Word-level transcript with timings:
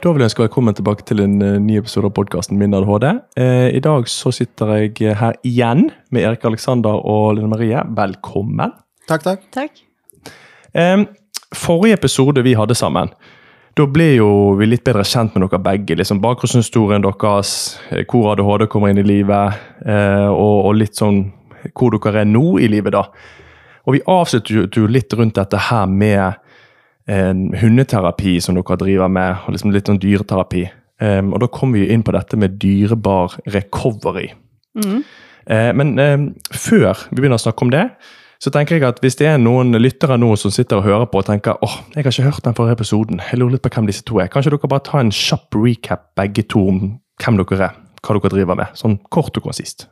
Da 0.00 0.08
vil 0.16 0.22
jeg 0.22 0.30
ønske 0.30 0.40
velkommen 0.40 0.72
tilbake 0.72 1.04
til 1.04 1.18
en 1.20 1.34
uh, 1.44 1.58
ny 1.60 1.74
episode 1.76 2.08
av 2.08 2.14
podkasten 2.16 2.56
Min 2.56 2.72
ADHD. 2.72 3.04
Eh, 3.36 3.66
I 3.76 3.82
dag 3.84 4.06
så 4.08 4.30
sitter 4.32 4.70
jeg 4.78 5.12
her 5.20 5.36
igjen 5.44 5.90
med 6.08 6.24
Erik 6.24 6.46
Aleksander 6.48 7.02
og 7.04 7.34
Lene 7.36 7.50
Marie. 7.52 7.82
Velkommen. 7.98 8.72
Takk, 9.10 9.26
takk. 9.26 9.44
Takk. 9.52 9.82
Eh, 10.72 11.04
forrige 11.52 11.98
episode 11.98 12.40
vi 12.46 12.56
hadde 12.56 12.78
sammen, 12.80 13.12
da 13.76 13.84
ble 13.92 14.06
jo 14.14 14.30
vi 14.56 14.70
litt 14.70 14.86
bedre 14.88 15.04
kjent 15.04 15.36
med 15.36 15.44
dere 15.44 15.60
begge. 15.68 15.98
liksom 16.00 16.24
Bakgrunnshistorien 16.24 17.04
deres, 17.04 17.52
eh, 17.90 18.06
hvor 18.08 18.32
ADHD 18.32 18.70
kommer 18.72 18.88
inn 18.88 19.04
i 19.04 19.06
livet, 19.06 19.60
eh, 19.84 20.28
og, 20.32 20.64
og, 20.64 20.78
litt 20.80 20.96
sånn 20.96 21.26
hvor 21.76 21.92
dere 21.92 22.24
er 22.24 22.30
nå 22.30 22.56
i 22.56 22.72
livet, 22.72 22.96
da. 22.96 23.04
Og 23.84 23.98
vi 23.98 24.06
avsluttet 24.08 24.80
jo 24.80 24.88
litt 24.88 25.12
rundt 25.12 25.36
dette 25.36 25.60
her 25.68 25.84
med 25.84 26.40
hundeterapi 27.10 28.36
som 28.44 28.54
dere 28.54 28.76
driver 28.78 29.10
med, 29.10 29.42
og 29.44 29.54
liksom 29.54 29.72
litt 29.74 29.90
sånn 29.90 30.00
dyreterapi. 30.02 30.66
Um, 31.00 31.32
og 31.32 31.40
da 31.40 31.48
kom 31.48 31.72
vi 31.72 31.86
inn 31.88 32.04
på 32.04 32.12
dette 32.12 32.36
med 32.36 32.58
dyrebar 32.60 33.38
recovery. 33.54 34.28
Mm. 34.76 34.98
Uh, 35.48 35.70
men 35.74 35.94
uh, 35.96 36.26
før 36.52 37.06
vi 37.08 37.22
begynner 37.22 37.40
å 37.40 37.44
snakke 37.46 37.64
om 37.64 37.72
det, 37.72 37.86
så 38.40 38.52
tenker 38.52 38.78
jeg 38.78 38.86
at 38.88 39.00
hvis 39.04 39.18
det 39.20 39.28
er 39.28 39.40
noen 39.40 39.76
lyttere 39.80 40.16
nå 40.20 40.30
som 40.40 40.52
sitter 40.52 40.80
og 40.80 40.86
hører 40.86 41.08
på 41.12 41.20
og 41.20 41.26
tenker 41.28 41.60
åh, 41.60 41.72
oh, 41.72 41.78
jeg 41.92 42.04
har 42.04 42.12
ikke 42.12 42.28
hørt 42.28 42.44
den 42.46 42.56
forrige 42.56 42.78
episoden, 42.78 43.20
jeg 43.20 43.40
lurer 43.40 43.56
litt 43.56 43.64
på 43.64 43.72
hvem 43.74 43.88
disse 43.88 44.04
to 44.08 44.20
er. 44.20 44.30
Kanskje 44.32 44.54
dere 44.54 44.70
bare 44.72 44.84
tar 44.86 45.02
en 45.02 45.12
kjapp 45.12 45.56
recap 45.60 46.06
begge 46.20 46.46
to 46.48 46.62
om 46.72 46.82
hvem 47.20 47.40
dere 47.40 47.66
er, 47.68 47.80
hva 48.00 48.16
dere 48.16 48.32
driver 48.32 48.60
med. 48.62 48.76
Sånn 48.80 48.96
kort 49.12 49.36
og 49.36 49.48
konsist. 49.48 49.88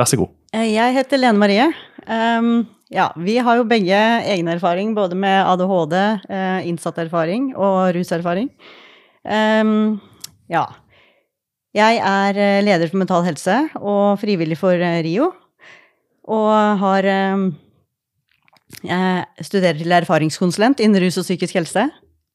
Vær 0.00 0.10
så 0.10 0.18
god. 0.20 0.32
Eh, 0.56 0.72
jeg 0.74 0.96
heter 0.96 1.20
Lene 1.20 1.40
Marie. 1.40 1.68
Um, 2.04 2.66
ja, 2.94 3.08
vi 3.18 3.34
har 3.42 3.58
jo 3.58 3.66
begge 3.66 3.98
egen 4.30 4.48
erfaring, 4.52 4.92
både 4.94 5.16
med 5.18 5.42
ADHD, 5.50 5.96
eh, 6.30 6.66
innsatterfaring 6.70 7.50
og 7.56 7.94
ruserfaring. 7.96 8.52
Um, 9.24 9.98
ja. 10.52 10.62
Jeg 11.74 11.98
er 11.98 12.38
eh, 12.38 12.62
leder 12.62 12.90
for 12.92 13.00
Mental 13.00 13.24
Helse 13.26 13.56
og 13.80 14.20
frivillig 14.22 14.60
for 14.60 14.78
eh, 14.78 15.00
RIO. 15.02 15.32
Og 16.30 16.78
har 16.80 17.04
um, 17.34 17.50
Jeg 18.84 19.44
studerer 19.44 19.76
til 19.76 19.92
erfaringskonsulent 19.92 20.80
innen 20.80 21.02
rus 21.02 21.18
og 21.18 21.26
psykisk 21.26 21.58
helse 21.58 21.88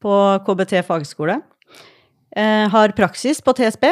på 0.04 0.14
KBT 0.46 0.84
fagskole. 0.86 1.40
Uh, 2.36 2.68
har 2.70 2.94
praksis 3.00 3.40
på 3.42 3.56
TSB, 3.58 3.88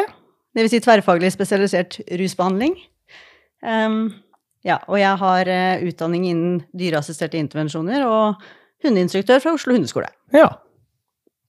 dvs. 0.54 0.76
Si 0.76 0.84
tverrfaglig 0.84 1.32
spesialisert 1.34 2.02
rusbehandling. 2.12 2.76
Um, 3.64 4.12
ja, 4.68 4.82
og 4.86 5.00
jeg 5.00 5.18
har 5.24 5.52
uh, 5.52 5.88
utdanning 5.88 6.30
innen 6.30 6.62
dyreassisterte 6.76 7.40
intervensjoner 7.40 8.04
og 8.08 8.48
hundeinstruktør 8.84 9.44
fra 9.44 9.54
Oslo 9.58 9.76
hundeskole. 9.78 10.10
Ja. 10.36 10.50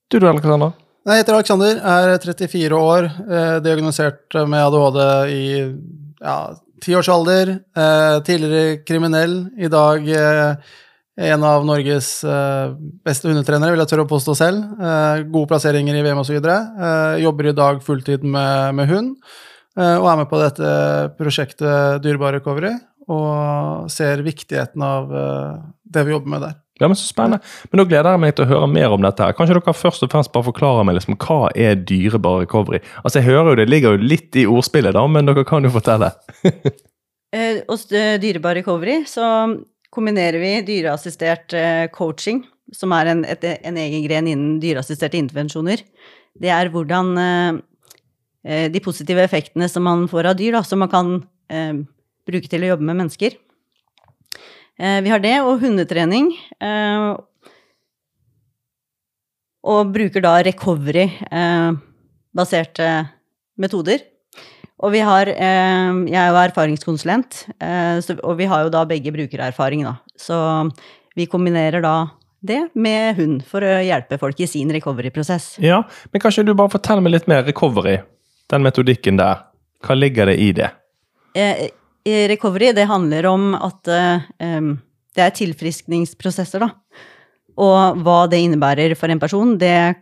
Du 0.09 0.19
da, 0.23 0.31
Alexander? 0.33 0.77
Jeg 1.09 1.23
heter 1.23 1.37
Alexander, 1.39 1.79
er 1.89 2.19
34 2.21 2.77
år, 2.77 3.07
eh, 3.09 3.59
diagnosert 3.65 4.35
med 4.49 4.61
ADHD 4.61 4.99
i 5.33 5.45
ja, 6.21 6.35
tiårsalder. 6.85 7.53
Eh, 7.77 8.17
tidligere 8.27 8.83
kriminell, 8.85 9.39
i 9.57 9.71
dag 9.73 10.09
eh, 10.09 10.75
en 11.33 11.47
av 11.49 11.65
Norges 11.65 12.11
eh, 12.25 12.75
beste 13.09 13.31
hundetrenere, 13.31 13.73
vil 13.73 13.85
jeg 13.85 13.93
tørre 13.93 14.05
å 14.05 14.11
påstå 14.11 14.37
selv. 14.37 14.69
Eh, 14.77 15.25
gode 15.33 15.49
plasseringer 15.55 15.97
i 15.97 16.05
VM 16.05 16.21
osv. 16.21 16.37
Eh, 16.45 17.23
jobber 17.25 17.49
i 17.51 17.57
dag 17.57 17.81
fulltid 17.85 18.27
med, 18.27 18.77
med 18.77 18.93
hund, 18.93 19.17
eh, 19.79 19.97
og 19.97 20.11
er 20.13 20.21
med 20.21 20.29
på 20.29 20.43
dette 20.43 20.77
prosjektet 21.17 22.05
Dyrebar 22.05 22.37
recovery 22.37 22.75
og 23.09 23.91
ser 23.93 24.25
viktigheten 24.27 24.83
av 24.85 25.13
uh, 25.13 25.61
det 25.89 26.05
vi 26.07 26.13
jobber 26.13 26.35
med 26.35 26.45
der. 26.45 26.57
Ja, 26.79 26.87
men 26.87 26.97
Så 26.97 27.09
spennende. 27.09 27.41
Men 27.71 27.81
Nå 27.81 27.87
gleder 27.91 28.15
jeg 28.15 28.23
meg 28.23 28.35
til 28.37 28.45
å 28.47 28.53
høre 28.53 28.69
mer 28.71 28.93
om 28.95 29.03
dette. 29.03 29.23
her. 29.25 29.35
Kanskje 29.35 29.57
dere 29.57 29.75
først 29.75 30.05
og 30.07 30.13
fremst 30.13 30.33
bare 30.33 30.47
forklarer 30.47 30.87
meg 30.87 30.99
liksom, 30.99 31.17
hva 31.19 31.49
er 31.57 31.75
dyrebar 31.75 32.45
recovery? 32.45 32.79
Altså, 33.03 33.19
jeg 33.19 33.31
hører 33.33 33.51
jo 33.51 33.57
Det 33.57 33.69
ligger 33.69 33.97
jo 33.97 34.11
litt 34.13 34.37
i 34.37 34.47
ordspillet, 34.47 34.95
da, 34.95 35.07
men 35.07 35.27
dere 35.27 35.45
kan 35.45 35.65
jo 35.65 35.73
fortelle. 35.75 36.13
eh, 37.35 37.65
hos 37.69 37.89
Dyrebar 37.91 38.55
recovery 38.55 39.03
så 39.11 39.27
kombinerer 39.91 40.39
vi 40.39 40.53
dyreassistert 40.69 41.55
eh, 41.57 41.89
coaching, 41.91 42.45
som 42.77 42.93
er 42.93 43.13
en, 43.15 43.25
et, 43.25 43.45
en, 43.45 43.77
egen 43.81 44.05
gren 44.05 44.29
innen 44.29 44.59
dyreassisterte 44.63 45.19
intervensjoner. 45.19 45.83
Det 46.39 46.51
er 46.53 46.71
hvordan 46.71 47.15
eh, 47.19 47.61
eh, 48.45 48.67
de 48.71 48.83
positive 48.85 49.25
effektene 49.25 49.69
som 49.69 49.87
man 49.89 50.07
får 50.11 50.31
av 50.31 50.39
dyr, 50.39 50.59
da, 50.59 50.63
som 50.63 50.85
man 50.85 50.93
kan 50.93 51.15
eh, 51.51 51.81
bruke 52.29 52.51
til 52.51 52.65
å 52.65 52.75
jobbe 52.75 52.87
med 52.87 52.99
mennesker. 53.01 53.33
Eh, 54.79 55.01
vi 55.03 55.11
har 55.11 55.19
det, 55.23 55.41
og 55.43 55.61
hundetrening. 55.63 56.33
Eh, 56.63 57.17
og 59.69 59.93
bruker 59.93 60.21
da 60.23 60.43
recovery-baserte 60.47 62.87
eh, 62.87 63.07
metoder. 63.59 63.99
Og 64.79 64.93
vi 64.95 65.01
har 65.03 65.27
Jeg 65.27 66.15
er 66.15 66.31
jo 66.31 66.39
erfaringskonsulent, 66.39 67.51
og 68.23 68.39
vi 68.39 68.47
har 68.47 68.63
jo 68.63 68.71
da 68.71 68.87
begge 68.87 69.11
brukererfaring, 69.11 69.83
da. 69.83 69.99
Så 70.15 70.71
vi 71.19 71.27
kombinerer 71.27 71.83
da 71.83 72.15
det 72.39 72.71
med 72.79 73.19
hund 73.19 73.43
for 73.43 73.59
å 73.67 73.83
hjelpe 73.83 74.15
folk 74.23 74.39
i 74.39 74.47
sin 74.47 74.71
recovery-prosess. 74.71 75.59
Ja, 75.59 75.83
men 76.13 76.23
kanskje 76.23 76.47
du 76.47 76.55
bare 76.55 76.71
forteller 76.71 77.03
meg 77.03 77.11
litt 77.17 77.27
mer 77.27 77.43
recovery? 77.43 77.99
Den 78.47 78.63
metodikken 78.63 79.19
der. 79.19 79.51
Hva 79.83 79.99
ligger 79.99 80.31
det 80.31 80.39
i 80.39 80.55
det? 80.55 80.71
Recovery, 82.05 82.73
det 82.73 82.87
handler 82.89 83.27
om 83.27 83.55
at 83.57 83.91
um, 83.91 84.77
det 85.17 85.25
er 85.25 85.35
tilfriskningsprosesser, 85.37 86.63
da. 86.63 86.71
Og 87.59 87.99
hva 88.05 88.19
det 88.31 88.39
innebærer 88.45 88.95
for 88.99 89.11
en 89.11 89.21
person, 89.21 89.57
det 89.59 89.97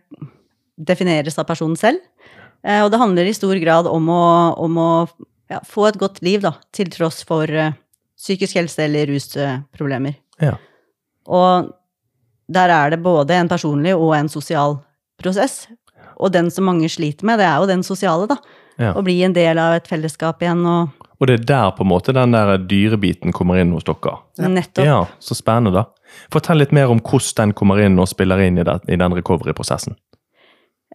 defineres 0.76 1.38
av 1.40 1.48
personen 1.48 1.78
selv. 1.80 2.02
Uh, 2.66 2.84
og 2.84 2.90
det 2.92 3.00
handler 3.00 3.30
i 3.30 3.34
stor 3.36 3.56
grad 3.62 3.88
om 3.90 4.10
å, 4.12 4.26
om 4.60 4.78
å 4.82 4.90
ja, 5.50 5.62
få 5.64 5.88
et 5.88 5.98
godt 6.00 6.20
liv, 6.26 6.42
da, 6.44 6.56
til 6.74 6.90
tross 6.92 7.22
for 7.26 7.50
uh, 7.50 7.72
psykisk 8.18 8.58
helse 8.60 8.84
eller 8.86 9.08
rusproblemer. 9.10 10.18
Ja. 10.42 10.56
Og 11.26 11.72
der 12.46 12.70
er 12.70 12.94
det 12.94 13.02
både 13.02 13.34
en 13.34 13.50
personlig 13.50 13.96
og 13.96 14.14
en 14.16 14.30
sosial 14.30 14.78
prosess. 15.20 15.64
Og 16.16 16.32
den 16.32 16.48
som 16.52 16.68
mange 16.68 16.88
sliter 16.92 17.26
med, 17.28 17.40
det 17.40 17.48
er 17.48 17.58
jo 17.60 17.70
den 17.70 17.82
sosiale, 17.86 18.28
da. 18.30 18.38
Ja. 18.76 18.92
Å 18.92 19.02
bli 19.04 19.18
en 19.24 19.34
del 19.36 19.58
av 19.60 19.76
et 19.76 19.88
fellesskap 19.88 20.42
igjen 20.44 20.62
og 20.68 21.05
og 21.16 21.28
det 21.28 21.38
er 21.38 21.44
der 21.48 21.70
på 21.76 21.84
en 21.84 21.90
måte 21.90 22.14
den 22.16 22.34
der 22.36 22.56
dyrebiten 22.68 23.34
kommer 23.36 23.60
inn 23.60 23.72
hos 23.76 23.86
dere? 23.88 24.18
Ja. 24.38 24.50
Nettopp. 24.52 24.84
Ja, 24.84 24.98
Så 25.18 25.36
spennende, 25.38 25.72
da. 25.72 25.86
Fortell 26.32 26.60
litt 26.60 26.74
mer 26.76 26.92
om 26.92 27.00
hvordan 27.00 27.50
den 27.50 27.56
kommer 27.56 27.80
inn 27.82 27.98
og 28.00 28.08
spiller 28.10 28.40
inn 28.44 28.60
i, 28.60 28.66
det, 28.66 28.78
i 28.88 28.98
den 29.00 29.16
recovery-prosessen. 29.16 29.96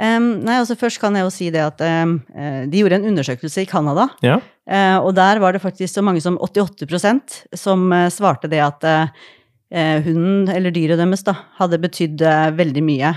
Um, 0.01 0.39
nei, 0.45 0.55
altså 0.61 0.77
Først 0.79 1.01
kan 1.01 1.17
jeg 1.17 1.25
jo 1.25 1.33
si 1.33 1.49
det 1.53 1.61
at 1.65 1.81
um, 1.83 2.15
de 2.71 2.79
gjorde 2.79 3.01
en 3.01 3.09
undersøkelse 3.11 3.65
i 3.65 3.69
Canada. 3.69 4.07
Ja. 4.23 4.39
Uh, 4.69 4.97
og 5.03 5.13
der 5.17 5.41
var 5.43 5.53
det 5.53 5.63
faktisk 5.63 5.93
så 5.93 6.03
mange 6.05 6.23
som 6.23 6.39
88% 6.39 7.41
som 7.59 7.89
uh, 7.91 8.07
svarte 8.13 8.49
det 8.51 8.61
at 8.63 8.85
uh, 8.87 9.27
hunden, 10.05 10.47
eller 10.53 10.73
dyret 10.73 10.99
deres, 11.01 11.25
da, 11.27 11.35
hadde 11.59 11.79
betydd 11.79 12.23
veldig 12.57 12.81
mye 12.83 13.11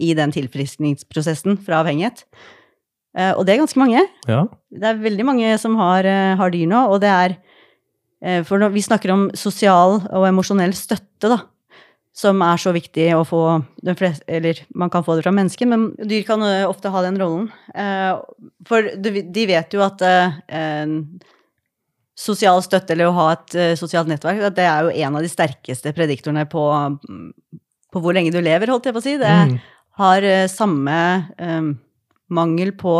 i 0.00 0.14
den 0.16 0.30
tilfriskningsprosessen 0.32 1.58
fra 1.60 1.82
avhengighet. 1.82 2.22
Uh, 3.12 3.34
og 3.36 3.44
det 3.44 3.54
er 3.54 3.60
ganske 3.60 3.80
mange. 3.80 4.02
Ja. 4.28 4.46
Det 4.72 4.88
er 4.88 5.00
veldig 5.02 5.24
mange 5.28 5.56
som 5.60 5.76
har, 5.80 6.06
uh, 6.08 6.34
har 6.40 6.52
dyr 6.52 6.68
nå, 6.70 6.84
og 6.94 7.02
det 7.04 7.10
er 7.12 7.34
uh, 7.36 8.40
For 8.48 8.60
når 8.60 8.72
vi 8.72 8.84
snakker 8.84 9.12
om 9.12 9.26
sosial 9.36 9.98
og 10.08 10.28
emosjonell 10.30 10.72
støtte, 10.76 11.28
da, 11.28 11.42
som 12.16 12.40
er 12.44 12.60
så 12.60 12.72
viktig 12.72 13.10
å 13.16 13.24
få 13.28 13.42
fleste, 13.98 14.24
Eller 14.28 14.62
man 14.76 14.90
kan 14.92 15.04
få 15.04 15.16
det 15.16 15.26
fra 15.26 15.34
mennesker, 15.34 15.68
men 15.68 15.90
dyr 15.98 16.24
kan 16.28 16.44
ofte 16.68 16.92
ha 16.92 17.04
den 17.04 17.20
rollen. 17.20 17.46
for 18.68 18.90
de 19.00 19.46
vet 19.48 19.72
jo 19.72 19.80
at 19.80 20.02
sosial 22.12 22.60
støtte, 22.60 22.92
eller 22.92 23.08
å 23.08 23.16
ha 23.16 23.30
et 23.32 23.78
sosialt 23.80 24.10
nettverk, 24.12 24.44
det 24.52 24.66
er 24.68 24.84
jo 24.84 25.06
en 25.06 25.16
av 25.16 25.24
de 25.24 25.30
sterkeste 25.32 25.94
prediktorene 25.96 26.44
på, 26.52 26.66
på 27.88 28.04
hvor 28.04 28.12
lenge 28.12 28.34
du 28.34 28.42
lever, 28.44 28.68
holdt 28.68 28.90
jeg 28.90 28.98
på 28.98 29.00
å 29.00 29.06
si. 29.08 29.16
Det 29.16 29.32
mm. 29.32 29.56
har 30.02 30.28
samme 30.52 30.98
mangel 32.34 32.72
på 32.78 32.96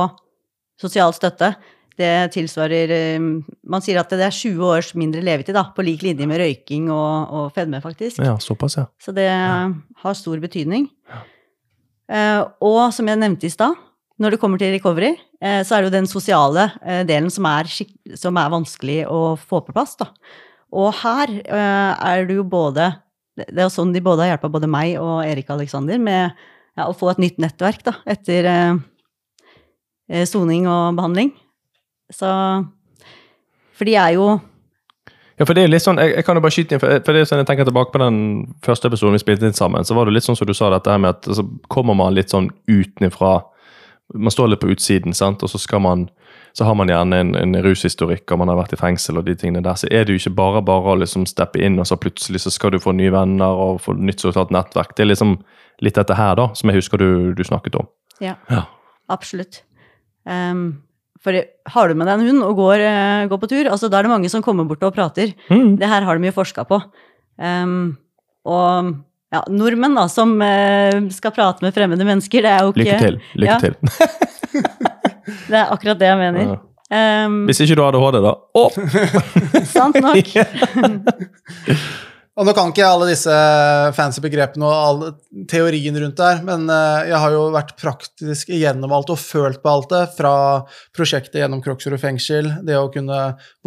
sosial 0.80 1.14
støtte, 1.16 1.52
det 2.00 2.32
tilsvarer 2.32 2.92
eh, 2.94 3.20
Man 3.20 3.84
sier 3.84 4.00
at 4.00 4.12
det 4.12 4.24
er 4.24 4.34
20 4.34 4.64
års 4.64 4.92
mindre 4.98 5.22
levetid, 5.24 5.54
da, 5.56 5.66
på 5.74 5.84
lik 5.84 6.04
linje 6.06 6.26
med 6.28 6.40
røyking 6.40 6.88
og, 6.92 7.32
og 7.32 7.50
fedme, 7.56 7.82
faktisk. 7.84 8.22
Ja, 8.24 8.38
såpass, 8.40 8.78
ja. 8.80 8.86
Så 9.02 9.14
det 9.16 9.28
ja. 9.28 9.68
har 10.04 10.18
stor 10.18 10.40
betydning. 10.42 10.88
Ja. 11.10 11.22
Uh, 12.12 12.40
og 12.60 12.80
som 12.92 13.08
jeg 13.08 13.20
nevnte 13.20 13.46
i 13.48 13.52
stad, 13.52 13.76
når 14.20 14.34
det 14.34 14.40
kommer 14.42 14.60
til 14.60 14.74
recovery, 14.74 15.14
uh, 15.40 15.60
så 15.64 15.76
er 15.76 15.82
det 15.82 15.90
jo 15.90 15.94
den 15.94 16.08
sosiale 16.10 16.66
uh, 16.82 17.02
delen 17.08 17.30
som 17.32 17.46
er, 17.48 17.70
som 18.18 18.40
er, 18.40 18.50
vanskelig 18.52 18.98
å 19.08 19.22
få 19.40 19.62
på 19.64 19.72
plass, 19.72 19.94
da. 20.00 20.10
Og 20.72 20.88
her 21.02 21.28
er 21.52 22.22
det 22.24 22.38
jo 22.38 22.46
både 22.48 22.86
Det 23.36 23.44
er 23.52 23.66
jo 23.66 23.72
sånn 23.74 23.90
de 23.92 24.00
både 24.00 24.24
har 24.24 24.30
hjulpet 24.30 24.54
både 24.54 24.70
meg 24.72 24.94
og 24.96 25.18
Erik 25.20 25.50
Alexander 25.52 25.98
med 26.00 26.30
ja, 26.32 26.86
å 26.86 26.94
få 26.96 27.10
et 27.12 27.20
nytt 27.20 27.42
nettverk, 27.42 27.82
da, 27.84 27.92
etter 28.08 28.48
Eh, 28.48 28.78
soning 30.28 30.66
og 30.68 30.96
behandling. 30.98 31.32
Så 32.12 32.28
For 33.78 33.84
de 33.88 33.94
er 33.96 34.14
jo 34.14 34.40
Ja, 35.38 35.46
for 35.46 35.54
det 35.54 35.64
er 35.64 35.68
litt 35.72 35.82
sånn, 35.82 35.96
Jeg, 35.98 36.14
jeg 36.16 36.24
kan 36.24 36.36
jo 36.36 36.42
bare 36.44 36.52
skyte 36.54 36.74
inn, 36.76 36.80
for, 36.82 36.88
for 37.04 37.12
det 37.16 37.22
er 37.22 37.24
sånn, 37.30 37.40
jeg 37.40 37.46
tenker 37.48 37.64
tilbake 37.64 37.92
på 37.94 37.98
den 38.02 38.18
første 38.62 38.88
episoden 38.90 39.16
vi 39.16 39.22
spilte 39.22 39.46
inn 39.48 39.56
sammen, 39.56 39.84
så 39.84 39.94
var 39.96 40.04
det 40.06 40.12
litt 40.14 40.24
sånn 40.26 40.36
som 40.36 40.46
du 40.46 40.52
sa, 40.54 40.68
dette 40.70 40.90
her 40.92 40.98
med 41.00 41.16
at 41.16 41.24
så 41.24 41.44
kommer 41.72 41.94
man 41.96 42.14
litt 42.14 42.30
sånn 42.30 42.50
utenfra. 42.68 43.40
Man 44.14 44.30
står 44.34 44.48
litt 44.52 44.60
på 44.60 44.68
utsiden, 44.74 45.14
sant, 45.16 45.42
og 45.42 45.48
så 45.50 45.58
skal 45.58 45.80
man 45.80 46.08
så 46.52 46.64
har 46.68 46.74
man 46.76 46.88
gjerne 46.88 47.16
en, 47.16 47.30
en 47.34 47.54
rushistorikk 47.64 48.28
og 48.34 48.42
man 48.42 48.50
har 48.52 48.58
vært 48.58 48.74
i 48.76 48.76
fengsel. 48.76 49.16
og 49.18 49.24
de 49.24 49.34
tingene 49.40 49.62
der, 49.64 49.74
Så 49.80 49.88
er 49.90 50.04
det 50.04 50.12
jo 50.12 50.20
ikke 50.20 50.34
bare 50.36 50.60
bare 50.62 50.92
å 50.92 50.98
liksom 51.00 51.24
steppe 51.26 51.56
inn, 51.64 51.78
og 51.80 51.86
så 51.88 51.96
plutselig 51.96 52.42
så 52.44 52.52
skal 52.52 52.74
du 52.74 52.78
få 52.78 52.92
nye 52.92 53.10
venner 53.10 53.48
og 53.56 53.80
få 53.80 53.94
nytt 53.96 54.20
sosialt 54.20 54.52
nettverk. 54.52 54.92
Det 54.94 55.06
er 55.06 55.08
liksom 55.14 55.38
litt 55.80 55.96
dette 55.96 56.14
her 56.14 56.36
da, 56.36 56.50
som 56.54 56.68
jeg 56.68 56.82
husker 56.82 57.00
du, 57.00 57.32
du 57.32 57.42
snakket 57.44 57.78
om. 57.80 57.88
Ja, 58.20 58.34
Ja. 58.50 58.66
absolutt. 59.08 59.62
Ehm, 60.28 60.64
for 61.22 61.36
har 61.74 61.88
du 61.88 61.94
med 61.94 62.08
deg 62.10 62.18
en 62.18 62.26
hund 62.32 62.42
og 62.48 62.56
går, 62.58 62.82
uh, 62.82 63.28
går 63.30 63.38
på 63.44 63.48
tur, 63.52 63.68
altså 63.70 63.88
da 63.90 64.00
er 64.00 64.08
det 64.08 64.10
mange 64.10 64.30
som 64.32 64.42
kommer 64.42 64.66
bort 64.66 64.82
og 64.82 64.94
prater. 64.96 65.30
Mm. 65.50 65.76
Det 65.78 65.86
her 65.88 66.02
har 66.08 66.18
de 66.18 66.26
jo 66.30 66.34
forska 66.34 66.64
på. 66.66 66.80
Um, 67.38 67.96
og 68.44 68.90
ja, 69.32 69.40
nordmenn 69.48 69.94
da, 69.96 70.08
som 70.10 70.34
uh, 70.42 70.98
skal 71.14 71.32
prate 71.36 71.62
med 71.62 71.74
fremmede 71.76 72.04
mennesker, 72.08 72.42
det 72.42 72.50
er 72.50 72.66
jo 72.66 72.74
ikke 72.74 72.82
Lykke 72.82 72.98
til. 73.06 73.20
Lykke 73.38 73.54
Ja. 73.54 73.58
til. 73.62 73.74
Det 75.22 75.54
er 75.56 75.70
akkurat 75.70 75.98
det 76.00 76.08
jeg 76.08 76.18
mener. 76.18 76.48
Ja. 76.90 77.24
Um, 77.26 77.44
Hvis 77.48 77.60
ikke 77.62 77.76
du 77.78 77.82
har 77.84 77.94
ADHD, 77.94 78.18
da. 78.24 78.32
Å! 78.58 78.64
sant 79.76 79.96
nok. 80.02 80.26
Og 82.32 82.46
nå 82.48 82.52
kan 82.56 82.70
ikke 82.70 82.80
jeg 82.80 82.88
alle 82.88 83.06
disse 83.10 83.32
fancy 83.92 84.22
begrepene 84.24 84.64
og 84.64 84.72
all 84.72 85.42
teorien 85.50 85.98
rundt 86.00 86.16
der, 86.16 86.38
men 86.46 86.64
eh, 86.72 87.10
jeg 87.10 87.18
har 87.20 87.34
jo 87.34 87.42
vært 87.52 87.74
praktisk 87.76 88.52
igjennom 88.56 88.94
alt 88.96 89.10
og 89.12 89.20
følt 89.20 89.60
på 89.60 89.68
alt 89.68 89.90
det, 89.92 90.00
fra 90.16 90.32
prosjektet 90.96 91.42
gjennom 91.42 91.60
Kroksrud 91.64 91.98
fengsel, 92.00 92.48
det 92.64 92.78
å 92.80 92.88
kunne 92.94 93.18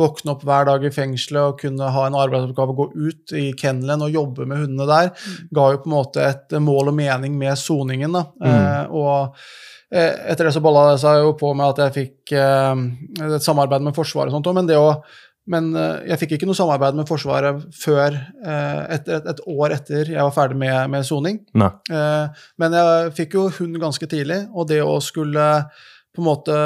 våkne 0.01 0.33
opp 0.33 0.47
hver 0.49 0.65
dag 0.71 0.81
i 0.81 0.91
fengselet 0.95 1.51
og 1.51 1.61
kunne 1.61 1.91
ha 1.93 2.07
en 2.07 2.17
arbeidsoppgave 2.17 2.73
og 2.73 2.81
gå 2.81 2.87
ut 3.05 3.35
i 3.37 3.45
kennelen 3.59 4.07
og 4.07 4.17
jobbe 4.17 4.49
med 4.49 4.63
hundene 4.63 4.89
der, 4.89 5.13
ga 5.53 5.67
jo 5.75 5.83
på 5.83 5.91
en 5.91 5.97
måte 5.99 6.25
et 6.25 6.57
mål 6.57 6.89
og 6.89 6.97
mening 6.97 7.37
med 7.37 7.61
soningen. 7.61 8.17
da. 8.17 8.25
Eh, 8.49 8.97
og 8.97 9.37
eh, 9.93 10.09
etter 10.31 10.49
det 10.49 10.55
så 10.57 10.65
balla 10.65 10.87
det 10.89 11.03
seg 11.05 11.21
jo 11.21 11.37
på 11.37 11.53
med 11.53 11.69
at 11.69 11.83
jeg 11.85 11.97
fikk 11.99 12.33
eh, 12.33 12.81
et 13.29 13.45
samarbeid 13.45 13.85
med 13.85 13.93
Forsvaret 13.93 14.33
og 14.33 14.39
sånt 14.39 14.49
men 14.57 14.73
det 14.73 14.81
å 14.81 14.89
men 15.51 15.69
eh, 15.77 16.05
jeg 16.09 16.21
fikk 16.23 16.35
ikke 16.37 16.49
noe 16.49 16.57
samarbeid 16.57 16.97
med 16.97 17.09
Forsvaret 17.09 17.65
før 17.77 18.15
eh, 18.17 18.81
etter, 18.95 19.19
et, 19.19 19.29
et 19.29 19.43
år 19.45 19.75
etter 19.77 20.09
jeg 20.15 20.21
var 20.21 20.33
ferdig 20.33 20.57
med, 20.61 20.77
med 20.93 21.05
soning. 21.05 21.39
Eh, 21.93 22.45
men 22.61 22.77
jeg 22.79 23.15
fikk 23.19 23.37
jo 23.37 23.47
hund 23.59 23.77
ganske 23.81 24.09
tidlig, 24.09 24.41
og 24.53 24.69
det 24.71 24.81
å 24.81 24.97
skulle 25.03 25.49
på 26.15 26.23
en 26.23 26.29
måte 26.29 26.57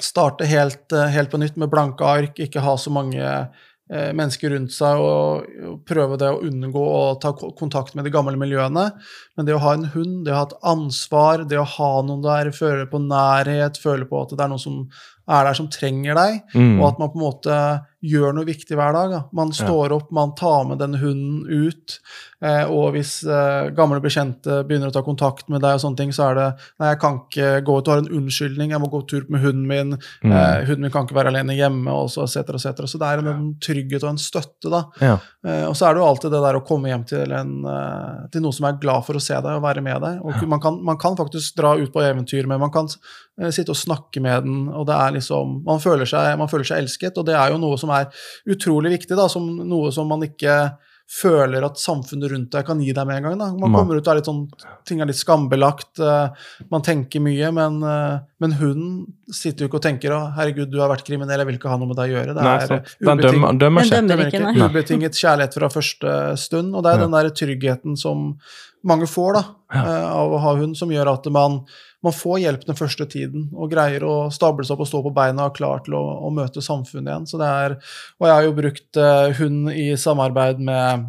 starte 0.00 0.46
helt, 0.48 0.94
helt 1.12 1.28
på 1.30 1.38
nytt 1.38 1.58
med 1.60 1.68
blanke 1.70 2.06
ark, 2.08 2.40
ikke 2.40 2.62
ha 2.64 2.72
så 2.80 2.90
mange 2.90 3.34
mennesker 3.92 4.54
rundt 4.54 4.72
seg 4.72 5.02
og 5.04 5.82
prøve 5.84 6.16
det 6.16 6.30
å 6.32 6.38
unngå 6.48 6.80
å 6.80 7.02
ta 7.20 7.34
kontakt 7.36 7.92
med 7.92 8.06
de 8.08 8.12
gamle 8.14 8.38
miljøene. 8.40 8.86
Men 9.36 9.44
det 9.44 9.52
å 9.52 9.60
ha 9.60 9.74
en 9.76 9.84
hund, 9.92 10.22
det 10.24 10.32
å 10.32 10.38
ha 10.38 10.46
et 10.46 10.56
ansvar, 10.72 11.44
det 11.44 11.60
å 11.60 11.66
ha 11.74 11.90
noen 12.08 12.24
der, 12.24 12.48
føle 12.56 12.88
på 12.88 13.02
nærhet, 13.04 13.76
føle 13.82 14.08
på 14.08 14.22
at 14.24 14.32
det 14.32 14.40
er 14.40 14.54
noen 14.54 14.64
som 14.64 14.80
er 15.28 15.44
der 15.44 15.54
som 15.54 15.68
trenger 15.68 16.14
deg, 16.18 16.42
Mm. 16.54 16.80
og 16.80 16.88
at 16.92 16.98
man 16.98 17.08
på 17.10 17.18
en 17.18 17.26
måte 17.26 17.56
gjør 18.02 18.34
noe 18.34 18.44
viktig 18.44 18.74
hver 18.76 18.92
dag. 18.92 19.10
Da. 19.10 19.20
Man 19.32 19.52
står 19.52 19.92
opp, 19.92 20.10
man 20.12 20.34
tar 20.34 20.64
med 20.66 20.78
den 20.78 20.94
hunden 20.98 21.46
ut, 21.46 22.00
og 22.66 22.88
hvis 22.96 23.12
eh, 23.22 23.68
gamle 23.76 24.00
bekjente 24.02 24.62
begynner 24.66 24.90
å 24.90 24.94
ta 24.96 25.02
kontakt 25.06 25.46
med 25.52 25.60
deg, 25.62 25.76
og 25.76 25.82
sånne 25.84 25.96
ting, 26.00 26.10
så 26.12 26.24
er 26.30 26.34
det 26.40 26.46
Nei, 26.82 26.88
jeg 26.92 26.98
kan 27.02 27.18
ikke 27.22 27.50
gå 27.68 27.76
ut 27.78 27.88
og 27.88 27.92
ha 27.94 28.00
en 28.02 28.08
unnskyldning, 28.18 28.72
jeg 28.74 28.82
må 28.82 28.88
gå 28.90 29.00
tur 29.10 29.26
med 29.30 29.44
hunden 29.44 29.66
min, 29.70 29.92
Mm. 30.24 30.32
eh, 30.32 30.64
hunden 30.66 30.82
min 30.86 30.90
kan 30.94 31.06
ikke 31.06 31.14
være 31.14 31.30
alene 31.30 31.54
hjemme, 31.54 31.90
og 31.92 32.10
så 32.10 32.24
etc., 32.26 32.54
etc. 32.58 32.82
Så 32.90 32.98
det 32.98 33.08
er 33.12 33.22
en, 33.22 33.28
en 33.30 33.54
trygghet 33.62 34.02
og 34.02 34.10
en 34.10 34.18
støtte, 34.22 34.70
da. 34.72 34.82
Ja. 35.00 35.14
Eh, 35.46 35.64
og 35.68 35.76
så 35.78 35.86
er 35.88 35.94
det 35.94 36.02
jo 36.02 36.08
alltid 36.08 36.30
det 36.34 36.42
der 36.44 36.58
å 36.58 36.64
komme 36.66 36.90
hjem 36.90 37.04
til, 37.06 37.32
en, 37.38 37.52
eh, 37.66 38.26
til 38.34 38.42
noen 38.44 38.56
som 38.58 38.66
er 38.68 38.78
glad 38.82 39.06
for 39.06 39.18
å 39.18 39.22
se 39.22 39.34
deg 39.38 39.50
og 39.58 39.62
være 39.64 39.82
med 39.86 40.00
deg. 40.02 40.20
Og 40.26 40.42
man, 40.50 40.60
kan, 40.62 40.78
man 40.84 40.98
kan 41.02 41.16
faktisk 41.18 41.56
dra 41.58 41.76
ut 41.78 41.92
på 41.94 42.02
eventyr, 42.02 42.46
men 42.50 42.60
man 42.62 42.70
kan 42.74 42.90
eh, 43.40 43.50
sitte 43.54 43.70
og 43.74 43.78
snakke 43.78 44.22
med 44.22 44.46
den, 44.46 44.62
og 44.74 44.86
det 44.90 44.98
er 44.98 45.14
liksom 45.18 45.60
man 45.66 45.82
føler, 45.82 46.06
seg, 46.10 46.34
man 46.42 46.50
føler 46.50 46.66
seg 46.68 46.82
elsket, 46.82 47.18
og 47.22 47.26
det 47.30 47.34
er 47.38 47.54
jo 47.54 47.60
noe 47.62 47.78
som 47.78 47.90
er 47.94 48.10
utrolig 48.50 48.96
viktig, 48.98 49.14
da, 49.18 49.28
som 49.30 49.46
noe 49.62 49.92
som 49.94 50.08
man 50.10 50.22
ikke 50.26 50.56
føler 51.12 51.64
at 51.66 51.76
samfunnet 51.76 52.30
rundt 52.32 52.54
deg 52.54 52.64
kan 52.64 52.80
gi 52.80 52.92
deg 52.96 53.06
med 53.08 53.18
en 53.18 53.26
gang. 53.26 53.34
Da. 53.42 53.48
Man 53.60 53.74
kommer 53.76 53.98
ut 53.98 54.06
og 54.06 54.12
er 54.14 54.20
litt 54.20 54.28
sånn, 54.30 54.46
ting 54.88 55.02
er 55.04 55.10
litt 55.10 55.18
skambelagt, 55.20 56.00
eh, 56.00 56.48
man 56.72 56.84
tenker 56.86 57.20
mye, 57.20 57.50
men, 57.52 57.76
eh, 57.84 58.18
men 58.40 58.56
hun 58.56 58.86
sitter 59.30 59.66
jo 59.66 59.68
ikke 59.68 59.80
og 59.80 59.84
tenker 59.84 60.14
å 60.16 60.22
herregud, 60.36 60.70
du 60.72 60.80
har 60.80 60.88
vært 60.88 61.04
kriminell, 61.04 61.42
jeg 61.44 61.50
vil 61.50 61.58
ikke 61.60 61.68
ha 61.72 61.76
noe 61.76 61.90
med 61.92 62.00
deg 62.00 62.10
å 62.10 62.16
gjøre. 62.16 62.34
Det 62.38 62.48
er 62.48 62.76
eh, 62.78 62.96
ubeting- 63.04 63.58
dømmer, 63.60 63.60
ubetinget 64.70 65.20
kjærlighet 65.20 65.54
fra 65.60 65.68
første 65.68 66.16
stund, 66.40 66.74
og 66.74 66.82
det 66.82 66.94
er 66.94 66.98
Ja. 66.98 67.06
den 67.06 67.10
der 67.18 67.30
tryggheten 67.30 67.98
som 67.98 68.38
mange 68.88 69.06
får 69.10 69.34
da, 69.38 69.42
Ja. 69.72 69.82
eh, 69.86 70.10
av 70.12 70.32
å 70.34 70.38
ha 70.42 70.54
hund, 70.58 70.76
som 70.76 70.90
gjør 70.92 71.12
at 71.14 71.26
man, 71.32 71.60
man 72.02 72.12
får 72.12 72.40
hjelp 72.42 72.66
den 72.66 72.76
første 72.76 73.06
tiden, 73.08 73.48
og 73.54 73.70
greier 73.72 74.04
å 74.04 74.16
stable 74.34 74.64
seg 74.66 74.74
opp 74.74 74.84
og 74.84 74.90
stå 74.90 75.02
på 75.06 75.14
beina 75.14 75.46
og 75.48 75.56
klar 75.56 75.84
til 75.86 75.94
å, 75.98 76.02
å 76.26 76.30
møte 76.34 76.60
samfunnet 76.64 77.08
igjen. 77.12 77.28
Så 77.30 77.40
det 77.40 77.48
er, 77.48 77.76
og 78.18 78.28
jeg 78.28 78.34
har 78.34 78.46
jo 78.48 78.56
brukt 78.58 79.00
uh, 79.00 79.30
hund 79.38 79.70
i 79.72 79.86
samarbeid 79.96 80.60
med, 80.60 81.06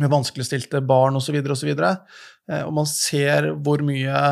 med 0.00 0.10
vanskeligstilte 0.10 0.80
barn 0.86 1.20
osv., 1.20 1.38
og, 1.44 1.56
så 1.60 1.68
videre, 1.68 1.92
eh, 2.50 2.64
og 2.64 2.72
man 2.80 2.88
ser 2.90 3.52
hvor 3.62 3.84
mye 3.86 4.24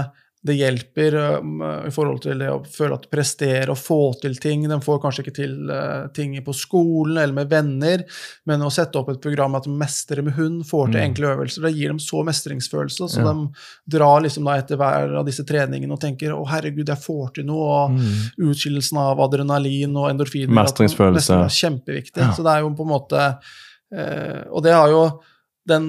det 0.44 0.56
hjelper 0.58 1.14
um, 1.38 1.60
i 1.86 1.90
forhold 1.94 2.22
til 2.24 2.40
det 2.42 2.48
å 2.50 2.56
føle 2.66 2.96
at 2.96 3.04
du 3.04 3.08
presterer 3.14 3.70
og 3.70 3.78
få 3.78 3.98
til 4.20 4.34
ting. 4.42 4.64
De 4.66 4.78
får 4.82 4.98
kanskje 5.04 5.22
ikke 5.22 5.34
til 5.36 5.70
eh, 5.70 6.08
ting 6.16 6.34
på 6.42 6.54
skolen 6.58 7.16
eller 7.22 7.36
med 7.36 7.48
venner, 7.52 8.02
men 8.50 8.64
å 8.66 8.70
sette 8.74 8.98
opp 8.98 9.12
et 9.12 9.20
program 9.22 9.54
at 9.54 9.68
de 9.68 9.70
mestrer 9.70 10.22
med 10.26 10.34
hund, 10.34 10.64
får 10.66 10.90
til 10.90 10.98
Mm. 11.00 11.04
enkle 11.06 11.30
øvelser, 11.36 11.62
det 11.62 11.74
gir 11.76 11.88
dem 11.94 11.98
så 12.02 12.24
mestringsfølelse, 12.26 13.08
så 13.08 13.22
Ja. 13.22 13.32
de 13.32 13.48
drar 13.96 14.20
liksom 14.22 14.50
etter 14.50 14.76
hver 14.76 15.14
av 15.20 15.24
disse 15.26 15.44
treningene 15.46 15.92
og 15.92 16.00
tenker 16.00 16.34
'Å, 16.34 16.48
herregud, 16.48 16.86
jeg 16.88 16.98
får 16.98 17.34
til 17.34 17.44
noe', 17.44 17.86
og 17.86 17.90
Mm. 17.90 18.50
utskillelsen 18.50 18.98
av 18.98 19.18
adrenalin 19.20 19.96
og 19.96 20.10
endorfiner. 20.10 20.48
Mestringsfølelse. 20.50 21.38
Mestring 21.38 21.44
er 21.44 21.78
kjempeviktig. 22.02 22.16
Ja. 22.18 22.32
Så 22.32 22.42
det 22.42 22.50
er 22.50 22.60
jo 22.62 22.70
på 22.70 22.82
en 22.82 22.88
måte 22.98 23.38
eh, 23.94 24.44
Og 24.50 24.62
det 24.62 24.72
har 24.72 24.88
jo 24.88 25.20
den, 25.69 25.85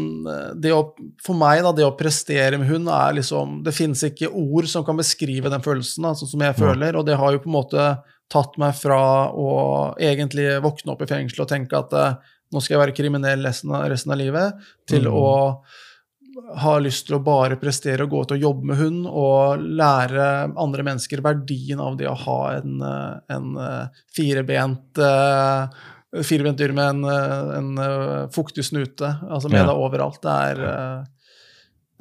det 0.61 0.69
å, 0.75 0.83
For 1.25 1.33
meg, 1.37 1.63
da, 1.65 1.71
det 1.73 1.85
å 1.87 1.95
prestere 1.97 2.59
med 2.61 2.69
hund 2.69 2.91
er 2.93 3.15
liksom 3.17 3.55
Det 3.65 3.73
finnes 3.73 4.03
ikke 4.05 4.29
ord 4.29 4.67
som 4.69 4.83
kan 4.85 4.99
beskrive 4.99 5.49
den 5.49 5.63
følelsen, 5.65 6.05
da, 6.05 6.11
sånn 6.13 6.29
som 6.29 6.43
jeg 6.45 6.57
føler, 6.59 6.95
og 6.99 7.07
det 7.07 7.15
har 7.17 7.33
jo 7.33 7.41
på 7.41 7.49
en 7.49 7.55
måte 7.57 7.87
tatt 8.33 8.55
meg 8.61 8.75
fra 8.77 8.99
å 9.33 9.49
egentlig 10.01 10.45
våkne 10.63 10.93
opp 10.93 11.01
i 11.05 11.09
fengsel 11.09 11.43
og 11.43 11.49
tenke 11.49 11.77
at 11.77 11.93
eh, 11.97 12.13
nå 12.53 12.61
skal 12.61 12.75
jeg 12.75 12.83
være 12.83 12.95
kriminell 12.97 13.41
resten 13.45 13.73
av, 13.73 13.87
resten 13.89 14.13
av 14.13 14.21
livet, 14.21 14.61
til 14.89 15.09
Mm. 15.09 15.17
å 15.17 15.65
ha 16.57 16.79
lyst 16.81 17.05
til 17.07 17.19
å 17.19 17.23
bare 17.23 17.59
prestere 17.61 18.05
og 18.05 18.09
gå 18.09 18.21
ut 18.23 18.31
og 18.33 18.41
jobbe 18.41 18.65
med 18.71 18.79
hund 18.79 19.03
og 19.05 19.61
lære 19.77 20.53
andre 20.57 20.85
mennesker 20.87 21.21
verdien 21.21 21.81
av 21.81 21.97
det 21.99 22.07
å 22.09 22.15
ha 22.17 22.37
en, 22.55 22.81
eh, 22.81 23.35
en 23.35 23.57
eh, 23.57 24.01
firebent 24.15 24.97
eh, 24.97 25.67
Firebent 26.21 26.59
dyr 26.59 26.73
med 26.77 26.89
en, 26.91 27.03
eh, 27.09 27.57
en 27.57 27.71
eh, 27.81 28.27
fuktig 28.35 28.65
snute, 28.67 29.07
altså 29.29 29.49
med 29.49 29.63
Ja. 29.63 29.65
deg 29.71 29.81
overalt. 29.81 30.19
Det 30.21 30.35
er 30.51 30.63
eh, 30.69 31.03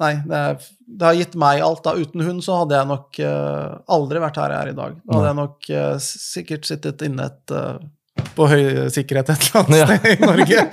Nei, 0.03 0.13
det, 0.27 0.35
er, 0.35 0.55
det 0.99 1.05
har 1.05 1.13
gitt 1.15 1.35
meg 1.39 1.61
alt. 1.63 1.83
da. 1.85 1.93
Uten 1.95 2.21
hund 2.25 2.41
så 2.43 2.55
hadde 2.63 2.75
jeg 2.75 2.87
nok 2.89 3.19
uh, 3.23 3.75
aldri 3.93 4.19
vært 4.19 4.39
her 4.41 4.51
jeg 4.51 4.59
er 4.65 4.71
i 4.71 4.75
dag. 4.75 4.95
Da 5.05 5.13
hadde 5.15 5.27
jeg 5.29 5.37
nok 5.37 5.67
uh, 5.69 5.97
sikkert 6.03 6.65
sittet 6.67 7.03
inne 7.05 7.27
et 7.29 7.53
uh, 7.55 7.77
på 8.35 8.47
høy 8.49 8.89
sikkerhet 8.91 9.29
et 9.31 9.45
eller 9.45 9.61
annet 9.61 9.79
Ja. 9.79 9.85
sted 9.93 10.09
i 10.09 10.25
Norge. 10.25 10.65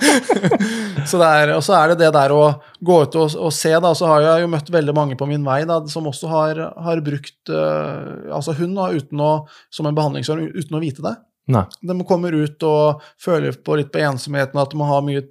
så 1.13 1.21
det 1.21 1.29
er, 1.37 1.53
og 1.55 1.63
så 1.63 1.77
er 1.77 1.93
det 1.93 1.99
det 2.01 2.11
der 2.17 2.33
å 2.35 2.41
gå 2.81 2.97
ut 3.05 3.15
og, 3.21 3.37
og 3.45 3.53
se, 3.55 3.71
da, 3.85 3.93
så 3.95 4.09
har 4.09 4.25
jeg 4.25 4.43
jo 4.43 4.51
møtt 4.57 4.73
veldig 4.73 4.97
mange 4.97 5.15
på 5.21 5.29
min 5.29 5.45
vei 5.47 5.61
da, 5.69 5.79
som 5.87 6.09
også 6.11 6.27
har, 6.33 6.61
har 6.89 7.01
brukt 7.05 7.53
altså 7.53 8.57
hund 8.57 8.75
da, 8.81 8.89
uten 8.97 9.21
å, 9.21 9.31
som 9.71 9.87
en 9.87 9.95
behandlingsform 9.95 10.49
uten 10.57 10.75
å 10.77 10.83
vite 10.83 11.05
det. 11.05 11.15
Nei. 11.51 11.65
De 11.91 11.97
kommer 12.07 12.35
ut 12.37 12.65
og 12.67 13.03
føler 13.21 13.57
på 13.65 13.77
litt 13.79 13.91
på 13.93 14.01
ensomheten, 14.05 14.59
at 14.61 14.71
de 14.71 14.79
må 14.79 14.87
ha 14.89 15.01
mye 15.05 15.23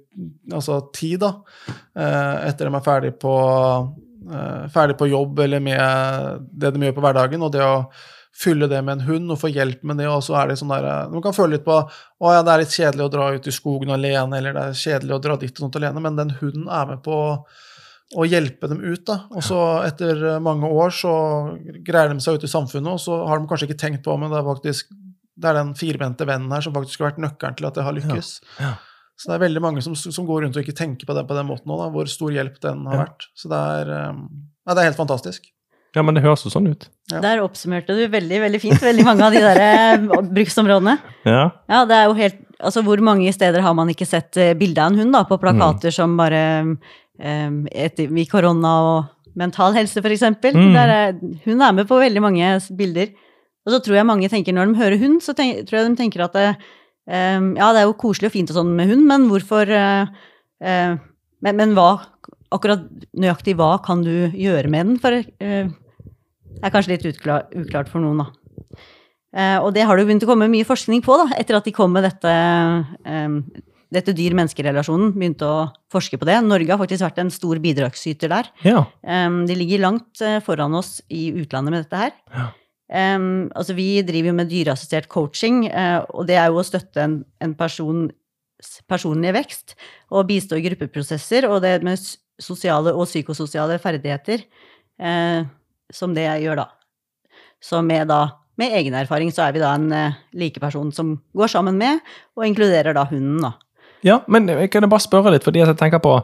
altså, 0.53 0.79
tid 0.95 1.21
da, 1.23 1.33
eh, 1.97 2.47
etter 2.49 2.69
de 2.69 2.77
er 2.77 2.85
ferdig 2.85 3.13
på, 3.21 3.35
eh, 4.29 4.65
ferdig 4.73 4.97
på 4.99 5.09
jobb 5.11 5.39
eller 5.47 5.63
med 5.63 6.49
det 6.51 6.73
de 6.75 6.87
gjør 6.87 6.97
på 6.99 7.05
hverdagen. 7.07 7.47
og 7.47 7.53
det 7.55 7.63
å 7.65 7.77
fylle 8.41 8.67
det 8.67 8.79
med 8.81 8.99
en 8.99 9.07
hund 9.07 9.33
og 9.33 9.39
få 9.41 9.51
hjelp 9.51 9.83
med 9.83 9.99
det, 9.99 10.07
og 10.09 10.21
så 10.23 10.37
er 10.39 10.51
det 10.51 10.59
sånn 10.61 10.71
der 10.71 10.87
eh, 10.87 11.09
De 11.11 11.23
kan 11.23 11.35
føle 11.35 11.57
litt 11.57 11.65
på 11.65 11.77
å 11.77 12.35
ja, 12.35 12.43
det 12.45 12.53
er 12.53 12.63
litt 12.63 12.77
kjedelig 12.77 13.07
å 13.07 13.11
dra 13.11 13.27
ut 13.35 13.49
i 13.49 13.55
skogen 13.55 13.91
alene, 13.93 14.37
eller 14.37 14.55
det 14.55 14.63
er 14.69 14.79
kjedelig 14.83 15.17
å 15.17 15.23
dra 15.25 15.35
dit 15.41 15.51
og 15.51 15.65
sånt 15.65 15.77
alene, 15.81 16.03
men 16.03 16.19
den 16.19 16.33
hunden 16.39 16.69
er 16.71 16.87
med 16.93 17.03
på 17.05 17.17
å 18.11 18.27
hjelpe 18.27 18.67
dem 18.67 18.81
ut. 18.83 19.03
da. 19.07 19.21
Og 19.35 19.43
så 19.45 19.59
etter 19.85 20.25
eh, 20.33 20.41
mange 20.43 20.69
år 20.69 20.95
så 20.95 21.13
greier 21.85 22.11
de 22.11 22.23
seg 22.23 22.39
ut 22.39 22.47
i 22.47 22.51
samfunnet, 22.51 22.95
og 22.95 23.03
så 23.03 23.21
har 23.27 23.39
de 23.39 23.49
kanskje 23.49 23.69
ikke 23.69 23.81
tenkt 23.85 24.05
på 24.07 24.17
men 24.19 24.31
det 24.31 24.41
er 24.41 24.47
faktisk 24.47 24.91
det 25.37 25.49
er 25.51 25.59
den 25.61 25.73
firbente 25.79 26.25
vennen 26.27 26.51
her 26.51 26.61
som 26.65 26.73
faktisk 26.75 26.99
har 27.01 27.11
vært 27.11 27.21
nøkkelen 27.23 27.55
til 27.59 27.67
at 27.69 27.77
det 27.77 27.85
har 27.87 27.95
lykkes. 27.95 28.31
Ja. 28.59 28.73
Så 29.21 29.29
det 29.29 29.35
er 29.37 29.43
veldig 29.45 29.61
mange 29.61 29.81
som, 29.85 29.93
som 29.95 30.25
går 30.27 30.43
rundt 30.47 30.57
og 30.57 30.63
ikke 30.65 30.75
tenker 30.77 31.05
på 31.05 31.13
det 31.13 31.23
på 31.29 31.35
den 31.37 31.45
måten 31.49 31.69
òg, 31.71 31.91
hvor 31.93 32.07
stor 32.09 32.31
hjelp 32.33 32.55
den 32.63 32.85
har 32.89 32.95
Ja. 32.95 33.01
vært. 33.05 33.27
Så 33.37 33.49
det 33.51 33.59
er, 33.81 33.91
um, 34.11 34.23
ja, 34.65 34.73
det 34.73 34.81
er 34.83 34.89
helt 34.89 34.97
fantastisk. 35.01 35.45
Ja, 35.95 36.01
men 36.07 36.15
det 36.15 36.23
høres 36.23 36.45
jo 36.45 36.49
sånn 36.53 36.69
ut. 36.71 36.87
Ja. 37.11 37.19
Der 37.19 37.41
oppsummerte 37.43 37.93
du 37.97 38.05
veldig, 38.07 38.37
veldig 38.45 38.61
fint 38.63 38.79
veldig 38.81 39.03
mange 39.05 39.25
av 39.27 39.33
de 39.35 39.41
der 39.43 39.59
eh, 39.59 40.05
bruksområdene. 40.37 40.97
Ja. 41.27 41.41
Ja, 41.69 41.81
det 41.85 41.97
er 41.99 42.07
jo 42.09 42.15
helt 42.19 42.47
Altså, 42.61 42.83
hvor 42.85 42.99
mange 43.01 43.31
steder 43.33 43.63
har 43.65 43.73
man 43.73 43.89
ikke 43.89 44.05
sett 44.05 44.37
eh, 44.37 44.51
bilde 44.53 44.77
av 44.83 44.91
en 44.91 44.99
hund, 44.99 45.13
da, 45.15 45.23
på 45.25 45.39
plakater 45.41 45.89
som 45.89 46.11
bare 46.15 46.41
um, 46.61 46.75
etter, 47.73 48.05
I 48.05 48.25
korona 48.29 48.73
og 48.85 49.33
mental 49.33 49.73
helse, 49.73 49.97
for 49.97 50.13
eksempel. 50.13 50.53
Mm. 50.53 51.39
Hun 51.47 51.63
er 51.65 51.73
med 51.73 51.87
på 51.89 51.97
veldig 51.97 52.21
mange 52.21 52.51
bilder. 52.77 53.09
Og 53.65 53.73
så 53.75 53.81
tror 53.83 53.99
jeg 53.99 54.09
mange 54.09 54.29
tenker, 54.31 54.55
når 54.55 54.71
de 54.71 54.79
hører 54.81 55.01
hund, 55.01 55.19
så 55.21 55.35
tenk, 55.37 55.65
tror 55.69 55.79
jeg 55.79 55.89
de 55.91 55.99
tenker 55.99 56.25
at 56.25 56.37
det, 56.37 56.47
um, 57.05 57.51
Ja, 57.59 57.71
det 57.75 57.83
er 57.83 57.89
jo 57.89 57.99
koselig 57.99 58.31
og 58.31 58.35
fint 58.35 58.53
og 58.53 58.57
sånn 58.57 58.73
med 58.77 58.89
hund, 58.89 59.05
men 59.09 59.27
hvorfor 59.29 59.69
uh, 59.69 60.09
uh, 60.65 60.95
men, 61.41 61.59
men 61.59 61.77
hva 61.77 61.91
Akkurat 62.51 62.81
nøyaktig 63.15 63.53
hva 63.55 63.77
kan 63.79 64.01
du 64.03 64.27
gjøre 64.35 64.67
med 64.67 64.89
den? 64.89 64.97
For 64.99 65.15
uh, 65.15 65.69
det 65.71 66.67
er 66.67 66.73
kanskje 66.73 66.91
litt 66.91 67.05
uklart, 67.07 67.53
uklart 67.55 67.87
for 67.87 68.03
noen, 68.03 68.25
da. 68.25 68.27
Eh, 69.31 69.57
og 69.63 69.71
det 69.75 69.85
har 69.87 69.95
det 69.95 70.03
jo 70.03 70.09
begynt 70.09 70.25
å 70.25 70.29
komme 70.29 70.49
mye 70.51 70.67
forskning 70.67 71.03
på, 71.05 71.15
da, 71.21 71.29
etter 71.39 71.57
at 71.57 71.67
de 71.67 71.73
kom 71.75 71.93
med 71.95 72.03
dette, 72.03 72.31
eh, 73.07 73.35
dette 73.91 74.15
dyr-menneske-relasjonen. 74.15 75.13
Begynte 75.15 75.47
å 75.47 75.59
forske 75.91 76.19
på 76.19 76.27
det. 76.27 76.37
Norge 76.43 76.71
har 76.71 76.81
faktisk 76.81 77.05
vært 77.07 77.21
en 77.23 77.31
stor 77.31 77.61
bidragsyter 77.63 78.31
der. 78.31 78.51
ja. 78.67 78.85
Eh, 79.03 79.29
de 79.47 79.55
ligger 79.55 79.85
langt 79.87 80.21
eh, 80.21 80.39
foran 80.43 80.75
oss 80.75 81.01
i 81.09 81.31
utlandet 81.31 81.71
med 81.71 81.83
dette 81.85 82.03
her. 82.03 82.11
Ja. 82.35 82.49
Eh, 82.91 83.19
altså 83.55 83.75
vi 83.77 84.01
driver 84.07 84.31
jo 84.31 84.37
med 84.39 84.51
dyreassistert 84.51 85.07
coaching, 85.11 85.63
uh, 85.71 86.03
og 86.11 86.27
det 86.27 86.35
er 86.39 86.51
jo 86.51 86.59
å 86.59 86.67
støtte 86.67 87.05
en, 87.05 87.21
en 87.43 87.55
persons 87.57 88.11
personlig 88.89 89.31
vekst 89.33 89.73
og 90.13 90.27
bistå 90.29 90.59
i 90.59 90.65
gruppeprosesser, 90.67 91.47
og 91.49 91.63
det 91.63 91.79
med 91.85 91.97
sosiale 92.41 92.93
og 92.93 93.07
psykososiale 93.07 93.79
ferdigheter 93.81 94.43
uh, 95.01 95.47
som 95.93 96.13
det 96.17 96.27
gjør 96.43 96.63
da. 96.63 96.67
Så 97.61 97.81
med 97.85 98.09
da 98.11 98.21
med 98.59 98.75
egen 98.77 98.93
erfaring 98.97 99.31
så 99.33 99.47
er 99.47 99.55
vi 99.55 99.63
da 99.63 99.71
en 99.77 99.89
uh, 99.89 100.19
likeperson 100.37 100.91
som 100.93 101.15
går 101.37 101.49
sammen 101.55 101.79
med, 101.79 102.01
og 102.37 102.45
inkluderer 102.45 102.93
da 102.97 103.07
hunden, 103.09 103.41
da. 103.47 103.55
Ja, 104.05 104.21
men 104.31 104.49
jeg 104.49 104.71
kan 104.73 104.83
jeg 104.83 104.91
bare 104.91 105.03
spørre 105.03 105.31
litt, 105.33 105.45
fordi 105.45 105.61
jeg 105.61 105.77
tenker 105.77 106.01
på 106.01 106.15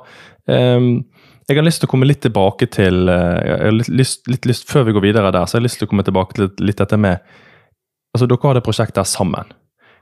ehm, 0.49 1.03
Jeg 1.47 1.55
har 1.55 1.63
lyst 1.63 1.79
til 1.79 1.87
å 1.87 1.91
komme 1.93 2.07
litt 2.07 2.19
tilbake 2.25 2.67
til 2.75 3.07
eh, 3.07 3.69
litt 3.71 3.87
lyst, 3.87 4.25
litt 4.27 4.47
lyst, 4.49 4.67
Før 4.67 4.89
vi 4.89 4.95
går 4.97 5.05
videre 5.05 5.31
der, 5.31 5.45
så 5.47 5.55
har 5.55 5.61
jeg 5.61 5.69
lyst 5.69 5.79
til 5.79 5.87
å 5.87 5.91
komme 5.93 6.03
tilbake 6.03 6.35
til 6.35 6.49
litt, 6.59 6.79
dette 6.81 6.99
med 6.99 7.21
altså 8.15 8.27
Dere 8.27 8.49
hadde 8.51 8.63
prosjektet 8.65 8.99
der 8.99 9.07
sammen. 9.07 9.53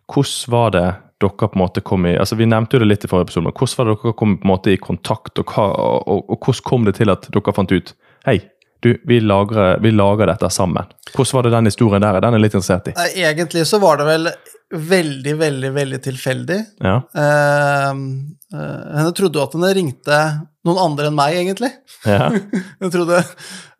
Hvordan 0.09 0.53
var 0.53 0.73
det 0.73 0.85
dere 1.21 1.47
på 1.47 1.53
en 1.53 1.61
måte 1.61 1.83
kom 1.85 2.07
i 2.09 2.15
altså 2.17 2.37
Vi 2.39 2.47
nevnte 2.49 2.75
jo 2.75 2.81
det 2.81 2.89
litt 2.89 3.05
i 3.05 3.11
forrige 3.11 3.29
episode, 3.29 3.45
men 3.45 3.55
hvordan 3.59 3.77
var 3.77 3.87
det 3.91 3.95
dere 4.01 4.17
kom 4.21 4.33
på 4.39 4.47
en 4.47 4.53
måte 4.55 4.73
i 4.73 4.81
kontakt, 4.81 5.37
og, 5.41 5.53
hva, 5.53 5.67
og, 5.69 6.25
og, 6.25 6.39
hvordan 6.39 6.65
kom 6.71 6.89
det 6.89 6.95
til 6.97 7.13
at 7.13 7.29
dere 7.37 7.55
fant 7.59 7.75
ut 7.75 7.93
Hei, 8.25 8.39
du, 8.81 8.89
vi 9.05 9.21
lager, 9.21 9.77
vi 9.85 9.91
lager 9.93 10.31
dette 10.31 10.49
sammen. 10.49 10.89
Hvordan 11.13 11.37
var 11.37 11.45
det 11.45 11.53
den 11.53 11.69
historien 11.69 12.01
der? 12.01 12.19
Den 12.25 12.37
er 12.37 12.41
litt 12.41 12.57
interessert 12.57 12.89
i. 12.89 12.95
Egentlig 13.21 13.67
så 13.69 13.77
var 13.81 14.01
det 14.01 14.09
vel 14.09 14.27
veldig, 14.73 15.37
veldig, 15.37 15.71
veldig 15.77 16.01
tilfeldig. 16.07 16.57
Ja. 16.81 16.97
Uh, 17.13 18.01
uh, 18.49 18.81
henne 18.97 19.13
trodde 19.13 19.37
jo 19.37 19.45
at 19.45 19.53
henne 19.57 19.71
ringte 19.77 20.19
noen 20.65 20.81
andre 20.81 21.11
enn 21.11 21.17
meg, 21.17 21.37
egentlig. 21.43 21.71
ja. 22.09 22.29
Jeg 22.81 22.91
trodde 22.93 23.21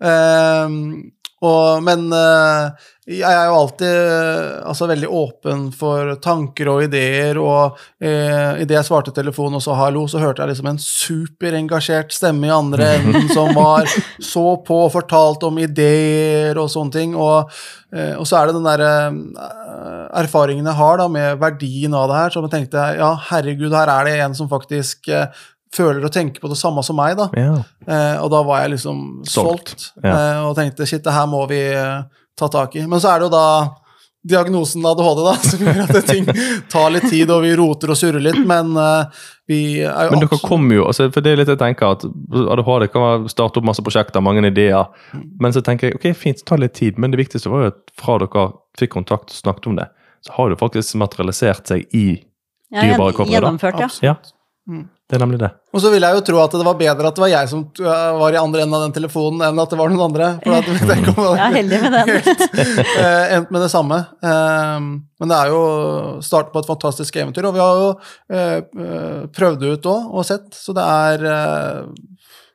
Ehm, 0.03 1.11
og, 1.45 1.83
Men 1.85 2.07
uh, 2.15 2.71
jeg 3.05 3.29
er 3.29 3.51
jo 3.51 3.57
alltid 3.59 3.91
uh, 3.91 4.63
altså, 4.65 4.87
veldig 4.89 5.09
åpen 5.13 5.65
for 5.77 6.15
tanker 6.23 6.71
og 6.71 6.85
ideer, 6.87 7.37
og 7.37 7.75
uh, 7.77 8.55
idet 8.57 8.79
jeg 8.79 8.87
svarte 8.87 9.13
telefonen 9.13 9.59
og 9.59 9.61
sa 9.61 9.75
hallo, 9.77 10.07
så 10.09 10.23
hørte 10.23 10.41
jeg 10.41 10.55
liksom 10.55 10.71
en 10.71 10.81
superengasjert 10.81 12.15
stemme 12.15 12.49
i 12.49 12.55
andre 12.55 12.87
enden 12.95 13.29
som 13.29 13.51
var 13.53 13.85
så 14.31 14.47
på 14.65 14.79
og 14.87 14.95
fortalte 14.95 15.51
om 15.51 15.61
ideer 15.61 16.57
og 16.57 16.71
sånne 16.73 16.95
ting. 16.97 17.13
Og, 17.13 17.53
uh, 17.93 18.15
og 18.15 18.25
så 18.25 18.39
er 18.39 18.49
det 18.49 18.57
den 18.57 18.65
derre 18.71 18.91
erfaringen 20.15 20.65
jeg 20.65 20.79
har 20.79 20.97
da 20.97 21.05
med 21.11 21.37
verdien 21.43 21.93
av 21.93 22.09
det 22.09 22.23
her, 22.23 22.33
så 22.33 22.41
jeg 22.47 22.55
tenkte 22.55 22.89
ja, 22.97 23.11
herregud, 23.29 23.75
her 23.75 23.91
er 23.99 24.09
det 24.09 24.17
en 24.23 24.39
som 24.39 24.49
faktisk 24.49 25.11
føler 25.75 26.05
og 26.07 26.13
tenker 26.15 26.43
på 26.43 26.51
det 26.51 26.57
samme 26.59 26.83
som 26.85 26.97
meg, 26.99 27.17
da. 27.19 27.29
ja. 27.37 27.55
Eh, 27.85 28.17
og 28.23 28.29
da 28.33 28.41
var 28.47 28.63
jeg 28.63 28.75
liksom 28.77 29.01
Solgt, 29.27 29.75
solgt, 29.75 29.89
ja. 30.03 30.13
eh, 30.13 30.43
og 30.47 30.55
tenkte 30.57 30.87
shit, 30.89 31.03
det 31.05 31.13
her 31.15 31.27
må 31.29 31.43
vi 31.51 31.61
eh, 31.75 32.05
ta 32.39 32.51
tak 32.51 32.77
i. 32.79 32.85
Men 32.87 33.01
så 33.03 33.13
er 33.13 33.21
det 33.21 33.29
jo 33.29 33.35
da 33.35 33.47
diagnosen 34.25 34.85
ADHD, 34.85 35.21
da, 35.21 35.33
som 35.49 35.63
gjør 35.67 35.81
at 35.85 36.07
ting 36.09 36.25
tar 36.71 36.93
litt 36.95 37.07
tid, 37.11 37.29
og 37.29 37.43
vi 37.45 37.51
roter 37.59 37.93
og 37.93 37.99
surrer 37.99 38.23
litt, 38.23 38.39
men 38.47 38.73
eh, 38.81 39.25
vi 39.51 39.59
er 39.85 40.07
jo 40.07 40.15
Men 40.15 40.23
dere 40.25 40.39
kommer 40.41 40.79
jo, 40.79 40.87
altså, 40.89 41.09
for 41.13 41.25
det 41.25 41.35
er 41.35 41.41
litt 41.43 41.51
jeg 41.53 41.61
tenker 41.61 41.93
at 41.93 42.05
ADHD 42.55 42.87
kan 42.95 43.27
starte 43.31 43.61
opp 43.61 43.67
masse 43.69 43.85
prosjekter, 43.85 44.23
mange 44.25 44.41
ideer, 44.49 44.89
men 45.13 45.53
så 45.53 45.61
tenker 45.65 45.91
jeg 45.91 45.99
ok, 45.99 46.07
fint, 46.17 46.41
ta 46.41 46.55
tar 46.55 46.63
litt 46.63 46.73
tid, 46.77 46.97
men 47.01 47.13
det 47.13 47.21
viktigste 47.21 47.53
var 47.53 47.67
jo 47.67 47.73
at 47.75 47.83
fra 48.01 48.17
dere 48.23 48.47
fikk 48.79 48.95
kontakt 48.97 49.29
og 49.29 49.37
snakket 49.43 49.69
om 49.69 49.77
det, 49.81 49.89
så 50.25 50.39
har 50.39 50.49
det 50.49 50.61
faktisk 50.63 50.97
materialisert 51.03 51.69
seg 51.75 51.85
i 51.93 52.07
Ja, 52.73 52.81
Dyrebare 52.81 53.13
kobber, 53.13 53.29
da. 53.29 53.37
Gjennomført, 53.37 53.77
ja. 53.83 53.91
Absolutt. 53.91 54.09
Ja, 54.09 54.31
Mm. 54.65 54.87
Det 55.05 55.19
er 55.19 55.21
nemlig 55.21 55.37
det. 55.37 55.51
Og 55.75 55.81
så 55.83 55.91
vil 55.93 56.01
jeg 56.01 56.17
jo 56.17 56.21
tro 56.25 56.39
at 56.41 56.53
det 56.57 56.65
var 56.65 56.77
bedre 56.79 57.09
at 57.11 57.17
det 57.17 57.21
var 57.21 57.29
jeg 57.29 57.49
som 57.51 57.59
eh, 57.77 58.15
var 58.17 58.33
i 58.33 58.39
andre 58.41 58.63
enden 58.63 58.77
av 58.77 58.85
den 58.87 58.95
telefonen, 58.95 59.43
enn 59.45 59.61
at 59.61 59.69
det 59.69 59.77
var 59.77 59.91
noen 59.93 60.05
andre. 60.07 60.29
For 60.41 60.55
at, 60.57 60.69
Jeg 61.37 61.43
er 61.45 61.57
heldig 61.59 61.81
med 61.83 61.93
den. 61.93 62.09
eh, 63.03 63.35
endt 63.35 63.53
med 63.53 63.61
det 63.61 63.69
samme. 63.69 63.99
Eh, 64.25 64.87
men 65.21 65.29
det 65.29 65.37
er 65.37 65.53
jo 65.53 65.61
starten 66.25 66.55
på 66.55 66.63
et 66.63 66.71
fantastisk 66.71 67.19
eventyr, 67.21 67.45
og 67.45 67.53
vi 67.53 67.61
har 67.61 67.83
jo 67.83 67.91
eh, 68.33 69.29
prøvd 69.37 69.61
det 69.61 69.75
ut 69.75 69.89
òg 69.93 70.17
og 70.17 70.25
sett, 70.25 70.49
så 70.57 70.73
det 70.73 70.87
er 70.89 71.27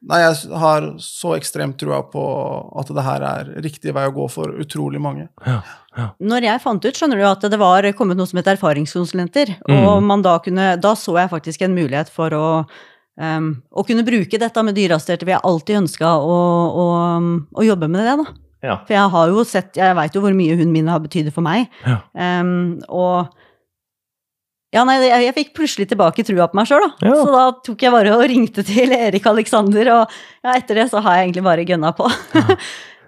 Nei, 0.08 0.20
jeg 0.22 0.56
har 0.56 0.86
så 1.04 1.34
ekstremt 1.36 1.76
trua 1.80 1.98
på 2.08 2.22
at 2.80 2.88
det 2.96 3.02
her 3.04 3.24
er 3.28 3.50
riktig 3.60 3.92
vei 3.92 4.06
å 4.08 4.14
gå 4.16 4.24
for 4.32 4.54
utrolig 4.62 5.00
mange. 5.02 5.26
Ja, 5.44 5.58
ja. 5.98 6.06
Når 6.24 6.46
jeg 6.46 6.62
fant 6.64 6.86
ut, 6.86 6.96
skjønner 6.96 7.20
du, 7.20 7.24
at 7.28 7.44
det 7.52 7.58
var 7.60 7.84
kommet 7.98 8.16
noe 8.16 8.30
som 8.30 8.40
het 8.40 8.48
erfaringskonsulenter, 8.54 9.58
Mm. 9.68 9.82
og 9.84 10.02
man 10.02 10.22
da 10.24 10.38
kunne 10.38 10.80
Da 10.80 10.94
så 10.96 11.18
jeg 11.18 11.28
faktisk 11.30 11.62
en 11.62 11.74
mulighet 11.76 12.08
for 12.08 12.30
å 12.32 12.46
um, 13.20 13.50
å 13.76 13.84
kunne 13.86 14.04
bruke 14.06 14.38
dette 14.40 14.62
med 14.64 14.74
dyreassisterte. 14.74 15.26
Vi 15.28 15.32
har 15.36 15.44
alltid 15.44 15.82
ønska 15.82 16.14
å, 16.16 16.38
å, 16.80 16.86
å 17.52 17.66
jobbe 17.66 17.88
med 17.88 18.00
det, 18.06 18.16
da. 18.24 18.38
Ja. 18.62 18.78
For 18.86 18.92
jeg 18.92 19.12
har 19.14 19.28
jo 19.32 19.44
sett 19.48 19.76
Jeg 19.80 19.96
veit 19.96 20.14
jo 20.16 20.20
hvor 20.20 20.34
mye 20.36 20.52
hunden 20.52 20.72
min 20.72 20.88
har 20.92 21.00
betydd 21.00 21.30
for 21.32 21.44
meg. 21.44 21.68
Ja. 21.84 22.00
Um, 22.40 22.80
og 22.88 23.28
ja, 24.70 24.84
nei, 24.86 25.00
jeg, 25.02 25.24
jeg 25.26 25.34
fikk 25.34 25.48
plutselig 25.58 25.88
tilbake 25.90 26.22
trua 26.26 26.46
på 26.50 26.58
meg 26.60 26.68
sjøl, 26.70 26.84
da. 26.84 27.08
Ja. 27.08 27.16
Så 27.18 27.32
da 27.34 27.46
tok 27.66 27.82
jeg 27.82 27.94
bare 27.94 28.12
og 28.14 28.22
ringte 28.30 28.62
til 28.66 28.94
Erik 28.94 29.26
Alexander, 29.26 29.90
og 29.96 30.14
ja, 30.46 30.54
etter 30.54 30.78
det 30.78 30.86
så 30.92 31.02
har 31.02 31.18
jeg 31.18 31.30
egentlig 31.30 31.46
bare 31.48 31.66
gønna 31.66 31.90
på. 31.98 32.06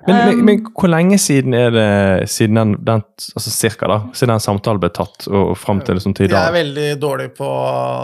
Men, 0.03 0.17
men, 0.17 0.33
Um, 0.35 0.41
men 0.49 0.63
hvor 0.75 0.91
lenge 0.91 1.15
siden 1.23 1.55
er 1.55 1.69
det 1.71 2.31
siden 2.33 2.59
den, 2.59 2.73
den 2.83 3.05
altså 3.07 3.53
cirka 3.55 3.87
da, 3.87 3.99
siden 4.19 4.33
den 4.33 4.43
samtalen 4.43 4.81
ble 4.83 4.89
tatt 4.91 5.29
og, 5.29 5.53
og 5.53 5.59
frem 5.63 5.79
til 5.87 5.95
liksom 5.95 6.17
til 6.19 6.27
i 6.27 6.33
Jeg 6.33 6.43
er 6.43 6.57
veldig 6.57 6.87
dårlig 6.99 7.29
på 7.37 7.51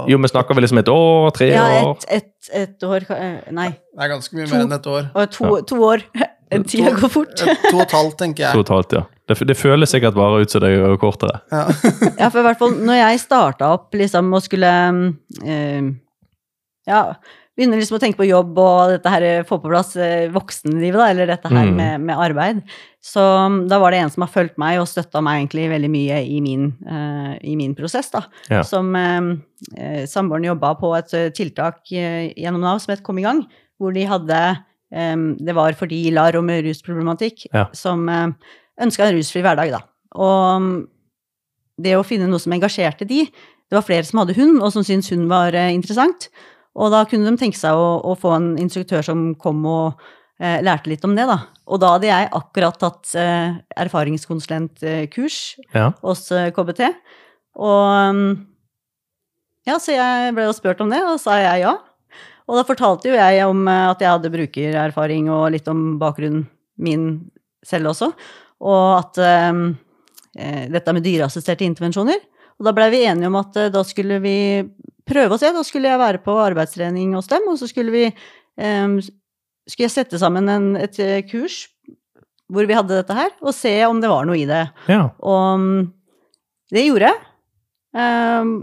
Jo, 0.06 0.20
men 0.22 0.30
snakker 0.30 0.54
vi 0.54 0.62
liksom 0.62 0.78
et 0.78 0.92
år, 0.92 1.32
tre 1.34 1.48
ja, 1.50 1.64
år? 1.88 1.96
et, 2.06 2.06
et, 2.20 2.52
et 2.60 2.86
år 2.86 3.08
eh, 3.16 3.50
Nei, 3.50 3.72
Det 3.74 4.06
er 4.06 4.12
ganske 4.14 4.38
mye 4.38 4.46
To. 4.46 4.52
mer 4.54 4.66
enn 4.68 4.76
et 4.78 4.86
år. 4.94 5.08
to, 5.34 5.50
to 5.72 5.80
år. 5.88 6.06
Tida 6.68 6.90
går 6.96 7.10
fort. 7.12 7.34
To 7.38 7.76
og 7.76 7.82
et 7.84 7.94
halvt, 7.96 8.16
tenker 8.20 8.44
jeg. 8.46 8.52
To 8.56 8.62
og 8.62 8.66
et 8.66 8.74
halvt, 8.74 8.92
ja. 8.98 9.02
Det, 9.28 9.36
det 9.50 9.56
føles 9.60 9.90
sikkert 9.92 10.14
bare 10.16 10.40
ut 10.40 10.50
som 10.54 10.62
det 10.64 10.70
er 10.78 10.94
kortere. 11.00 11.42
Ja. 11.52 11.66
Ja, 12.16 12.28
for 12.32 12.40
i 12.40 12.46
hvert 12.46 12.60
fall 12.62 12.78
når 12.80 12.96
jeg 13.02 13.20
starta 13.26 13.72
opp 13.76 13.92
liksom 14.00 14.30
og 14.32 14.40
skulle 14.46 14.70
eh, 15.44 15.90
Ja, 16.88 17.02
begynne 17.58 17.76
liksom 17.80 17.98
å 17.98 18.00
tenke 18.00 18.20
på 18.22 18.28
jobb 18.28 18.56
og 18.62 18.92
dette 18.94 19.10
her, 19.12 19.24
få 19.48 19.58
på 19.60 19.68
plass 19.68 19.90
eh, 20.00 20.28
voksenlivet, 20.32 20.96
da, 20.96 21.08
eller 21.10 21.26
dette 21.34 21.50
her 21.52 21.66
Mm. 21.66 21.74
med, 21.76 22.00
med 22.08 22.16
arbeid. 22.22 22.60
Så 23.04 23.20
um, 23.20 23.58
da 23.68 23.80
var 23.82 23.90
det 23.92 23.98
en 24.04 24.10
som 24.14 24.22
har 24.24 24.30
fulgt 24.32 24.56
meg 24.62 24.78
og 24.80 24.86
støtta 24.88 25.20
meg 25.24 25.40
egentlig 25.42 25.66
veldig 25.72 25.90
mye 25.90 26.20
i 26.24 26.38
min, 26.44 26.68
uh, 26.86 27.34
i 27.42 27.56
min 27.58 27.74
prosess, 27.76 28.08
da. 28.14 28.22
Ja. 28.48 28.62
Som 28.66 28.94
eh, 28.96 29.28
eh, 29.76 30.06
samboeren 30.08 30.46
jobba 30.48 30.72
på 30.80 30.94
et 30.98 31.12
eh, 31.18 31.28
tiltak 31.34 31.82
eh, 31.92 32.30
gjennom 32.38 32.62
Nav 32.64 32.78
som 32.84 32.94
het 32.94 33.02
Kom 33.06 33.18
i 33.20 33.26
gang, 33.26 33.42
hvor 33.78 33.92
de 33.96 34.06
hadde 34.08 34.38
eh, 34.38 34.62
Det 34.90 35.54
var 35.54 35.72
for 35.76 35.86
de 35.90 35.96
i 36.08 36.10
LAR 36.10 36.36
og 36.38 36.44
med 36.48 36.64
rusproblematikk 36.64 37.46
Ja. 37.52 37.66
som 37.76 38.08
eh, 38.08 38.28
ønska 38.80 39.04
en 39.04 39.16
rusfri 39.18 39.42
hverdag, 39.44 39.70
da. 39.74 39.80
Og 40.16 40.56
um, 40.56 40.68
det 41.78 41.92
å 41.98 42.04
finne 42.06 42.26
noe 42.30 42.40
som 42.40 42.52
engasjerte 42.56 43.04
de 43.06 43.26
Det 43.68 43.76
var 43.76 43.82
flere 43.84 44.02
som 44.08 44.18
hadde 44.22 44.32
hund, 44.38 44.62
og 44.64 44.72
som 44.72 44.82
syntes 44.82 45.10
hund 45.12 45.28
var 45.28 45.52
eh, 45.52 45.74
interessant. 45.76 46.30
Og 46.74 46.88
da 46.90 47.02
kunne 47.04 47.28
de 47.28 47.36
tenke 47.36 47.58
seg 47.58 47.76
å, 47.76 48.00
å 48.00 48.14
få 48.16 48.32
en 48.38 48.46
instruktør 48.56 49.02
som 49.04 49.34
kom 49.36 49.60
og 49.68 50.00
eh, 50.40 50.62
lærte 50.64 50.88
litt 50.88 51.04
om 51.04 51.12
det, 51.14 51.26
da. 51.28 51.36
Og 51.68 51.76
da 51.82 51.90
hadde 51.98 52.08
jeg 52.08 52.30
akkurat 52.32 52.78
tatt 52.80 53.12
eh, 53.20 53.58
erfaringskonsulentkurs 53.76 55.56
Ja. 55.74 55.90
hos 56.02 56.30
eh, 56.32 56.48
KBT. 56.56 56.88
Og 57.58 58.14
um, 58.14 58.46
ja, 59.68 59.76
så 59.82 59.92
jeg 59.92 60.32
ble 60.34 60.46
jo 60.48 60.54
spurt 60.56 60.80
om 60.80 60.88
det, 60.88 61.02
og 61.04 61.18
sa 61.20 61.36
jeg 61.42 61.66
ja. 61.66 61.74
Og 62.48 62.56
da 62.56 62.64
fortalte 62.66 63.10
jo 63.10 63.18
jeg 63.18 63.44
om 63.46 63.66
eh, 63.68 63.84
at 63.92 64.02
jeg 64.04 64.12
hadde 64.14 64.32
brukererfaring 64.32 65.28
og 65.34 65.50
litt 65.54 65.68
om 65.70 65.98
bakgrunnen 66.00 66.46
min 66.78 67.04
selv 67.66 67.90
også, 67.90 68.12
og 68.62 68.84
at 68.94 69.18
um, 69.50 69.62
eh, 70.38 70.66
dette 70.70 70.94
med 70.94 71.04
dyreassisterte 71.04 71.66
intervensjoner. 71.66 72.20
Og 72.58 72.66
da 72.66 72.72
blei 72.74 72.88
vi 72.94 73.04
enige 73.06 73.30
om 73.30 73.38
at 73.38 73.58
eh, 73.58 73.72
da 73.74 73.82
skulle 73.86 74.20
vi 74.22 74.36
prøve 75.08 75.34
å 75.36 75.40
se. 75.40 75.50
Da 75.54 75.64
skulle 75.66 75.90
jeg 75.90 76.00
være 76.00 76.22
på 76.24 76.36
arbeidstrening 76.42 77.16
hos 77.18 77.30
dem, 77.30 77.46
og 77.50 77.58
så 77.60 77.68
skulle 77.70 77.94
vi 77.94 78.04
eh, 78.08 78.86
skulle 79.68 79.88
jeg 79.88 79.94
sette 79.94 80.20
sammen 80.22 80.48
en, 80.52 80.70
et 80.80 80.98
eh, 81.02 81.20
kurs 81.28 81.66
hvor 82.48 82.64
vi 82.64 82.76
hadde 82.76 82.96
dette 82.96 83.12
her, 83.12 83.32
og 83.44 83.52
se 83.52 83.74
om 83.84 83.98
det 84.00 84.08
var 84.08 84.24
noe 84.24 84.38
i 84.40 84.46
det. 84.48 84.62
Ja. 84.88 85.02
Og 85.20 85.60
mm, 85.60 85.82
det 86.72 86.86
gjorde 86.86 87.10
jeg. 87.10 87.18
Ehm, 88.00 88.54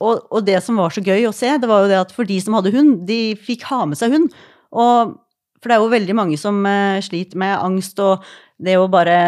og, 0.00 0.24
og 0.32 0.44
det 0.46 0.58
som 0.64 0.78
var 0.80 0.90
så 0.94 1.02
gøy 1.04 1.26
å 1.28 1.34
se, 1.36 1.52
det 1.60 1.68
var 1.70 1.84
jo 1.84 1.90
det 1.92 1.98
at 2.00 2.12
for 2.16 2.24
de 2.28 2.38
som 2.40 2.56
hadde 2.58 2.72
hund, 2.74 3.02
de 3.08 3.20
fikk 3.36 3.66
ha 3.70 3.82
med 3.86 4.00
seg 4.00 4.14
hund. 4.16 4.32
Og, 4.72 5.14
for 5.60 5.68
det 5.68 5.76
er 5.76 5.82
jo 5.84 5.92
veldig 5.92 6.16
mange 6.16 6.38
som 6.40 6.60
eh, 6.66 7.00
sliter 7.04 7.36
med 7.42 7.56
angst, 7.60 7.98
og 8.00 8.24
det 8.60 8.78
å 8.80 8.88
bare 8.92 9.18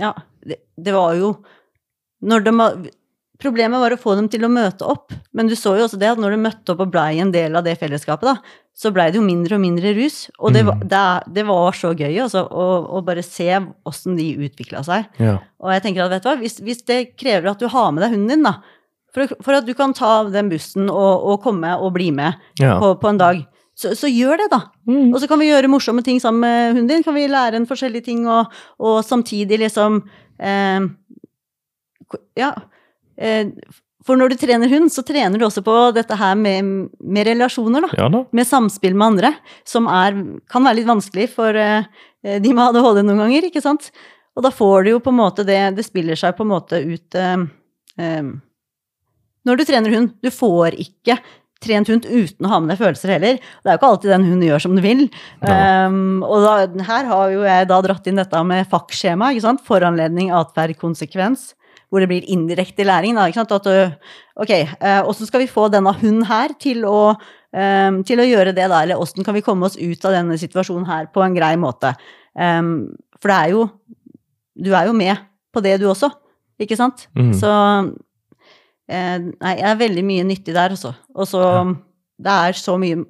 Ja, 0.00 0.14
det, 0.44 0.62
det 0.80 0.92
var 0.96 1.14
jo 1.20 1.34
når 2.24 2.44
de, 2.46 2.90
Problemet 3.42 3.80
var 3.82 3.92
å 3.92 3.98
få 4.00 4.14
dem 4.16 4.28
til 4.30 4.44
å 4.46 4.48
møte 4.48 4.86
opp, 4.88 5.10
men 5.36 5.48
du 5.50 5.56
så 5.58 5.72
jo 5.76 5.84
også 5.88 5.98
det 6.00 6.12
at 6.12 6.20
når 6.22 6.36
de 6.36 6.42
møtte 6.44 6.72
opp 6.72 6.84
og 6.84 6.92
blei 6.94 7.18
en 7.20 7.32
del 7.34 7.56
av 7.58 7.64
det 7.66 7.74
fellesskapet, 7.80 8.28
da, 8.30 8.60
så 8.78 8.92
blei 8.94 9.08
det 9.12 9.18
jo 9.18 9.24
mindre 9.26 9.58
og 9.58 9.60
mindre 9.64 9.90
rus. 9.98 10.20
Og 10.38 10.54
det, 10.54 10.62
var- 10.64 10.78
Mm. 10.78 10.84
det, 10.88 11.00
det 11.34 11.44
var 11.50 11.74
så 11.76 11.90
gøy 11.98 12.14
altså, 12.22 12.44
å, 12.46 12.66
å 12.94 13.02
bare 13.04 13.24
se 13.26 13.50
åssen 13.90 14.14
de 14.16 14.28
utvikla 14.46 14.84
seg. 14.86 15.10
Ja. 15.20 15.34
Og 15.60 15.74
jeg 15.74 15.82
tenker 15.84 16.06
at, 16.06 16.14
vet 16.14 16.22
du 16.24 16.28
hva, 16.30 16.36
hvis, 16.40 16.56
hvis 16.64 16.80
det 16.88 17.00
krever 17.20 17.50
at 17.50 17.60
du 17.60 17.66
har 17.74 17.90
med 17.92 18.06
deg 18.06 18.14
hunden 18.14 18.32
din, 18.36 18.46
da, 18.46 18.54
for, 19.14 19.30
for 19.46 19.54
at 19.60 19.66
du 19.68 19.72
kan 19.78 19.94
ta 19.96 20.24
den 20.34 20.48
bussen 20.52 20.88
og, 20.90 21.24
og 21.30 21.42
komme 21.44 21.70
og 21.78 21.92
bli 21.94 22.10
med 22.14 22.34
Ja. 22.60 22.76
på, 22.82 22.94
på 23.00 23.08
en 23.12 23.20
dag, 23.20 23.44
så, 23.78 23.92
så 23.98 24.06
gjør 24.10 24.38
det, 24.42 24.48
da. 24.52 24.60
Og 25.14 25.16
så 25.22 25.26
kan 25.30 25.40
vi 25.40 25.48
gjøre 25.48 25.70
morsomme 25.70 26.02
ting 26.06 26.20
sammen 26.22 26.44
med 26.44 26.74
hunden 26.76 26.90
din. 26.92 27.02
Kan 27.06 27.14
vi 27.16 27.24
lære 27.30 27.58
en 27.58 27.66
forskjellige 27.66 28.04
ting, 28.06 28.20
og, 28.30 28.52
og 28.78 29.00
samtidig 29.06 29.58
liksom 29.64 30.02
eh, 30.38 30.84
Ja. 32.38 32.52
Eh, 33.18 33.48
for 34.04 34.18
når 34.20 34.34
du 34.34 34.36
trener 34.36 34.68
hund, 34.68 34.90
så 34.92 35.00
trener 35.06 35.40
du 35.40 35.46
også 35.46 35.62
på 35.64 35.74
dette 35.96 36.16
her 36.20 36.34
med, 36.36 36.66
med 37.00 37.24
relasjoner, 37.26 37.86
da 37.86 38.02
ja 38.02 38.08
da. 38.12 38.20
med 38.36 38.44
samspill 38.46 38.92
med 39.00 39.06
andre, 39.14 39.30
som 39.64 39.86
er, 39.88 40.18
kan 40.52 40.66
være 40.66 40.76
litt 40.82 40.90
vanskelig 40.90 41.30
for 41.32 41.56
eh, 41.56 41.86
de 42.22 42.52
med 42.52 42.66
ADHD 42.66 43.00
noen 43.06 43.22
ganger, 43.24 43.46
ikke 43.48 43.62
sant? 43.64 43.88
Og 44.36 44.44
da 44.44 44.50
får 44.52 44.84
du 44.84 44.90
jo 44.90 45.00
på 45.00 45.12
en 45.14 45.20
måte 45.20 45.44
det 45.46 45.60
Det 45.76 45.84
spiller 45.86 46.18
seg 46.18 46.34
på 46.36 46.42
en 46.44 46.50
måte 46.52 46.80
ut 46.84 47.16
eh, 47.16 47.46
eh, 48.02 48.28
Når 49.44 49.60
du 49.60 49.64
trener 49.68 49.94
hund, 49.94 50.14
du 50.24 50.30
får 50.32 50.76
ikke 50.80 51.18
trent 51.64 51.88
hund 51.88 52.06
uten 52.06 52.46
å 52.46 52.52
ha 52.52 52.60
med 52.60 52.72
deg 52.72 52.80
følelser 52.80 53.14
heller. 53.14 53.40
Det 53.40 53.70
er 53.70 53.76
jo 53.76 53.80
ikke 53.80 53.90
alltid 53.94 54.12
den 54.12 54.26
hunden 54.28 54.46
gjør 54.46 54.64
som 54.64 54.76
du 54.76 54.82
vil. 54.84 55.04
Um, 55.40 56.22
og 56.26 56.44
da, 56.44 56.54
her 56.88 57.10
har 57.10 57.32
jo 57.32 57.44
jeg 57.46 57.68
da 57.70 57.78
dratt 57.84 58.08
inn 58.10 58.20
dette 58.20 58.42
med 58.46 58.68
fakkskjema, 58.72 59.30
ikke? 59.34 59.54
Foranledning, 59.68 60.32
atferd, 60.34 60.76
konsekvens. 60.80 61.52
Hvor 61.92 62.02
det 62.02 62.10
blir 62.10 62.26
indirekte 62.32 62.86
læring. 62.86 63.16
Da, 63.16 63.28
ikke 63.30 63.42
sant? 63.42 63.54
At 63.54 63.68
ok, 64.42 64.52
Åssen 65.06 65.28
uh, 65.28 65.30
skal 65.30 65.44
vi 65.44 65.50
få 65.50 65.68
denne 65.72 65.92
hunden 66.00 66.24
her 66.28 66.56
til 66.60 66.84
å, 66.88 67.14
um, 67.14 68.02
til 68.06 68.20
å 68.20 68.28
gjøre 68.28 68.56
det, 68.56 68.66
da? 68.72 68.82
Eller 68.82 69.00
åssen 69.00 69.26
kan 69.26 69.36
vi 69.36 69.44
komme 69.46 69.68
oss 69.68 69.78
ut 69.78 70.08
av 70.08 70.16
denne 70.16 70.36
situasjonen 70.40 70.88
her 70.90 71.08
på 71.14 71.24
en 71.24 71.36
grei 71.36 71.54
måte? 71.60 71.94
Um, 72.34 72.92
for 73.20 73.30
det 73.30 73.36
er 73.40 73.54
jo 73.54 73.68
Du 74.54 74.72
er 74.74 74.86
jo 74.86 74.92
med 74.94 75.18
på 75.54 75.62
det, 75.62 75.78
du 75.82 75.88
også. 75.90 76.10
Ikke 76.62 76.76
sant? 76.78 77.08
Mm. 77.18 77.32
Så 77.34 77.50
eh, 77.50 77.88
Nei, 78.88 79.54
det 79.56 79.64
er 79.64 79.76
veldig 79.80 80.04
mye 80.04 80.24
nyttig 80.28 80.52
der, 80.54 80.74
også. 80.76 80.94
Og 81.16 81.26
så 81.26 81.40
Det 82.20 82.30
er 82.30 82.52
så 82.52 82.78
mye 82.78 83.04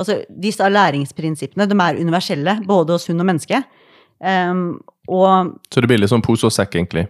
Altså, 0.00 0.22
disse 0.32 0.64
læringsprinsippene, 0.64 1.66
de 1.68 1.76
er 1.76 1.98
universelle, 2.00 2.54
både 2.66 2.94
hos 2.96 3.06
hund 3.10 3.20
og 3.20 3.26
menneske. 3.28 3.58
Um, 4.18 4.80
og 5.08 5.58
Så 5.68 5.80
det 5.82 5.88
blir 5.90 5.98
litt 6.00 6.08
sånn 6.08 6.22
pose 6.24 6.46
og 6.48 6.52
sekk, 6.52 6.72
egentlig. 6.78 7.06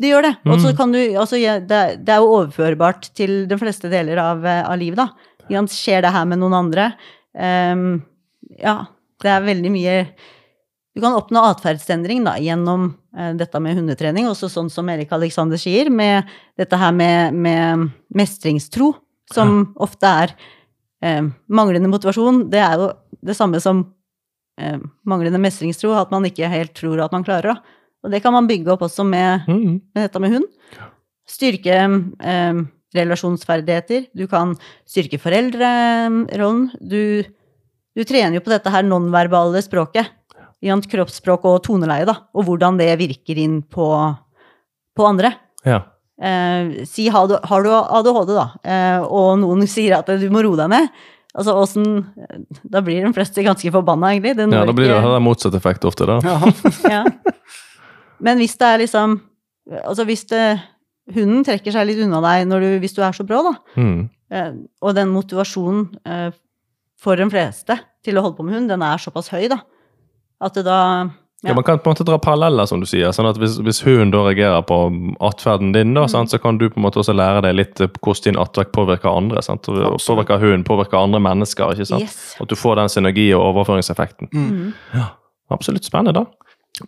det 0.00 0.08
gjør 0.08 0.22
det. 0.22 0.36
Og 0.46 0.58
så 0.58 0.70
Mm. 0.72 0.76
kan 0.78 0.92
du 0.92 0.98
altså, 1.20 1.36
ja, 1.38 1.58
det, 1.60 2.02
det 2.06 2.08
er 2.08 2.16
jo 2.24 2.32
overførbart 2.38 3.10
til 3.14 3.46
de 3.46 3.58
fleste 3.58 3.90
deler 3.90 4.16
av, 4.16 4.42
eh, 4.46 4.62
av 4.64 4.78
livet, 4.78 4.96
da. 4.96 5.08
Skjer 5.50 6.00
det 6.00 6.12
her 6.12 6.24
med 6.24 6.38
noen 6.38 6.54
andre? 6.54 6.94
Um, 7.34 8.02
ja, 8.58 8.86
det 9.20 9.28
er 9.28 9.40
veldig 9.44 9.70
mye 9.70 10.08
Du 10.94 11.00
kan 11.00 11.14
oppnå 11.14 11.42
atferdsendring 11.52 12.24
da, 12.26 12.32
gjennom 12.42 12.88
eh, 13.16 13.32
dette 13.38 13.60
med 13.62 13.76
hundetrening, 13.78 14.26
også 14.26 14.48
sånn 14.50 14.70
som 14.72 14.88
Erik 14.90 15.12
Alexander 15.14 15.60
sier, 15.60 15.90
med 15.90 16.26
dette 16.58 16.76
her 16.80 16.92
med, 16.96 17.36
med 17.38 17.84
mestringstro, 18.18 18.92
som 19.30 19.68
ofte 19.78 20.10
er 20.24 20.34
eh, 21.06 21.22
manglende 21.46 21.90
motivasjon. 21.92 22.48
Det 22.50 22.58
er 22.58 22.74
jo 22.80 22.90
det 23.22 23.36
samme 23.38 23.60
som 23.62 23.84
eh, 24.58 24.80
manglende 25.06 25.38
mestringstro, 25.38 25.94
at 25.94 26.10
man 26.10 26.26
ikke 26.26 26.50
helt 26.50 26.74
tror 26.74 27.04
at 27.06 27.14
man 27.14 27.26
klarer 27.26 27.52
det. 27.54 27.76
Og 28.02 28.10
det 28.14 28.22
kan 28.24 28.34
man 28.34 28.48
bygge 28.50 28.72
opp 28.74 28.82
også 28.88 29.04
med 29.06 29.46
Mm. 29.46 29.80
med 29.94 30.02
dette 30.08 30.20
med 30.24 30.32
hund. 30.34 30.46
Styrke 31.28 31.76
eh, 31.78 32.62
relasjonsferdigheter. 32.96 34.08
Du 34.16 34.26
kan 34.26 34.56
styrke 34.88 35.20
foreldrerollen. 35.22 36.70
Du, 36.80 37.22
du 37.94 38.02
trener 38.08 38.40
jo 38.40 38.42
på 38.42 38.50
dette 38.50 38.72
her 38.74 38.82
nonverbale 38.82 39.62
språket. 39.62 40.08
Gjennom 40.60 40.82
kroppsspråk 40.92 41.44
og 41.48 41.62
toneleie, 41.64 42.04
da. 42.08 42.18
Og 42.36 42.44
hvordan 42.44 42.76
det 42.80 42.90
virker 43.00 43.38
inn 43.40 43.62
på, 43.62 43.86
på 44.96 45.06
andre. 45.08 45.30
Ja. 45.64 45.78
Eh, 46.20 46.82
si 46.84 47.06
har 47.08 47.30
du, 47.30 47.38
har 47.48 47.62
du 47.64 47.70
ADHD, 47.72 48.34
da, 48.36 48.44
eh, 48.68 48.98
og 49.06 49.38
noen 49.40 49.64
sier 49.70 49.96
at 50.02 50.10
du 50.20 50.26
må 50.32 50.42
roe 50.44 50.58
deg 50.60 50.68
ned. 50.68 50.90
Altså, 51.30 51.54
åssen 51.54 51.84
Da 52.66 52.80
blir 52.82 53.04
de 53.06 53.12
fleste 53.14 53.44
ganske 53.46 53.70
forbanna, 53.72 54.10
egentlig. 54.12 54.34
Det 54.36 54.48
ja, 54.50 54.64
da 54.66 54.74
blir 54.74 54.90
det 54.90 54.98
det 55.00 55.20
motsatt 55.22 55.54
effekt 55.54 55.84
ofte, 55.88 56.04
da. 56.10 56.18
Ja. 56.90 57.04
Men 58.20 58.40
hvis 58.42 58.56
det 58.60 58.66
er 58.66 58.82
liksom 58.82 59.20
Altså 59.86 60.02
hvis 60.08 60.24
det, 60.26 60.42
hunden 61.14 61.44
trekker 61.46 61.70
seg 61.74 61.86
litt 61.86 62.00
unna 62.02 62.18
deg 62.24 62.48
når 62.50 62.64
du, 62.64 62.68
hvis 62.82 62.96
du 62.96 63.00
er 63.06 63.14
så 63.14 63.22
brå, 63.26 63.38
da, 63.46 63.52
Mm. 63.78 64.08
eh, 64.34 64.48
og 64.82 64.96
den 64.98 65.12
motivasjonen 65.14 65.84
eh, 66.04 66.32
for 66.98 67.14
de 67.20 67.28
fleste 67.30 67.76
til 68.04 68.18
å 68.18 68.24
holde 68.24 68.36
på 68.40 68.46
med 68.48 68.56
hund, 68.58 68.68
den 68.72 68.82
er 68.82 68.98
såpass 68.98 69.30
høy, 69.30 69.46
da, 69.52 69.60
at 70.40 70.54
det 70.54 70.64
da 70.68 70.80
Ja. 71.42 71.48
Ja. 71.48 71.54
Man 71.54 71.64
kan 71.64 71.78
på 71.78 71.88
en 71.88 71.94
måte 71.94 72.04
dra 72.04 72.18
paralleller, 72.18 72.66
som 72.68 72.80
du 72.80 72.86
sier. 72.86 73.12
sånn 73.16 73.24
at 73.30 73.38
Hvis, 73.40 73.54
hvis 73.64 73.80
hun 73.86 74.10
da 74.12 74.18
reagerer 74.26 74.60
på 74.68 74.76
atferden 75.24 75.72
din, 75.72 75.94
da, 75.94 76.02
sant, 76.06 76.28
så 76.28 76.36
kan 76.38 76.58
du 76.58 76.68
på 76.68 76.76
en 76.76 76.84
måte 76.84 77.00
også 77.00 77.14
lære 77.16 77.40
deg 77.46 77.54
litt 77.56 77.80
eh, 77.80 77.88
hvordan 77.88 78.26
din 78.26 78.36
atferd 78.36 78.72
påvirker 78.76 79.08
andre. 79.08 79.40
Sant? 79.42 79.68
Og 79.72 79.78
Absolutt. 79.94 80.26
Påvirker 80.26 80.38
hun, 80.42 80.64
påvirker 80.68 80.98
andre 81.00 81.20
mennesker. 81.24 81.72
ikke 81.72 81.86
sant? 81.88 82.02
Yes. 82.02 82.36
At 82.40 82.52
du 82.52 82.54
får 82.60 82.76
den 82.76 82.92
synergi- 82.92 83.32
og 83.32 83.54
overføringseffekten. 83.54 84.28
Mm. 84.34 84.74
Ja, 84.92 85.06
Absolutt 85.50 85.88
spennende, 85.88 86.12
da. 86.12 86.26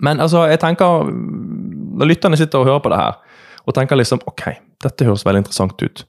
Men 0.00 0.20
altså, 0.20 0.44
jeg 0.48 0.60
tenker 0.60 1.08
Når 1.08 2.06
lytterne 2.08 2.36
sitter 2.36 2.58
og 2.60 2.66
hører 2.66 2.84
på 2.84 2.92
det 2.92 2.98
her, 3.00 3.16
og 3.66 3.74
tenker 3.74 3.96
liksom 3.96 4.20
Ok, 4.26 4.50
dette 4.82 5.04
høres 5.04 5.24
veldig 5.24 5.46
interessant 5.46 5.82
ut. 5.82 6.04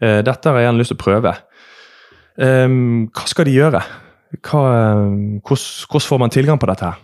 Eh, 0.00 0.22
dette 0.22 0.46
har 0.48 0.54
jeg 0.56 0.68
gjerne 0.68 0.78
lyst 0.78 0.94
til 0.94 0.98
å 0.98 1.02
prøve. 1.02 1.34
Um, 2.38 3.08
hva 3.10 3.26
skal 3.26 3.44
de 3.48 3.58
gjøre? 3.58 3.82
Eh, 4.32 5.40
hvordan, 5.42 6.00
får 6.08 6.18
man 6.20 6.30
tilgang 6.34 6.58
på 6.60 6.68
dette 6.70 6.84
her? 6.90 6.98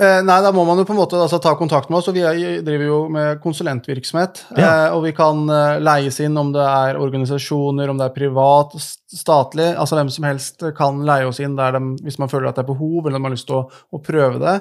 Eh, 0.00 0.20
nei, 0.24 0.36
da 0.40 0.48
må 0.54 0.62
man 0.64 0.78
jo 0.80 0.84
på 0.88 0.94
en 0.94 1.00
måte 1.00 1.18
altså, 1.20 1.40
ta 1.42 1.52
kontakt 1.58 1.90
med 1.90 1.98
oss. 1.98 2.08
og 2.08 2.14
Vi 2.16 2.22
er, 2.24 2.62
driver 2.64 2.86
jo 2.86 2.98
med 3.12 3.40
konsulentvirksomhet. 3.42 4.44
Ja. 4.56 4.68
Eh, 4.86 4.94
og 4.96 5.02
vi 5.04 5.12
kan 5.16 5.42
eh, 5.52 5.80
leies 5.82 6.20
inn 6.24 6.38
om 6.40 6.52
det 6.54 6.62
er 6.64 6.96
organisasjoner, 7.00 7.90
om 7.92 7.98
det 8.00 8.06
er 8.08 8.14
privat, 8.16 8.76
statlig. 9.12 9.74
altså 9.76 9.98
Hvem 9.98 10.12
som 10.14 10.24
helst 10.30 10.64
kan 10.78 11.02
leie 11.04 11.26
oss 11.28 11.40
inn 11.44 11.56
der 11.58 11.76
de, 11.76 11.82
hvis 12.06 12.18
man 12.22 12.32
føler 12.32 12.48
at 12.48 12.56
det 12.60 12.64
er 12.64 12.70
behov, 12.72 13.06
eller 13.10 13.18
man 13.20 13.32
har 13.32 13.36
lyst 13.36 13.48
til 13.50 13.60
å, 13.60 13.66
å 13.68 14.00
prøve 14.04 14.40
det. 14.40 14.56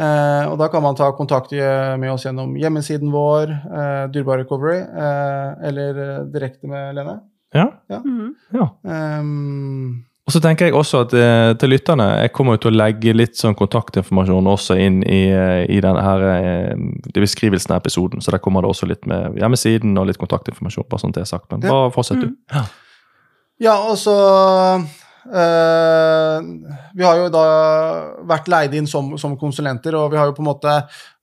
Eh, 0.00 0.44
og 0.48 0.56
Da 0.62 0.68
kan 0.72 0.84
man 0.86 0.96
ta 0.96 1.10
kontakt 1.18 1.50
med 1.52 2.12
oss 2.12 2.24
gjennom 2.24 2.54
hjemmesiden 2.56 3.10
vår, 3.12 3.50
eh, 3.50 4.04
Dyrbar 4.14 4.38
Recovery, 4.44 4.78
eh, 4.80 5.66
eller 5.68 5.98
eh, 6.06 6.20
direkte 6.32 6.70
med 6.70 6.94
Lene. 6.96 7.18
Ja, 7.52 7.66
Mhm. 7.90 8.34
ja. 8.54 8.68
Um, 8.84 10.04
Og 10.30 10.34
så 10.36 10.38
tenker 10.44 10.68
jeg 10.68 10.74
også 10.78 11.00
at 11.02 11.14
eh, 11.18 11.52
til 11.58 11.72
lytterne, 11.72 12.04
jeg 12.22 12.30
kommer 12.36 12.54
jo 12.54 12.60
til 12.62 12.70
å 12.70 12.78
legge 12.78 13.10
litt 13.16 13.34
sånn 13.34 13.56
kontaktinformasjon 13.58 14.46
også 14.52 14.76
inn 14.78 15.00
i, 15.02 15.24
eh, 15.34 15.64
i 15.66 15.80
denne 15.82 16.04
her, 16.06 16.22
eh, 16.36 16.76
i 17.10 17.24
beskrivelsen 17.24 17.74
av 17.74 17.80
episoden. 17.80 18.22
Så 18.22 18.30
der 18.30 18.38
kommer 18.38 18.62
det 18.62 18.70
også 18.70 18.86
litt 18.86 19.08
med 19.10 19.40
hjemmesiden 19.40 19.98
og 19.98 20.06
litt 20.06 20.20
kontaktinformasjon. 20.22 20.86
bare 20.86 21.02
sånn 21.02 21.16
det 21.16 21.24
er 21.24 21.30
sagt. 21.32 21.50
Men 21.50 21.66
Ja. 21.66 21.74
bare 21.74 21.90
fortsett, 21.90 22.20
du. 22.22 22.30
Ja. 22.54 22.62
Ja, 23.58 23.74
og 23.90 23.98
så 23.98 24.14
eh, 25.34 26.40
Vi 26.94 27.02
har 27.04 27.16
jo 27.16 27.28
da 27.28 27.44
vært 28.22 28.46
leid 28.46 28.74
inn 28.74 28.86
som, 28.86 29.18
som 29.18 29.36
konsulenter, 29.36 29.98
og 29.98 30.12
vi 30.12 30.16
har 30.16 30.30
jo 30.30 30.38
på 30.38 30.46
en 30.46 30.52
måte 30.54 30.76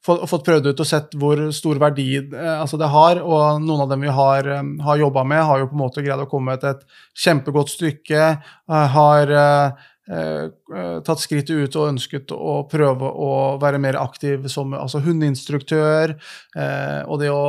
fått, 0.08 0.46
prøvd 0.48 0.72
ut 0.72 0.84
og 0.84 0.88
sett 0.88 1.18
hvor 1.20 1.42
stor 1.56 1.82
verdi 1.82 2.08
eh, 2.20 2.54
altså 2.56 2.80
det 2.82 2.90
har. 2.94 3.22
Og 3.24 3.62
noen 3.64 3.86
av 3.86 3.92
dem 3.92 4.06
vi 4.08 4.14
har, 4.20 4.50
um, 4.60 4.74
har 4.88 5.04
jobba 5.04 5.26
med, 5.28 5.44
har 5.50 5.62
jo 5.62 5.70
på 5.72 5.78
en 5.78 5.84
måte 5.84 6.06
greid 6.06 6.24
å 6.24 6.30
komme 6.32 6.58
til 6.62 6.74
et 6.74 6.86
kjempegodt 7.26 7.74
stykke. 7.74 8.24
eh, 8.38 8.88
har 8.98 9.34
eh, 9.42 9.90
eh, 10.12 10.96
tatt 11.08 11.24
skrittet 11.24 11.58
ut 11.58 11.80
og 11.80 11.92
ønsket 11.94 12.34
å 12.36 12.62
prøve 12.72 13.12
å 13.12 13.34
være 13.62 13.82
mer 13.84 14.00
aktiv 14.02 14.48
som 14.52 14.74
altså 14.78 15.04
hundeinstruktør. 15.06 16.16
eh, 16.56 17.02
og 17.06 17.22
det 17.22 17.34
å 17.34 17.46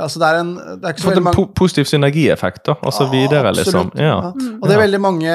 Altså 0.00 0.22
det 0.22 0.28
er 0.28 0.38
en 0.40 0.52
det 0.56 0.86
er 0.88 0.94
ikke 0.94 1.02
så 1.02 1.08
Fått 1.10 1.18
en 1.20 1.24
mange 1.26 1.36
po 1.36 1.42
positiv 1.52 1.84
synergieffekt, 1.90 2.62
da. 2.64 2.78
Altså 2.80 3.04
Ja, 3.04 3.10
videre, 3.12 3.50
liksom. 3.52 3.90
Ja. 4.00 4.14
Ja. 4.14 4.30
Og 4.56 4.64
det 4.64 4.76
er 4.76 4.80
veldig 4.80 5.00
mange 5.04 5.32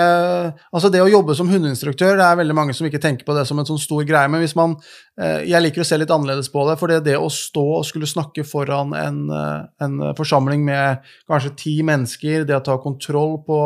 Altså 0.73 0.89
det 0.89 1.03
å 1.03 1.09
jobbe 1.11 1.35
som 1.37 1.51
hundeinstruktør, 1.51 2.15
det 2.17 2.25
er 2.25 2.39
veldig 2.39 2.55
mange 2.57 2.73
som 2.73 2.87
ikke 2.89 3.01
tenker 3.03 3.27
på 3.27 3.35
det 3.37 3.43
som 3.45 3.59
en 3.61 3.67
sånn 3.69 3.81
stor 3.81 4.01
greie. 4.07 4.31
Men 4.33 4.41
hvis 4.41 4.55
man 4.57 4.73
eh, 5.21 5.45
Jeg 5.45 5.61
liker 5.61 5.83
å 5.83 5.87
se 5.87 5.99
litt 6.01 6.13
annerledes 6.13 6.49
på 6.49 6.65
det. 6.69 6.77
For 6.81 6.89
det, 6.89 7.03
det 7.05 7.19
å 7.21 7.29
stå 7.29 7.65
og 7.77 7.85
skulle 7.85 8.09
snakke 8.09 8.45
foran 8.47 8.95
en, 8.97 9.19
eh, 9.29 9.61
en 9.85 9.99
forsamling 10.17 10.65
med 10.65 11.05
kanskje 11.29 11.53
ti 11.61 11.75
mennesker, 11.85 12.47
det 12.49 12.57
å 12.57 12.65
ta 12.65 12.79
kontroll 12.81 13.37
på 13.45 13.59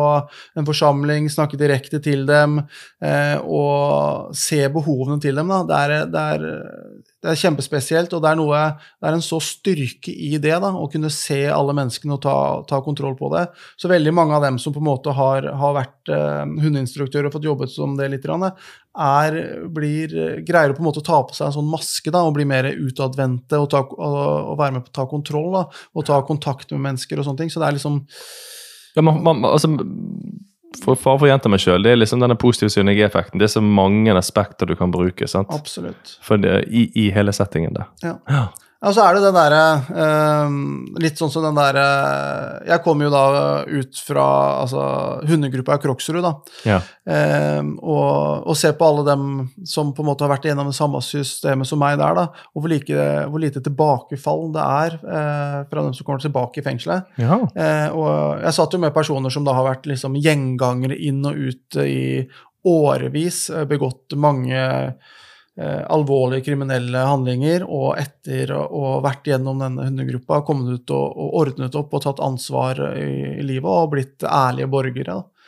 en 0.60 0.68
forsamling, 0.68 1.32
snakke 1.32 1.60
direkte 1.62 2.02
til 2.04 2.28
dem 2.28 2.60
eh, 3.00 3.38
og 3.40 4.36
se 4.36 4.66
behovene 4.76 5.22
til 5.24 5.40
dem, 5.40 5.56
da, 5.56 5.64
det 5.72 5.82
er, 5.86 6.12
det 6.12 6.28
er 6.36 6.48
det 7.22 7.30
er 7.30 7.38
kjempespesielt, 7.38 8.14
og 8.18 8.24
det 8.24 8.32
er, 8.32 8.38
noe, 8.40 8.60
det 8.98 9.08
er 9.08 9.16
en 9.16 9.24
så 9.24 9.38
styrke 9.46 10.10
i 10.10 10.32
det, 10.42 10.56
da, 10.64 10.72
å 10.74 10.88
kunne 10.90 11.12
se 11.14 11.44
alle 11.54 11.76
menneskene 11.78 12.16
og 12.16 12.22
ta, 12.24 12.36
ta 12.70 12.80
kontroll 12.82 13.14
på 13.20 13.30
det. 13.36 13.44
Så 13.78 13.92
veldig 13.92 14.14
mange 14.18 14.38
av 14.38 14.46
dem 14.48 14.58
som 14.62 14.74
på 14.74 14.82
en 14.82 14.88
måte 14.90 15.14
har, 15.14 15.46
har 15.62 15.76
vært 15.78 16.12
eh, 16.14 16.42
hundeinstruktør 16.66 17.30
og 17.30 17.36
fått 17.36 17.46
jobbet 17.46 17.74
som 17.74 17.94
det 18.00 18.10
litt, 18.10 18.26
er, 18.26 19.38
blir, 19.72 20.16
greier 20.48 20.74
å 20.74 20.78
på 20.78 20.82
en 20.82 20.90
måte 20.90 21.06
ta 21.06 21.22
på 21.24 21.38
seg 21.38 21.52
en 21.52 21.58
sånn 21.60 21.70
maske 21.70 22.12
da, 22.14 22.26
og 22.26 22.34
bli 22.40 22.48
mer 22.50 22.72
utadvendte 22.74 23.62
og, 23.62 23.78
og, 23.78 23.98
og, 24.02 24.56
være 24.58 24.80
med 24.80 24.88
på 24.88 24.92
å 24.92 24.98
ta 24.98 25.10
kontroll 25.14 25.52
da, 25.60 25.68
og 25.94 26.08
ta 26.10 26.18
kontakt 26.26 26.74
med 26.74 26.88
mennesker 26.90 27.22
og 27.22 27.30
sånne 27.30 27.44
ting. 27.44 27.54
Så 27.54 27.62
det 27.62 27.70
er 27.70 27.78
liksom 27.78 28.02
ja, 28.98 29.06
man, 29.06 29.22
man, 29.24 29.46
altså, 29.48 29.70
for, 30.80 30.96
for, 30.96 31.20
for 31.20 31.28
jenta 31.28 31.52
meg 31.52 31.62
sjøl, 31.64 31.84
det 31.84 31.94
er 31.94 32.00
liksom 32.00 32.24
denne 32.24 32.38
positive 32.40 32.72
synergieffekten. 32.74 33.42
Det 33.42 33.50
er 33.50 33.54
så 33.58 33.64
mange 33.64 34.14
aspekter 34.16 34.70
du 34.70 34.76
kan 34.80 34.94
bruke 34.94 35.28
sant? 35.28 35.52
Absolutt. 35.52 36.16
Det, 36.42 36.58
i, 36.70 36.88
i, 36.96 37.10
hele 37.16 37.34
settingen 37.36 37.76
der. 37.76 37.90
Ja. 38.06 38.16
ja. 38.32 38.46
Og 38.82 38.96
så 38.96 39.04
er 39.06 39.14
det 39.14 39.22
den 39.28 39.36
derre 39.38 39.64
uh, 39.94 40.54
Litt 41.04 41.20
sånn 41.20 41.30
som 41.34 41.46
den 41.46 41.58
derre 41.58 41.86
Jeg 42.66 42.82
kommer 42.86 43.08
jo 43.08 43.12
da 43.14 43.26
ut 43.70 44.00
fra 44.02 44.26
altså, 44.64 44.84
hundegruppa 45.30 45.78
Kroksrud, 45.82 46.22
da. 46.26 46.34
Ja. 46.66 46.80
Uh, 47.06 47.74
og, 47.78 48.48
og 48.50 48.58
ser 48.58 48.74
på 48.78 48.88
alle 48.88 49.06
dem 49.08 49.26
som 49.68 49.94
på 49.94 50.04
en 50.04 50.10
måte 50.10 50.26
har 50.26 50.34
vært 50.34 50.50
gjennom 50.50 50.72
det 50.72 50.78
samme 50.78 51.02
systemet 51.06 51.70
som 51.70 51.82
meg 51.82 52.00
der, 52.02 52.18
da. 52.18 52.28
Og 52.56 52.64
hvor, 52.64 52.72
like, 52.74 53.08
hvor 53.30 53.42
lite 53.42 53.62
tilbakefall 53.64 54.48
det 54.56 54.64
er 54.64 54.96
eh, 55.00 55.58
fra 55.70 55.84
dem 55.86 55.94
som 55.96 56.06
kommer 56.08 56.24
tilbake 56.24 56.62
i 56.62 56.66
fengselet. 56.66 57.10
Ja. 57.22 57.38
og 57.94 58.42
jeg 58.42 58.56
satt 58.56 58.74
jo 58.74 58.80
med 58.82 58.94
personer 58.96 59.34
som 59.34 59.46
da 59.46 59.56
har 59.58 59.68
vært 59.68 59.88
liksom 59.90 60.18
gjengangere 60.22 60.98
inn 60.98 61.22
og 61.28 61.38
ut 61.38 61.80
i 61.84 62.02
årevis, 62.68 63.50
begått 63.70 64.16
mange 64.20 64.58
eh, 64.58 65.18
alvorlige 65.60 66.46
kriminelle 66.46 67.02
handlinger, 67.06 67.66
og 67.68 67.98
etter 68.00 68.54
å 68.56 68.84
ha 68.86 68.94
vært 69.04 69.28
gjennom 69.28 69.60
denne 69.60 69.84
hundegruppa, 69.90 70.40
kommet 70.48 70.80
ut 70.80 70.94
og, 70.96 71.10
og, 71.12 71.34
ordnet 71.42 71.76
opp 71.76 71.92
og 71.98 72.06
tatt 72.06 72.22
ansvar 72.24 72.80
i, 72.96 73.10
i 73.36 73.44
livet 73.46 73.68
og 73.68 73.92
blitt 73.92 74.24
ærlige 74.24 74.70
borgere. 74.72 75.18
Da. 75.20 75.42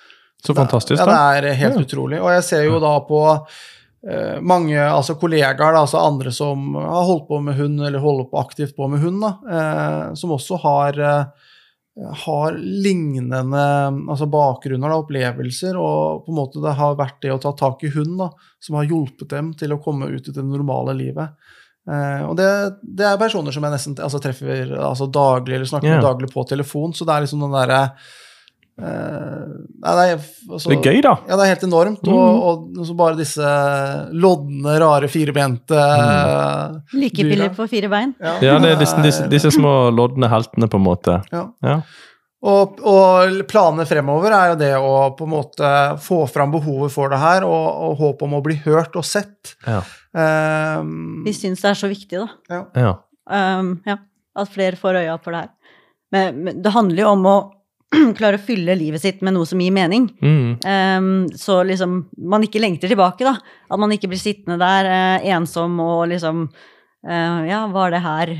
Så 0.45 0.55
fantastisk, 0.55 0.99
da. 0.99 1.07
Ja, 1.07 1.41
det 1.41 1.53
er 1.53 1.61
helt 1.61 1.79
ja. 1.79 1.85
utrolig. 1.85 2.19
Og 2.19 2.33
jeg 2.33 2.43
ser 2.43 2.65
jo 2.67 2.81
da 2.83 2.97
på 3.07 3.21
eh, 3.31 4.41
mange 4.43 4.75
altså 4.75 5.15
kollegaer, 5.19 5.55
da, 5.71 5.85
altså 5.85 6.01
andre 6.03 6.33
som 6.35 6.75
har 6.75 7.07
holdt 7.07 7.29
på 7.29 7.39
med 7.45 7.55
hund, 7.59 7.79
eller 7.79 8.03
holder 8.03 8.27
på 8.31 8.41
aktivt 8.41 8.75
på 8.75 8.89
med 8.91 8.99
hund, 9.05 9.23
da, 9.23 9.31
eh, 9.47 10.05
som 10.19 10.35
også 10.35 10.59
har 10.65 10.99
eh, 10.99 11.49
har 11.93 12.55
lignende 12.57 13.43
altså 14.09 14.25
bakgrunner 14.31 14.93
og 14.95 15.03
opplevelser, 15.03 15.77
og 15.77 16.23
på 16.25 16.33
en 16.33 16.39
måte 16.39 16.63
det 16.63 16.73
har 16.79 16.95
vært 16.97 17.19
det 17.21 17.33
å 17.35 17.41
ta 17.41 17.51
tak 17.57 17.83
i 17.85 17.91
hund 17.93 18.15
da, 18.17 18.31
som 18.63 18.79
har 18.79 18.87
hjulpet 18.89 19.29
dem 19.29 19.51
til 19.57 19.75
å 19.75 19.81
komme 19.83 20.09
ut 20.09 20.29
i 20.29 20.33
det 20.33 20.45
normale 20.47 20.95
livet. 20.97 21.35
Eh, 21.83 22.23
og 22.25 22.37
det, 22.39 22.49
det, 22.81 23.05
er 23.05 23.19
personer 23.19 23.53
som 23.53 23.65
jeg 23.65 23.75
nesten 23.75 23.97
altså, 24.01 24.21
treffer 24.23 24.71
altså, 24.79 25.09
daglig 25.11 25.57
eller 25.57 25.69
snakker 25.69 25.91
yeah. 25.91 25.99
med 25.99 26.07
daglig 26.07 26.31
på 26.33 26.45
telefon, 26.49 26.95
så 26.95 27.05
det 27.05 27.15
er 27.15 27.25
liksom 27.25 27.43
den 27.43 27.57
derre 27.57 27.81
nei, 28.73 29.93
det, 29.95 30.05
er, 30.15 30.21
altså, 30.49 30.71
det, 30.71 30.77
er, 30.79 30.87
gøy, 30.87 31.01
da. 31.05 31.13
Ja, 31.27 31.37
det 31.37 31.45
er 31.45 31.51
helt 31.51 31.65
enormt. 31.67 32.07
Mm. 32.07 32.13
Og, 32.17 32.63
og 32.81 32.93
bare 32.97 33.19
disse 33.19 33.51
lodne, 34.17 34.77
rare, 34.81 35.09
firebente 35.11 35.77
mm. 35.77 36.79
Likepiller 36.97 37.53
på 37.53 37.67
fire 37.69 37.91
bein. 37.91 38.15
Ja, 38.23 38.39
ja 38.41 38.57
det 38.63 38.73
er 38.73 38.81
disse, 38.81 38.97
disse, 39.05 39.27
disse, 39.31 39.53
små 39.59 39.91
lodne 39.93 40.29
heltene, 40.31 40.69
på 40.71 40.81
en 40.81 40.87
måte. 40.87 41.19
Ja. 41.33 41.45
ja. 41.65 41.77
Og, 42.43 42.81
og, 42.83 43.39
planene 43.47 43.85
fremover 43.87 44.33
er 44.35 44.51
jo 44.51 44.59
det 44.59 44.73
å 44.75 44.93
på 45.15 45.27
en 45.27 45.31
måte 45.31 45.73
få 46.03 46.23
fram 46.27 46.51
behovet 46.51 46.91
for 46.91 47.13
det 47.13 47.21
her, 47.21 47.45
og, 47.47 47.67
og 47.87 48.01
håp 48.01 48.25
om 48.25 48.39
å 48.39 48.43
bli 48.43 48.57
hørt 48.65 48.97
og 48.99 49.05
sett. 49.07 49.55
Ja. 49.63 49.79
Um, 50.13 51.23
Vi 51.23 51.31
syns 51.37 51.63
det 51.63 51.71
er 51.71 51.79
så 51.79 51.89
viktig, 51.91 52.19
da. 52.25 52.65
Ja. 52.75 52.97
Um, 53.29 53.77
ja. 53.87 54.01
At 54.33 54.49
flere 54.51 54.75
får 54.79 55.03
øya 55.05 55.15
på 55.21 55.31
det 55.31 55.45
her. 55.45 55.51
Men, 56.13 56.41
men 56.45 56.61
det 56.65 56.73
handler 56.73 57.05
jo 57.05 57.11
om 57.13 57.27
å 57.29 57.37
klarer 58.17 58.39
å 58.39 58.43
fylle 58.43 58.75
livet 58.79 59.03
sitt 59.03 59.23
med 59.25 59.35
noe 59.35 59.47
som 59.49 59.61
gir 59.61 59.73
mening. 59.75 60.09
Mm. 60.23 60.59
Um, 60.65 61.09
så 61.39 61.61
liksom 61.67 62.03
man 62.17 62.45
ikke 62.45 62.61
lengter 62.61 62.91
tilbake, 62.91 63.25
da. 63.27 63.37
At 63.69 63.81
man 63.81 63.93
ikke 63.95 64.11
blir 64.11 64.21
sittende 64.21 64.59
der 64.61 64.89
uh, 64.89 65.27
ensom 65.35 65.79
og 65.83 66.07
liksom 66.13 66.45
uh, 66.49 67.39
Ja, 67.49 67.65
var 67.73 67.93
det 67.93 68.03
her 68.03 68.33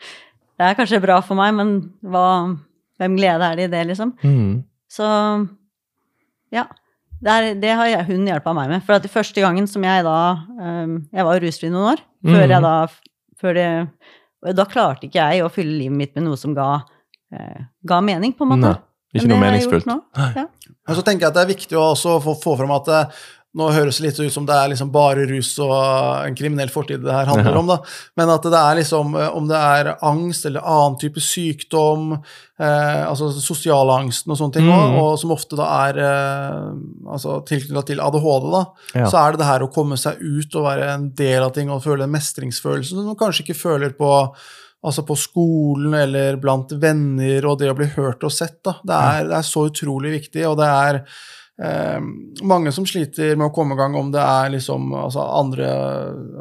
Det 0.56 0.64
er 0.64 0.78
kanskje 0.78 1.02
bra 1.04 1.18
for 1.20 1.36
meg, 1.36 1.52
men 1.52 1.72
hva, 2.00 2.26
hvem 2.96 3.16
glede 3.18 3.44
er 3.44 3.58
det 3.58 3.66
i 3.68 3.72
det, 3.74 3.82
liksom? 3.90 4.14
Mm. 4.24 4.62
Så 4.88 5.06
ja. 6.54 6.64
Det, 7.16 7.32
er, 7.32 7.54
det 7.60 7.74
har 7.76 8.06
hun 8.08 8.24
hjelpa 8.28 8.54
meg 8.56 8.70
med. 8.72 8.84
For 8.86 8.96
at 8.96 9.04
de 9.04 9.12
første 9.12 9.42
gangen 9.42 9.68
som 9.68 9.84
jeg 9.84 10.04
da 10.04 10.16
um, 10.60 10.98
Jeg 11.12 11.26
var 11.28 11.40
rusfri 11.42 11.70
noen 11.72 11.92
år. 11.94 12.02
Mm. 12.24 12.32
Før 12.32 12.54
jeg 12.54 12.64
da 12.64 12.74
før 13.40 13.56
det, 13.56 13.68
Da 14.56 14.66
klarte 14.68 15.08
ikke 15.08 15.28
jeg 15.32 15.44
å 15.44 15.52
fylle 15.52 15.76
livet 15.76 15.96
mitt 15.96 16.16
med 16.16 16.26
noe 16.28 16.40
som 16.40 16.54
ga, 16.56 16.70
uh, 17.36 17.60
ga 17.88 18.00
mening, 18.04 18.32
på 18.36 18.46
en 18.46 18.52
måte. 18.54 18.72
Nei. 18.72 18.82
Ikke 19.16 19.32
noe 19.32 19.42
meningsfullt. 19.42 19.88
Ja. 19.88 20.46
Men 20.86 20.98
så 20.98 21.02
tenker 21.02 21.26
jeg 21.26 21.32
at 21.32 21.38
det 21.38 21.44
er 21.44 21.54
viktig 21.54 21.78
å 21.78 21.88
også 21.94 22.18
få, 22.22 22.36
få 22.38 22.54
fram 22.60 22.74
at 22.76 22.90
det, 22.90 23.00
eh, 23.06 23.24
nå 23.56 23.68
høres 23.72 23.98
det 23.98 24.04
litt 24.04 24.18
ut 24.20 24.34
som 24.34 24.44
det 24.48 24.52
er 24.52 24.68
liksom 24.68 24.90
bare 24.92 25.24
rus 25.30 25.54
og 25.64 25.72
en 26.26 26.34
kriminell 26.36 26.68
fortid 26.72 27.00
det 27.04 27.14
her 27.14 27.28
handler 27.30 27.54
ja. 27.54 27.60
om, 27.62 27.70
da. 27.70 27.76
Men 28.18 28.32
at 28.34 28.48
det 28.52 28.58
er 28.58 28.78
liksom 28.82 29.14
eh, 29.16 29.30
Om 29.38 29.46
det 29.48 29.60
er 29.60 29.92
angst 30.04 30.48
eller 30.48 30.66
annen 30.66 30.98
type 31.00 31.22
sykdom, 31.24 32.18
eh, 32.60 33.00
altså 33.06 33.30
sosialangsten 33.32 34.34
og 34.34 34.40
sånne 34.40 34.58
ting, 34.58 34.68
mm. 34.68 34.74
og, 34.74 34.98
og, 35.00 35.08
som 35.22 35.32
ofte 35.32 35.56
da 35.58 35.70
er 35.86 36.02
eh, 36.04 36.68
altså 37.16 37.38
tilknytta 37.48 37.86
til 37.88 38.04
ADHD, 38.04 38.50
da, 38.52 38.62
ja. 38.92 39.08
så 39.08 39.22
er 39.22 39.32
det 39.32 39.42
det 39.42 39.50
her 39.50 39.64
å 39.64 39.72
komme 39.72 40.00
seg 40.00 40.20
ut 40.20 40.60
og 40.60 40.68
være 40.68 40.92
en 40.92 41.10
del 41.16 41.48
av 41.48 41.56
ting 41.56 41.72
og 41.72 41.84
føle 41.86 42.04
en 42.04 42.12
mestringsfølelse 42.12 42.92
som 42.92 43.08
man 43.08 43.20
kanskje 43.20 43.46
ikke 43.46 43.60
føler 43.62 43.96
på 43.96 44.12
altså 44.84 45.06
på 45.06 45.16
skolen 45.18 45.96
eller 45.98 46.38
blant 46.40 46.72
venner, 46.80 47.46
og 47.48 47.58
det 47.60 47.72
å 47.72 47.78
bli 47.78 47.88
hørt 47.96 48.24
og 48.26 48.34
sett. 48.34 48.60
Da. 48.64 48.78
Det, 48.82 49.00
er, 49.00 49.26
det 49.30 49.40
er 49.40 49.48
så 49.48 49.66
utrolig 49.70 50.14
viktig, 50.18 50.44
og 50.48 50.58
det 50.60 50.68
er 50.70 51.00
eh, 51.64 51.98
mange 52.46 52.72
som 52.74 52.86
sliter 52.88 53.34
med 53.34 53.48
å 53.48 53.54
komme 53.56 53.76
i 53.76 53.80
gang, 53.80 53.96
om 53.98 54.12
det 54.14 54.22
er 54.22 54.54
liksom 54.58 54.94
altså 54.94 55.26
andre 55.40 55.68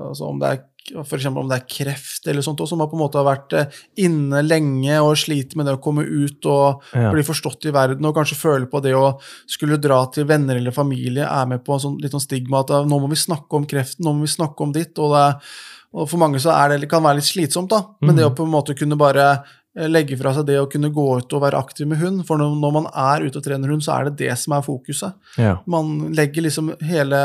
altså 0.10 0.32
Om 0.32 0.42
det 0.44 0.54
er 0.54 0.64
f.eks. 0.86 1.26
om 1.32 1.48
det 1.50 1.58
er 1.58 1.66
kreft 1.66 2.28
eller 2.30 2.46
sånt, 2.46 2.62
som 2.70 2.82
har 2.84 2.90
på 2.92 2.98
en 2.98 3.02
måte 3.02 3.24
vært 3.26 3.56
eh, 3.58 3.78
inne 4.06 4.44
lenge 4.46 5.00
og 5.02 5.16
sliter 5.18 5.58
med 5.58 5.66
det 5.66 5.78
å 5.80 5.82
komme 5.82 6.06
ut 6.06 6.46
og 6.52 6.86
ja. 6.94 7.10
bli 7.14 7.24
forstått 7.26 7.66
i 7.70 7.74
verden, 7.74 8.06
og 8.06 8.14
kanskje 8.18 8.38
føle 8.38 8.70
på 8.70 8.84
det 8.86 8.94
å 8.98 9.16
skulle 9.50 9.82
dra 9.82 10.04
til 10.14 10.28
venner 10.30 10.60
eller 10.60 10.76
familie, 10.76 11.26
er 11.26 11.50
med 11.50 11.66
på 11.66 11.76
en 11.76 11.86
sånn, 11.88 11.98
litt 12.04 12.14
sånn 12.14 12.24
stigma 12.24 12.62
at 12.62 12.76
nå 12.86 13.00
må 13.02 13.10
vi 13.10 13.18
snakke 13.18 13.58
om 13.58 13.66
kreften, 13.70 14.06
nå 14.06 14.14
må 14.14 14.28
vi 14.28 14.36
snakke 14.36 14.68
om 14.68 14.76
ditt. 14.76 14.94
og 15.02 15.16
det 15.16 15.24
er 15.24 15.56
og 15.96 16.10
for 16.12 16.20
mange 16.20 16.42
så 16.44 16.52
er 16.52 16.74
det, 16.76 16.90
kan 16.92 17.04
det 17.04 17.10
være 17.10 17.22
litt 17.22 17.30
slitsomt, 17.30 17.72
da. 17.72 17.82
Men 18.04 18.16
mm. 18.16 18.18
det 18.20 18.26
å 18.28 18.34
på 18.36 18.46
en 18.48 18.52
måte 18.52 18.76
kunne 18.76 18.98
bare 19.00 19.30
eh, 19.32 19.88
legge 19.88 20.18
fra 20.20 20.34
seg 20.36 20.48
det 20.50 20.58
å 20.60 20.68
kunne 20.72 20.92
gå 20.94 21.06
ut 21.22 21.36
og 21.38 21.44
være 21.46 21.62
aktiv 21.62 21.88
med 21.88 22.02
hund. 22.02 22.26
For 22.28 22.42
når, 22.42 22.74
man 22.76 22.90
er 22.92 23.24
ute 23.24 23.40
og 23.40 23.46
trener 23.46 23.72
hund, 23.72 23.86
så 23.86 23.96
er 23.96 24.10
det 24.10 24.26
det 24.26 24.36
som 24.42 24.58
er 24.58 24.66
fokuset. 24.66 25.16
Ja. 25.40 25.56
Man 25.72 26.12
legger 26.18 26.48
liksom 26.48 26.74
hele 26.84 27.22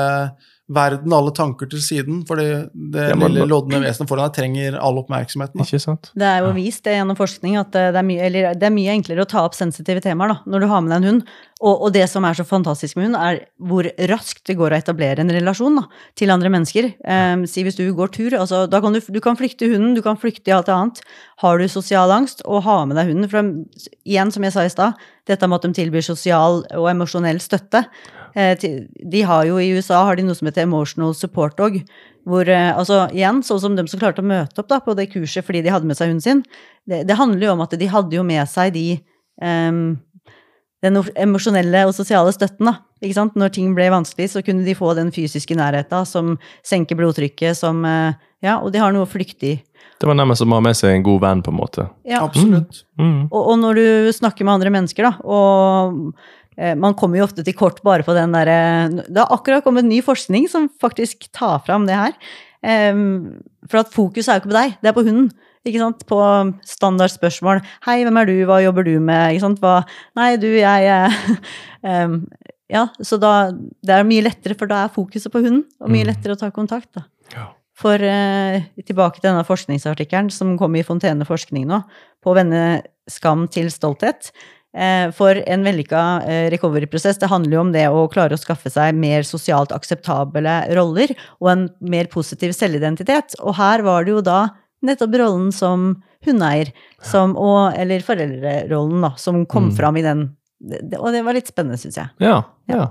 verden, 0.70 1.12
alle 1.12 1.32
tanker 1.34 1.68
til 1.70 1.82
siden, 1.82 2.22
for 2.28 2.38
det, 2.38 2.70
det 2.94 3.08
lille 3.18 3.46
lodne 3.48 3.80
vesenet 3.82 4.10
foran 4.10 4.28
deg 4.28 4.36
trenger 4.36 4.76
all 4.78 5.00
oppmerksomheten. 5.02 5.62
Ikke 5.64 5.80
sant? 5.82 6.12
Det 6.18 6.26
er 6.28 6.44
jo 6.44 6.52
vist 6.54 6.84
det 6.86 6.94
gjennom 6.94 7.18
forskning 7.18 7.56
at 7.58 7.72
det 7.74 7.88
er, 7.90 8.06
mye, 8.06 8.28
det 8.30 8.68
er 8.68 8.74
mye 8.74 8.94
enklere 8.94 9.24
å 9.24 9.30
ta 9.30 9.42
opp 9.46 9.56
sensitive 9.58 10.02
temaer 10.04 10.34
da, 10.34 10.36
når 10.50 10.62
du 10.62 10.68
har 10.70 10.84
med 10.84 10.94
deg 10.94 11.00
en 11.00 11.08
hund. 11.08 11.32
Og, 11.60 11.74
og, 11.74 11.88
det 11.92 12.06
som 12.08 12.24
er 12.24 12.38
så 12.38 12.46
fantastisk 12.46 12.96
med 12.96 13.08
hund, 13.08 13.18
er 13.18 13.42
hvor 13.68 13.88
raskt 14.08 14.46
det 14.48 14.56
går 14.60 14.72
å 14.72 14.78
etablere 14.78 15.24
en 15.24 15.34
relasjon 15.34 15.80
da, 15.80 15.84
til 16.16 16.32
andre 16.32 16.52
mennesker. 16.54 16.92
Um, 17.02 17.44
si 17.50 17.66
hvis 17.66 17.76
du 17.76 17.84
går 17.96 18.14
tur, 18.14 18.38
altså, 18.38 18.62
da 18.70 18.80
kan 18.80 18.96
du, 18.96 19.02
du 19.02 19.20
kan 19.24 19.36
flykte 19.36 19.68
hunden, 19.68 19.96
du 19.98 20.04
kan 20.06 20.20
flykte 20.20 20.52
i 20.52 20.56
alt 20.56 20.70
annet. 20.72 21.02
Har 21.42 21.60
du 21.60 21.66
sosial 21.68 22.14
angst, 22.14 22.44
og 22.46 22.64
ha 22.68 22.78
med 22.86 22.96
deg 23.00 23.10
hunden. 23.10 23.28
For 23.32 23.90
igjen, 24.08 24.32
som 24.32 24.46
jeg 24.46 24.56
sa 24.56 24.64
i 24.64 24.72
stad, 24.72 25.04
dette 25.28 25.50
med 25.50 25.60
at 25.60 25.68
de 25.68 25.76
tilbyr 25.82 26.06
sosial 26.06 26.62
og 26.64 26.88
emosjonell 26.94 27.42
støtte. 27.42 27.84
Eh, 28.34 28.54
de 29.12 29.22
har 29.26 29.46
jo 29.48 29.58
I 29.60 29.70
USA 29.76 30.02
har 30.06 30.18
de 30.18 30.26
noe 30.26 30.38
som 30.38 30.48
heter 30.48 30.66
emotional 30.66 31.14
support 31.16 31.56
dog. 31.58 31.80
Hvor, 32.28 32.48
eh, 32.48 32.70
altså 32.76 33.06
igjen, 33.14 33.40
sånn 33.46 33.62
som 33.62 33.78
de 33.78 33.86
som 33.88 34.00
klarte 34.00 34.22
å 34.22 34.26
møte 34.26 34.60
opp 34.60 34.68
da, 34.68 34.80
på 34.84 34.94
det 34.98 35.10
kurset 35.14 35.46
fordi 35.46 35.64
de 35.64 35.72
hadde 35.72 35.88
med 35.88 35.98
seg 35.98 36.12
hunden 36.12 36.24
sin. 36.24 36.44
Det, 36.88 37.04
det 37.08 37.18
handler 37.18 37.48
jo 37.48 37.56
om 37.56 37.64
at 37.64 37.76
de 37.80 37.90
hadde 37.90 38.16
jo 38.16 38.26
med 38.26 38.44
seg 38.50 38.74
de 38.76 38.86
um, 39.40 39.98
den 40.84 40.96
emosjonelle 41.20 41.84
og 41.88 41.94
sosiale 41.96 42.32
støtten. 42.32 42.70
da, 42.70 42.78
ikke 43.04 43.16
sant? 43.16 43.36
Når 43.38 43.52
ting 43.56 43.72
ble 43.76 43.90
vanskelig, 43.92 44.30
så 44.32 44.42
kunne 44.44 44.64
de 44.64 44.76
få 44.76 44.94
den 44.96 45.12
fysiske 45.12 45.56
nærheten 45.56 46.08
som 46.08 46.36
senker 46.66 46.98
blodtrykket, 47.00 47.56
som 47.58 47.84
eh, 47.84 48.12
Ja, 48.40 48.56
og 48.64 48.72
de 48.72 48.80
har 48.80 48.92
noe 48.92 49.04
å 49.04 49.10
flykte 49.10 49.50
i. 49.50 49.56
Det 50.00 50.08
var 50.08 50.16
nærmest 50.16 50.40
som 50.40 50.52
å 50.54 50.56
ha 50.56 50.64
med 50.64 50.76
seg 50.78 50.94
en 50.94 51.02
god 51.04 51.20
venn, 51.20 51.42
på 51.44 51.52
en 51.52 51.58
måte. 51.58 51.84
Ja. 52.08 52.22
Absolutt. 52.24 52.86
Mm. 52.96 53.04
Mm. 53.04 53.18
Og, 53.26 53.40
og, 53.42 53.56
når 53.60 53.76
du 53.76 54.12
snakker 54.16 54.48
med 54.48 54.54
andre 54.54 54.72
mennesker, 54.72 55.04
da, 55.04 55.12
og 55.20 56.14
man 56.76 56.92
kommer 56.98 57.20
jo 57.20 57.24
ofte 57.24 57.44
til 57.46 57.54
kort 57.56 57.78
bare 57.86 58.04
på 58.04 58.12
den 58.12 58.34
derre 58.34 58.90
Det 59.06 59.16
har 59.16 59.30
akkurat 59.32 59.64
kommet 59.64 59.86
ny 59.86 60.00
forskning 60.04 60.48
som 60.50 60.66
faktisk 60.82 61.28
tar 61.32 61.62
fram 61.64 61.86
det 61.88 61.96
her. 61.96 62.16
For 63.70 63.80
at 63.80 63.94
fokus 63.94 64.28
er 64.28 64.36
jo 64.36 64.42
ikke 64.42 64.50
på 64.50 64.58
deg, 64.58 64.74
det 64.82 64.90
er 64.90 64.96
på 64.98 65.06
hunden. 65.06 65.30
Ikke 65.68 65.80
sant? 65.80 66.04
På 66.08 66.20
standardspørsmål. 66.64 67.60
'Hei, 67.84 68.00
hvem 68.04 68.16
er 68.16 68.28
du? 68.28 68.36
Hva 68.48 68.60
jobber 68.64 68.84
du 68.84 68.96
med?' 68.98 69.34
Ikke 69.34 69.44
sant? 69.44 69.60
Hva, 69.60 69.84
'Nei, 70.16 70.36
du, 70.40 70.48
jeg 70.48 71.12
um, 71.84 72.24
Ja, 72.70 72.86
så 73.02 73.18
da 73.18 73.50
Det 73.50 73.94
er 73.94 74.06
mye 74.06 74.24
lettere, 74.24 74.54
for 74.54 74.70
da 74.70 74.84
er 74.84 74.94
fokuset 74.94 75.32
på 75.32 75.42
hunden, 75.42 75.64
og 75.80 75.90
mye 75.90 76.04
mm. 76.06 76.10
lettere 76.12 76.36
å 76.36 76.40
ta 76.40 76.50
kontakt, 76.54 76.92
da. 76.94 77.06
Ja. 77.34 77.50
for 77.80 77.96
uh, 77.96 78.60
tilbake 78.84 79.20
til 79.20 79.30
denne 79.30 79.44
forskningsartikkelen 79.46 80.28
som 80.34 80.56
kom 80.58 80.74
i 80.76 80.82
Fontene 80.84 81.24
forskning 81.24 81.64
nå, 81.64 81.78
på 82.20 82.32
å 82.32 82.36
vende 82.36 82.82
skam 83.08 83.46
til 83.48 83.70
stolthet. 83.72 84.32
Eh, 84.70 85.10
for 85.16 85.34
en 85.50 85.64
vellykka 85.66 86.00
eh, 86.30 86.44
recovery-prosess, 86.52 87.18
det 87.18 87.30
handler 87.32 87.56
jo 87.56 87.60
om 87.64 87.72
det 87.74 87.86
å 87.90 88.04
klare 88.12 88.36
å 88.36 88.40
skaffe 88.40 88.70
seg 88.70 88.94
mer 88.94 89.24
sosialt 89.26 89.72
akseptable 89.74 90.52
roller 90.78 91.10
og 91.40 91.48
en 91.50 91.64
mer 91.82 92.06
positiv 92.12 92.52
selvidentitet. 92.54 93.34
Og 93.42 93.56
her 93.58 93.82
var 93.82 94.06
det 94.06 94.14
jo 94.14 94.20
da 94.22 94.44
nettopp 94.86 95.16
rollen 95.18 95.50
som 95.52 95.88
hundeeier, 96.24 96.70
som, 97.02 97.34
og, 97.36 97.74
eller 97.80 98.00
foreldrerollen, 98.04 99.02
da, 99.02 99.10
som 99.18 99.42
kom 99.46 99.70
Mm. 99.70 99.76
fram 99.76 99.96
i 99.96 100.02
den. 100.06 100.22
Og 101.00 101.10
det 101.12 101.24
var 101.24 101.34
litt 101.34 101.48
spennende, 101.50 101.78
syns 101.80 101.96
jeg. 101.96 102.08
Ja, 102.20 102.42
ja. 102.68 102.90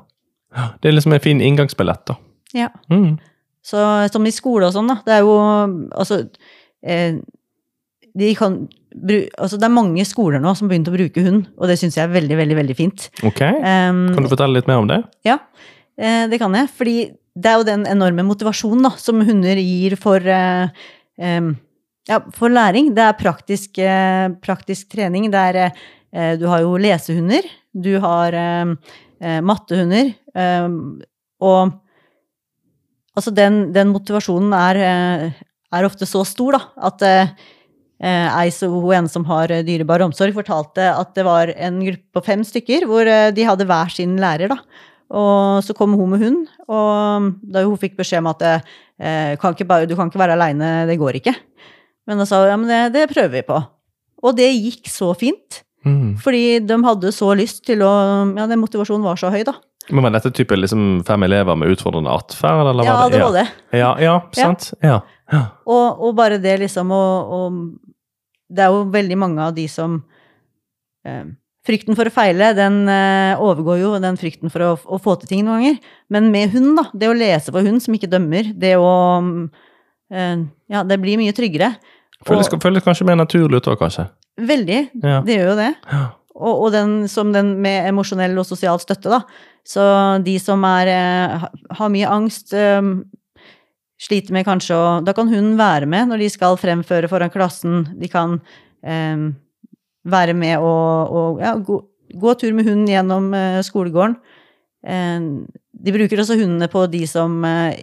Det 0.81 0.89
er 0.89 0.95
liksom 0.97 1.13
en 1.13 1.19
fin 1.23 1.39
inngangsbillett, 1.41 2.05
da. 2.09 2.15
Ja. 2.57 2.69
Mm. 2.89 3.19
Så 3.63 3.77
som 4.11 4.25
i 4.25 4.31
skole 4.33 4.65
og 4.67 4.73
sånn, 4.73 4.87
da. 4.89 4.99
Det 5.05 5.13
er 5.13 5.21
jo 5.21 5.35
altså 5.93 6.23
eh, 6.83 7.19
de 8.17 8.31
kan, 8.35 8.67
altså 8.89 9.59
Det 9.59 9.67
er 9.67 9.73
mange 9.73 10.03
skoler 10.07 10.41
nå 10.41 10.55
som 10.57 10.65
har 10.67 10.73
begynt 10.73 10.89
å 10.89 10.95
bruke 10.95 11.23
hund, 11.25 11.47
og 11.57 11.69
det 11.69 11.77
syns 11.79 11.97
jeg 11.97 12.07
er 12.07 12.13
veldig, 12.13 12.37
veldig 12.39 12.59
veldig 12.63 12.75
fint. 12.77 13.09
Ok, 13.27 13.41
Um, 13.45 14.05
kan 14.15 14.25
du 14.25 14.31
fortelle 14.31 14.57
litt 14.57 14.69
mer 14.69 14.81
om 14.81 14.89
det? 14.89 15.03
Ja, 15.27 15.37
eh, 15.99 16.25
det 16.31 16.39
kan 16.41 16.55
jeg. 16.57 16.69
Fordi 16.73 16.97
det 17.39 17.49
er 17.49 17.59
jo 17.59 17.67
den 17.67 17.85
enorme 17.87 18.25
motivasjonen 18.27 18.87
da, 18.87 18.93
som 18.97 19.21
hunder 19.25 19.59
gir 19.61 19.95
for, 19.99 20.23
uh, 20.25 20.71
um, 21.21 21.53
ja, 22.09 22.19
for 22.35 22.49
læring. 22.49 22.93
Det 22.95 23.03
er 23.05 23.19
praktisk, 23.19 23.77
eh, 23.77 24.29
praktisk 24.41 24.89
trening. 24.89 25.29
Det 25.31 25.37
er, 25.37 25.71
eh, 26.13 26.35
du 26.37 26.47
har 26.47 26.61
jo 26.61 26.77
lesehunder, 26.77 27.45
du 27.73 27.99
har 27.99 28.33
eh, 28.33 28.73
eh, 29.21 29.39
mattehunder, 29.41 30.15
em, 30.35 31.01
og 31.39 31.71
altså 33.15 33.33
den, 33.35 33.71
den 33.73 33.93
motivasjonen 33.93 34.53
er, 34.53 34.75
er 35.71 35.85
ofte 35.85 36.07
så 36.07 36.25
stor 36.25 36.55
da, 36.57 36.61
at 36.89 37.03
ei 37.99 38.51
så 38.55 38.69
hun 38.71 38.93
ene 38.95 39.11
som 39.11 39.25
har 39.27 39.51
eh, 39.51 39.63
dyrebar 39.67 40.03
omsorg, 40.05 40.35
fortalte 40.37 40.85
at 40.93 41.11
det 41.17 41.25
var 41.27 41.51
en 41.55 41.81
gruppe 41.83 42.15
på 42.15 42.23
fem 42.29 42.45
stykker 42.47 42.87
hvor 42.87 43.07
eh, 43.09 43.31
de 43.35 43.47
hadde 43.47 43.67
hver 43.67 43.91
sin 43.91 44.15
lærer. 44.21 44.53
da. 44.53 44.59
Og 45.09 45.65
så 45.65 45.73
kom 45.73 45.95
hun 45.97 46.13
med 46.13 46.21
hund, 46.21 46.43
og 46.69 47.31
da 47.41 47.63
hun 47.65 47.79
fikk 47.81 47.97
beskjed 47.97 48.21
om 48.21 48.29
at 48.29 48.43
eh, 48.45 49.33
kan 49.41 49.55
ikke 49.55 49.85
du 49.89 49.95
kan 49.97 50.11
ikke 50.11 50.21
være 50.21 50.37
aleine, 50.37 50.85
det 50.87 50.99
går 51.01 51.17
ikke. 51.19 51.33
Men 52.07 52.21
da 52.21 52.27
sa 52.29 52.43
hun 52.43 52.53
ja, 52.53 52.59
men 52.61 52.69
det, 52.69 52.83
det 52.93 53.09
prøver 53.11 53.39
vi 53.39 53.47
på. 53.47 53.57
Og 54.23 54.37
det 54.37 54.51
gikk 54.51 54.87
så 54.91 55.11
fint. 55.17 55.63
Mm. 55.87 56.17
Fordi 56.19 56.59
de 56.67 56.77
hadde 56.83 57.11
så 57.15 57.31
lyst 57.39 57.63
til 57.63 57.81
å 57.87 57.91
Ja, 58.35 58.45
den 58.51 58.59
motivasjonen 58.59 59.05
var 59.05 59.19
så 59.19 59.31
høy, 59.31 59.43
da. 59.47 59.55
Men 59.89 60.05
Var 60.05 60.17
dette 60.17 60.31
type 60.35 60.57
liksom 60.57 61.03
fem 61.07 61.23
elever 61.25 61.55
med 61.57 61.71
utfordrende 61.73 62.11
atferd? 62.13 62.67
eller 62.69 62.85
Ja, 62.85 62.97
var 62.99 63.13
det 63.13 63.21
var 63.23 63.33
det. 63.33 63.45
Ja, 63.73 63.93
ja, 64.01 64.15
sant? 64.37 64.73
Ja. 64.85 64.99
ja. 65.31 65.43
Og, 65.65 66.03
og 66.05 66.15
bare 66.19 66.37
det 66.37 66.59
liksom 66.61 66.91
å, 66.93 67.03
å 67.25 67.39
Det 68.49 68.63
er 68.65 68.73
jo 68.73 68.85
veldig 68.93 69.17
mange 69.21 69.43
av 69.45 69.53
de 69.57 69.67
som 69.71 69.99
eh, 71.05 71.25
Frykten 71.67 71.93
for 71.93 72.07
å 72.07 72.13
feile, 72.13 72.53
den 72.57 72.87
eh, 72.89 73.37
overgår 73.43 73.81
jo 73.81 73.89
den 74.01 74.15
frykten 74.17 74.49
for 74.49 74.63
å, 74.63 74.69
å 74.79 74.97
få 75.03 75.17
til 75.19 75.27
ting 75.29 75.41
noen 75.45 75.59
ganger. 75.59 75.89
Men 76.09 76.29
med 76.33 76.53
hund, 76.55 76.71
da. 76.79 76.85
Det 76.97 77.09
å 77.11 77.17
lese 77.17 77.51
for 77.53 77.61
hund 77.67 77.83
som 77.83 77.93
ikke 77.93 78.09
dømmer, 78.09 78.53
det 78.57 78.71
å 78.79 78.87
eh, 80.09 80.45
Ja, 80.71 80.81
det 80.87 80.97
blir 81.03 81.19
mye 81.19 81.35
tryggere. 81.35 81.73
Føles, 82.25 82.49
Og- 82.49 82.63
føles 82.63 82.83
kanskje 82.87 83.05
mer 83.05 83.19
naturlig 83.19 83.59
ut 83.59 83.67
òg, 83.69 83.77
kanskje. 83.83 84.07
Veldig. 84.39 84.79
Ja. 85.03 85.19
Det 85.27 85.35
gjør 85.35 85.51
jo 85.51 85.59
det. 85.59 85.69
Ja. 85.91 86.01
Og, 86.39 86.53
og 86.63 86.71
den 86.73 86.95
som 87.11 87.33
den 87.35 87.57
med 87.61 87.89
emosjonell 87.91 88.39
og 88.39 88.47
sosial 88.47 88.79
støtte, 88.79 89.11
da. 89.11 89.21
Så 89.67 89.83
de 90.25 90.37
som 90.39 90.63
er, 90.65 90.87
eh, 90.95 91.45
har 91.77 91.91
mye 91.91 92.07
angst, 92.09 92.53
eh, 92.55 92.79
sliter 93.99 94.35
med 94.35 94.47
kanskje 94.47 94.77
å 94.77 94.87
Da 95.03 95.13
kan 95.15 95.29
hun 95.31 95.53
være 95.59 95.89
med 95.89 96.11
når 96.11 96.23
de 96.23 96.31
skal 96.31 96.57
fremføre 96.59 97.09
foran 97.11 97.31
klassen. 97.33 97.83
De 97.99 98.09
kan 98.11 98.39
eh, 98.83 99.29
være 100.09 100.35
med 100.37 100.63
og, 100.63 101.15
og 101.15 101.43
ja, 101.43 101.55
gå, 101.55 101.81
gå 102.19 102.35
tur 102.39 102.55
med 102.55 102.69
hunden 102.69 102.89
gjennom 102.89 103.33
eh, 103.35 103.59
skolegården. 103.65 104.17
Eh, 104.87 105.19
de 105.79 105.95
bruker 105.95 106.23
også 106.23 106.39
hundene 106.39 106.69
på 106.71 106.85
de 106.91 107.05
som 107.07 107.43
eh, 107.47 107.75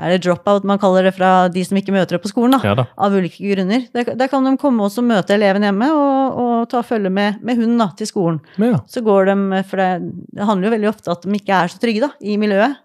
Er 0.00 0.14
det 0.14 0.22
drop-out 0.24 0.64
man 0.66 0.80
kaller 0.80 1.06
det 1.06 1.12
fra 1.14 1.48
de 1.52 1.62
som 1.66 1.78
ikke 1.78 1.92
møter 1.94 2.16
opp 2.16 2.24
på 2.24 2.32
skolen, 2.32 2.56
da? 2.56 2.60
Ja 2.64 2.74
da. 2.78 2.86
av 2.96 3.14
ulike 3.14 3.44
grunner. 3.52 3.86
Der, 3.94 4.14
der 4.16 4.30
kan 4.32 4.46
de 4.48 4.56
komme 4.58 4.86
også 4.86 5.04
møte 5.06 5.36
eleven 5.36 5.66
hjemme 5.66 5.92
og, 5.94 6.40
og 6.42 6.68
ta 6.72 6.82
følge 6.86 7.12
med, 7.12 7.38
med 7.44 7.60
hunden 7.60 7.78
da, 7.82 7.90
til 7.98 8.08
skolen. 8.10 8.42
Ja. 8.58 8.80
Så 8.90 9.04
går 9.06 9.30
de, 9.30 9.62
for 9.70 9.82
det, 9.82 9.90
det 10.34 10.50
handler 10.50 10.70
jo 10.70 10.76
veldig 10.78 10.90
ofte 10.90 11.14
at 11.14 11.26
de 11.26 11.38
ikke 11.38 11.62
er 11.62 11.70
så 11.70 11.82
trygge 11.82 12.08
da, 12.08 12.14
i 12.18 12.38
miljøet. 12.40 12.80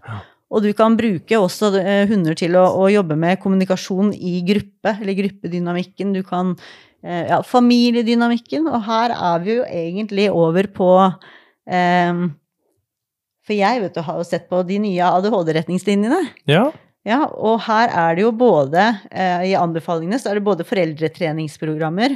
Og 0.55 0.63
du 0.63 0.71
kan 0.77 0.95
bruke 0.95 1.39
også 1.41 1.73
eh, 1.81 2.05
hunder 2.07 2.37
til 2.39 2.55
å, 2.55 2.63
å 2.79 2.87
jobbe 2.87 3.17
med 3.19 3.41
kommunikasjon 3.43 4.13
i 4.15 4.37
gruppe, 4.47 4.95
eller 4.95 5.17
gruppedynamikken. 5.17 6.13
Du 6.15 6.21
kan 6.23 6.53
eh, 7.03 7.27
ja, 7.27 7.41
familiedynamikken. 7.43 8.69
Og 8.71 8.85
her 8.87 9.15
er 9.15 9.43
vi 9.43 9.57
jo 9.57 9.67
egentlig 9.67 10.29
over 10.31 10.69
på 10.71 10.89
um, 11.03 12.23
For 13.45 13.57
jeg 13.57 13.83
vet 13.83 13.99
du, 13.99 14.01
har 14.07 14.21
jo 14.21 14.27
sett 14.27 14.47
på 14.51 14.63
de 14.67 14.79
nye 14.87 15.11
ADHD-retningslinjene. 15.19 16.23
ja. 16.51 16.65
Ja, 17.05 17.19
og 17.29 17.59
her 17.67 17.91
er 17.93 18.15
det 18.17 18.23
jo 18.23 18.31
både, 18.33 18.81
uh, 19.13 19.43
i 19.45 19.51
anbefalingene, 19.53 20.17
så 20.17 20.31
er 20.31 20.39
det 20.39 20.47
både 20.47 20.65
foreldretreningsprogrammer 20.65 22.15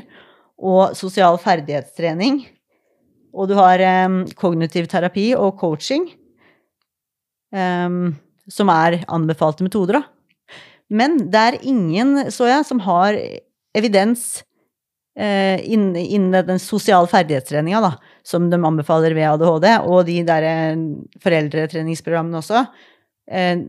og 0.66 0.96
sosial 0.98 1.38
ferdighetstrening. 1.38 2.40
Og 3.30 3.52
du 3.52 3.54
har 3.60 3.84
um, 4.10 4.24
kognitiv 4.34 4.88
terapi 4.90 5.28
og 5.38 5.60
coaching, 5.62 6.08
eh, 7.54 8.00
som 8.52 8.72
er 8.74 9.02
anbefalte 9.08 9.66
metoder, 9.66 10.00
da. 10.00 10.54
Men 10.90 11.18
det 11.30 11.40
er 11.40 11.58
ingen, 11.70 12.32
så 12.34 12.50
jeg, 12.50 12.66
som 12.66 12.82
har 12.82 13.18
evidens 13.78 14.42
eh, 15.20 15.62
innen, 15.70 15.98
inn 16.00 16.30
den 16.34 16.62
sosiale 16.62 17.10
ferdighetstreninga, 17.12 17.82
da, 17.86 17.92
som 18.26 18.50
de 18.50 18.58
anbefaler 18.58 19.14
ved 19.18 19.28
ADHD, 19.36 19.68
og 19.86 20.08
de 20.10 20.22
der 20.26 20.48
eh, 20.50 20.86
foreldretreningsprogrammene 21.22 22.42
også. 22.42 22.66
Eh, 23.30 23.68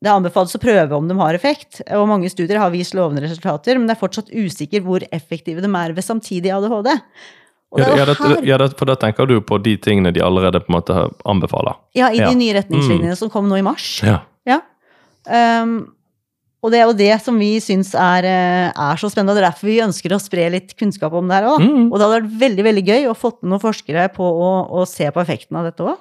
det 0.00 0.08
anbefales 0.08 0.56
å 0.56 0.62
prøve 0.62 0.96
om 0.96 1.08
de 1.08 1.16
har 1.18 1.36
effekt, 1.36 1.82
og 1.92 2.08
mange 2.08 2.30
studier 2.32 2.60
har 2.60 2.72
vist 2.72 2.96
lovende 2.96 3.24
resultater, 3.24 3.76
men 3.76 3.88
det 3.88 3.96
er 3.96 4.00
fortsatt 4.00 4.32
usikker 4.32 4.84
hvor 4.84 5.04
effektive 5.12 5.60
de 5.64 5.68
er 5.68 5.96
ved 5.96 6.06
samtidig 6.06 6.52
ADHD. 6.56 6.94
Ja, 7.78 7.92
ja, 7.94 8.02
jo 8.08 8.14
det, 8.18 8.40
ja, 8.48 8.56
det, 8.58 8.72
for 8.74 8.90
da 8.90 8.96
tenker 8.98 9.28
du 9.30 9.36
på 9.46 9.60
de 9.62 9.76
tingene 9.78 10.10
de 10.10 10.22
allerede 10.26 10.58
på 10.64 10.72
en 10.72 10.78
måte 10.80 11.04
anbefaler. 11.28 11.78
ja, 11.94 12.08
i 12.10 12.18
de 12.18 12.34
nye 12.34 12.56
retningslinjene 12.56 13.14
som 13.18 13.30
kom 13.30 13.46
nå 13.46 13.60
i 13.60 13.62
mars. 13.62 14.00
Ja. 14.02 14.24
Um, 15.30 15.92
og 16.60 16.72
det 16.74 16.80
er 16.80 16.88
jo 16.90 16.96
det 16.96 17.12
som 17.24 17.38
vi 17.40 17.54
syns 17.64 17.94
er, 17.96 18.26
eh, 18.28 18.68
er 18.68 18.98
så 19.00 19.08
spennende, 19.08 19.32
og 19.32 19.38
det 19.38 19.44
er 19.44 19.48
derfor 19.48 19.70
vi 19.70 19.80
ønsker 19.80 20.12
å 20.12 20.20
spre 20.20 20.44
litt 20.52 20.74
kunnskap 20.76 21.14
om 21.16 21.28
det 21.28 21.38
her 21.38 21.48
òg. 21.48 21.62
Mm. 21.64 21.86
Og 21.88 21.94
det 21.96 22.04
hadde 22.04 22.18
vært 22.18 22.34
veldig 22.42 22.66
veldig 22.66 22.84
gøy 22.84 23.08
å 23.08 23.16
fått 23.16 23.38
med 23.40 23.54
noen 23.54 23.62
forskere 23.62 24.10
på 24.12 24.26
å, 24.28 24.50
å 24.68 24.84
se 24.88 25.08
på 25.08 25.22
effekten 25.22 25.56
av 25.56 25.70
dette 25.70 25.86
òg. 25.86 25.96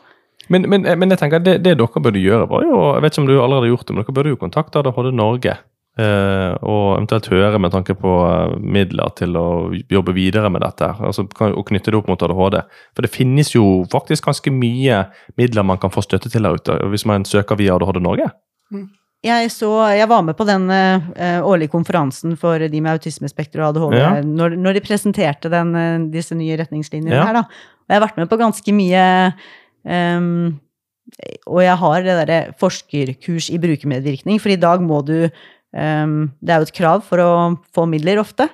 Men, 0.52 0.66
men, 0.68 0.84
men 1.00 1.14
jeg 1.14 1.22
tenker 1.22 1.40
det, 1.46 1.60
det 1.64 1.78
dere 1.80 2.04
burde 2.04 2.20
gjøre, 2.20 2.48
var 2.50 2.64
jo 2.66 2.78
Jeg 2.96 3.04
vet 3.04 3.14
ikke 3.14 3.22
om 3.22 3.28
du 3.30 3.36
allerede 3.38 3.68
har 3.68 3.72
gjort 3.72 3.88
det, 3.88 3.96
men 3.96 4.04
dere 4.04 4.16
burde 4.18 4.34
jo 4.34 4.42
kontakte 4.42 4.82
ADHD 4.82 5.12
Norge. 5.16 5.56
Eh, 6.00 6.54
og 6.64 6.94
eventuelt 6.96 7.26
høre 7.34 7.60
med 7.60 7.74
tanke 7.74 7.96
på 7.98 8.12
eh, 8.24 8.54
midler 8.62 9.10
til 9.20 9.34
å 9.36 9.48
jobbe 9.92 10.14
videre 10.16 10.52
med 10.54 10.64
dette. 10.64 10.88
altså 10.96 11.26
Og 11.50 11.66
knytte 11.68 11.92
det 11.92 11.98
opp 12.00 12.08
mot 12.12 12.22
ADHD. 12.24 12.62
For 12.96 13.04
det 13.04 13.12
finnes 13.12 13.52
jo 13.56 13.66
faktisk 13.92 14.30
ganske 14.30 14.54
mye 14.54 15.02
midler 15.40 15.66
man 15.68 15.82
kan 15.82 15.92
få 15.92 16.04
støtte 16.06 16.32
til 16.32 16.46
der 16.48 16.56
ute, 16.56 16.78
hvis 16.94 17.04
man 17.10 17.26
søker 17.28 17.60
via 17.60 17.76
ADHD 17.76 18.00
Norge. 18.06 18.30
Jeg, 19.26 19.50
så, 19.52 19.68
jeg 19.92 20.08
var 20.08 20.24
med 20.24 20.38
på 20.40 20.46
den 20.48 20.70
eh, 20.72 21.42
årlige 21.44 21.74
konferansen 21.74 22.38
for 22.40 22.62
de 22.64 22.80
med 22.86 22.94
autismespekter 22.96 23.60
og 23.66 23.74
ADHD 23.74 23.98
Ja. 24.00 24.14
når, 24.24 24.56
når 24.56 24.78
de 24.80 24.86
presenterte 24.86 25.52
den, 25.52 25.76
disse 26.14 26.38
nye 26.38 26.56
retningslinjene 26.62 27.18
Ja. 27.18 27.26
her. 27.28 27.42
Da. 27.42 27.44
Og 27.50 27.92
jeg 27.92 28.00
har 28.00 28.08
vært 28.08 28.22
med 28.22 28.30
på 28.32 28.40
ganske 28.40 28.72
mye 28.78 29.04
um, 29.84 30.60
Og 31.50 31.64
jeg 31.66 31.76
har 31.82 32.04
det 32.06 32.16
derre 32.22 32.40
forskerkurs 32.62 33.50
i 33.52 33.58
brukermedvirkning, 33.60 34.40
for 34.40 34.54
i 34.54 34.60
dag 34.62 34.80
må 34.86 35.02
du 35.04 35.26
Det 35.72 36.50
er 36.50 36.62
jo 36.64 36.66
et 36.66 36.74
krav 36.74 37.04
for 37.06 37.22
å 37.22 37.32
få 37.76 37.84
midler 37.86 38.18
ofte. 38.18 38.48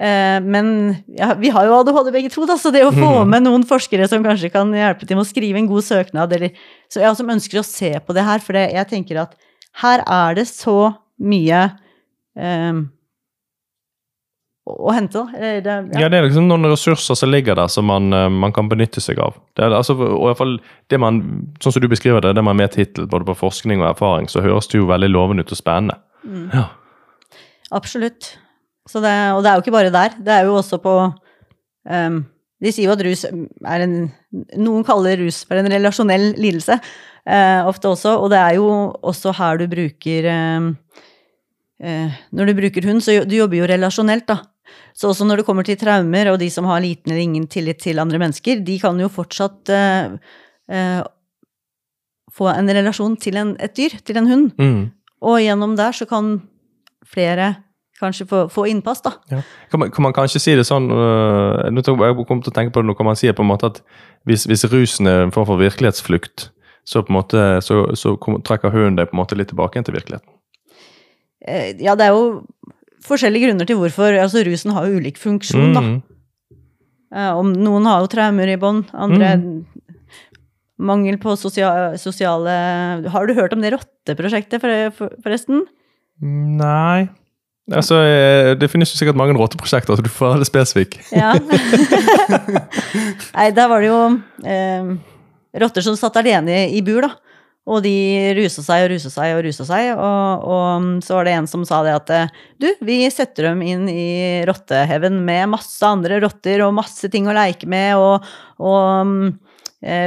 Eh, 0.00 0.38
men 0.40 0.96
ja, 1.12 1.34
vi 1.36 1.50
har 1.52 1.66
jo 1.68 1.74
ADHD 1.78 2.10
begge 2.12 2.30
to, 2.32 2.46
da, 2.48 2.54
så 2.56 2.72
det 2.72 2.82
å 2.86 2.92
få 2.92 3.20
Mhm. 3.24 3.28
med 3.28 3.42
noen 3.44 3.64
forskere 3.68 4.08
som 4.08 4.24
kanskje 4.24 4.52
kan 4.52 4.70
hjelpe 4.72 5.06
til 5.06 5.16
med 5.16 5.26
å 5.26 5.28
skrive 5.28 5.58
en 5.60 5.66
god 5.68 5.84
søknad, 5.84 6.32
eller 6.32 6.50
så 6.88 7.00
jeg 7.00 7.16
som 7.16 7.28
ønsker 7.28 7.60
å 7.60 7.64
se 7.64 7.90
på 8.00 8.14
det 8.16 8.24
her, 8.24 8.38
for 8.38 8.52
det, 8.56 8.72
jeg 8.72 8.88
tenker 8.88 9.20
at 9.20 9.34
her 9.82 10.02
er 10.06 10.34
det 10.34 10.46
så 10.48 10.96
mye 11.20 11.72
um, 12.36 12.88
å, 14.66 14.92
hente, 14.94 15.18
da. 15.18 15.26
Det, 15.60 16.00
Ja, 16.00 16.08
det 16.08 16.18
er 16.18 16.28
liksom 16.28 16.46
noen 16.48 16.68
ressurser 16.70 17.16
som 17.18 17.30
ligger 17.32 17.56
der 17.56 17.68
som 17.68 17.84
man, 17.84 18.12
eh, 18.12 18.28
man 18.28 18.52
kan 18.52 18.68
benytte 18.70 19.00
seg 19.02 19.18
av. 19.18 19.34
Det 19.56 19.64
er, 19.64 19.70
altså, 19.74 19.96
og 19.98 20.22
i 20.22 20.26
hvert 20.30 20.38
fall 20.38 20.58
det 20.88 21.00
man, 21.00 21.20
Sånn 21.60 21.72
som 21.74 21.82
du 21.82 21.88
beskriver 21.88 22.22
det, 22.22 22.34
det 22.36 22.44
man 22.44 22.56
med 22.56 22.70
tittel 22.72 23.06
både 23.06 23.26
på 23.26 23.36
forskning 23.36 23.82
og 23.82 23.90
erfaring, 23.96 24.28
så 24.30 24.40
høres 24.44 24.68
det 24.70 24.78
jo 24.78 24.86
veldig 24.86 25.10
lovende 25.10 25.44
ut 25.44 25.52
og 25.52 25.58
spennende. 25.58 25.98
Mm. 26.24 26.48
Ja. 26.52 26.66
Absolutt. 27.70 28.34
Så 28.90 29.02
det, 29.02 29.12
og 29.36 29.44
det 29.44 29.50
er 29.50 29.56
jo 29.58 29.64
ikke 29.64 29.76
bare 29.76 29.94
der. 29.94 30.16
Det 30.18 30.34
er 30.34 30.48
jo 30.48 30.56
også 30.58 30.80
på 30.82 30.94
um, 31.06 32.20
De 32.60 32.72
sier 32.74 32.88
jo 32.88 32.94
at 32.96 33.04
rus 33.06 33.24
er 33.24 33.84
en 33.86 33.94
Noen 34.60 34.84
kaller 34.86 35.18
rus 35.24 35.42
for 35.46 35.58
en 35.58 35.70
relasjonell 35.70 36.32
lidelse. 36.38 36.78
uh, 37.26 37.66
ofte 37.70 37.90
også. 37.90 38.16
Og 38.18 38.30
det 38.32 38.40
er 38.40 38.56
jo 38.58 38.68
også 39.02 39.34
her 39.38 39.60
du 39.60 39.66
bruker 39.70 40.30
um, 40.30 40.72
uh, 41.84 42.18
Når 42.32 42.50
du 42.50 42.54
bruker 42.62 42.88
hund, 42.88 43.02
så 43.04 43.20
du 43.24 43.36
jobber 43.36 43.62
jo 43.62 43.70
relasjonelt, 43.70 44.28
da. 44.28 44.40
Så 44.94 45.10
også 45.10 45.24
når 45.26 45.40
det 45.40 45.46
kommer 45.46 45.66
til 45.66 45.78
traumer, 45.78 46.30
og 46.30 46.38
de 46.38 46.50
som 46.50 46.66
har 46.68 46.82
liten 46.82 47.10
eller 47.10 47.22
ingen 47.22 47.46
tillit 47.50 47.80
til 47.82 47.98
andre 47.98 48.18
mennesker, 48.22 48.60
de 48.62 48.78
kan 48.78 48.98
jo 49.00 49.08
fortsatt 49.10 49.70
uh, 49.70 51.02
få 52.30 52.50
en 52.52 52.70
relasjon 52.70 53.16
til 53.18 53.38
en, 53.40 53.56
et 53.58 53.74
dyr, 53.76 53.96
til 54.06 54.20
en 54.20 54.28
hund. 54.30 54.50
Mm. 54.58 54.82
Og 55.20 55.40
gjennom 55.42 55.76
der 55.78 55.96
så 55.96 56.06
kan 56.08 56.38
flere 57.06 57.54
kanskje 58.00 58.26
få, 58.26 58.44
få 58.48 58.64
innpass, 58.70 59.02
da. 59.04 59.12
Ja. 59.28 59.42
Kan, 59.70 59.82
man, 59.82 59.90
kan 59.92 60.06
man 60.06 60.14
kanskje 60.16 60.40
si 60.40 60.54
det 60.56 60.64
sånn 60.64 60.88
uh, 60.88 61.68
Jeg 61.68 62.16
kom 62.28 62.40
til 62.40 62.52
å 62.52 62.56
tenke 62.56 62.72
på 62.72 62.80
det 62.80 62.88
nå, 62.88 62.96
kan 62.96 63.10
man 63.10 63.18
si 63.18 63.28
på 63.28 63.44
en 63.44 63.50
måte 63.50 63.68
at 63.74 63.82
hvis, 64.28 64.46
hvis 64.48 64.64
rusen 64.72 65.08
er 65.10 65.26
en 65.26 65.34
form 65.34 65.48
for 65.48 65.60
virkelighetsflukt, 65.60 66.50
så 66.88 67.02
på 67.04 67.12
en 67.12 67.18
måte 67.18 67.42
så, 67.64 67.82
så 67.96 68.14
trekker 68.46 68.72
hunden 68.72 68.98
deg 68.98 69.10
på 69.10 69.16
en 69.16 69.20
måte 69.20 69.36
litt 69.36 69.52
tilbake 69.52 69.76
igjen 69.76 69.88
til 69.88 69.96
virkeligheten? 69.98 70.32
Eh, 71.44 71.76
ja, 71.80 71.96
det 71.96 72.08
er 72.08 72.16
jo 72.16 72.42
forskjellige 73.04 73.48
grunner 73.48 73.68
til 73.68 73.80
hvorfor. 73.80 74.16
Altså, 74.20 74.44
rusen 74.44 74.74
har 74.76 74.88
jo 74.88 75.00
ulik 75.00 75.20
funksjon, 75.20 75.76
da. 75.76 75.84
Mm. 75.84 76.00
Om 77.40 77.54
noen 77.58 77.88
har 77.88 78.04
jo 78.04 78.10
traumer 78.12 78.52
i 78.52 78.58
bånd, 78.60 78.92
andre 78.94 79.32
mangel 80.80 81.18
på 81.20 81.36
sosia 81.38 81.92
sosiale 82.00 82.56
Har 83.12 83.28
du 83.28 83.36
hørt 83.36 83.54
om 83.56 83.62
det 83.62 83.74
rotteprosjektet, 83.74 84.62
for, 84.62 84.92
for, 84.96 85.16
forresten? 85.24 85.64
Nei 86.20 87.08
Altså, 87.70 88.00
eh, 88.02 88.52
Det 88.58 88.70
finnes 88.70 88.90
jo 88.90 88.98
sikkert 88.98 89.18
mange 89.18 89.36
rotteprosjekter, 89.38 89.94
så 89.94 90.02
du 90.02 90.10
får 90.10 90.34
være 90.34 90.48
spesifikk. 90.48 90.96
Ja. 91.14 91.36
Nei, 93.36 93.50
der 93.54 93.68
var 93.70 93.84
det 93.84 93.90
jo 93.92 94.00
eh, 94.42 94.94
rotter 95.62 95.84
som 95.84 95.98
satt 95.98 96.18
alene 96.18 96.64
i 96.70 96.80
bur, 96.82 97.04
da. 97.06 97.12
Og 97.70 97.82
de 97.84 97.92
rusa 98.34 98.64
seg 98.64 98.86
og 98.86 98.94
rusa 98.94 99.10
seg 99.12 99.36
og 99.36 99.44
rusa 99.46 99.66
seg. 99.68 99.92
Og, 99.92 100.48
og 100.50 101.04
så 101.06 101.18
var 101.18 101.28
det 101.28 101.36
en 101.36 101.50
som 101.50 101.66
sa 101.68 101.82
det 101.86 101.94
at 101.94 102.12
eh, 102.16 102.32
du, 102.58 102.66
vi 102.86 103.02
setter 103.12 103.50
dem 103.50 103.62
inn 103.62 103.86
i 103.92 104.42
rotteheven 104.48 105.20
med 105.26 105.52
masse 105.52 105.84
andre 105.86 106.18
rotter 106.24 106.64
og 106.66 106.74
masse 106.80 107.12
ting 107.12 107.28
å 107.28 107.36
leke 107.36 107.68
med 107.70 108.00
og, 108.00 108.26
og 108.58 108.80
eh, 109.28 109.30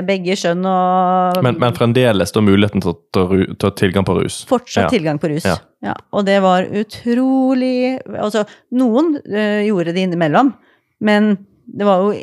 begge 0.05 0.35
skjønn 0.37 0.61
og 0.69 1.39
Men, 1.41 1.55
men 1.57 1.73
fremdeles 1.73 2.29
da 2.35 2.41
muligheten 2.45 2.83
til 2.83 2.91
å 2.93 3.55
ta 3.57 3.71
tilgang 3.73 4.05
på 4.05 4.13
rus. 4.19 4.43
Fortsatt 4.49 4.85
Ja. 4.85 4.89
tilgang 4.93 5.17
på 5.19 5.31
rus. 5.31 5.45
Ja. 5.49 5.55
Ja. 5.83 5.95
og 6.13 6.25
det 6.27 6.35
var 6.43 6.63
utrolig 6.63 7.97
Altså, 8.07 8.45
noen 8.71 9.15
eh, 9.25 9.65
gjorde 9.67 9.91
det 9.95 10.05
innimellom, 10.05 10.53
men 11.01 11.33
det 11.65 11.87
var 11.87 12.03
jo 12.05 12.13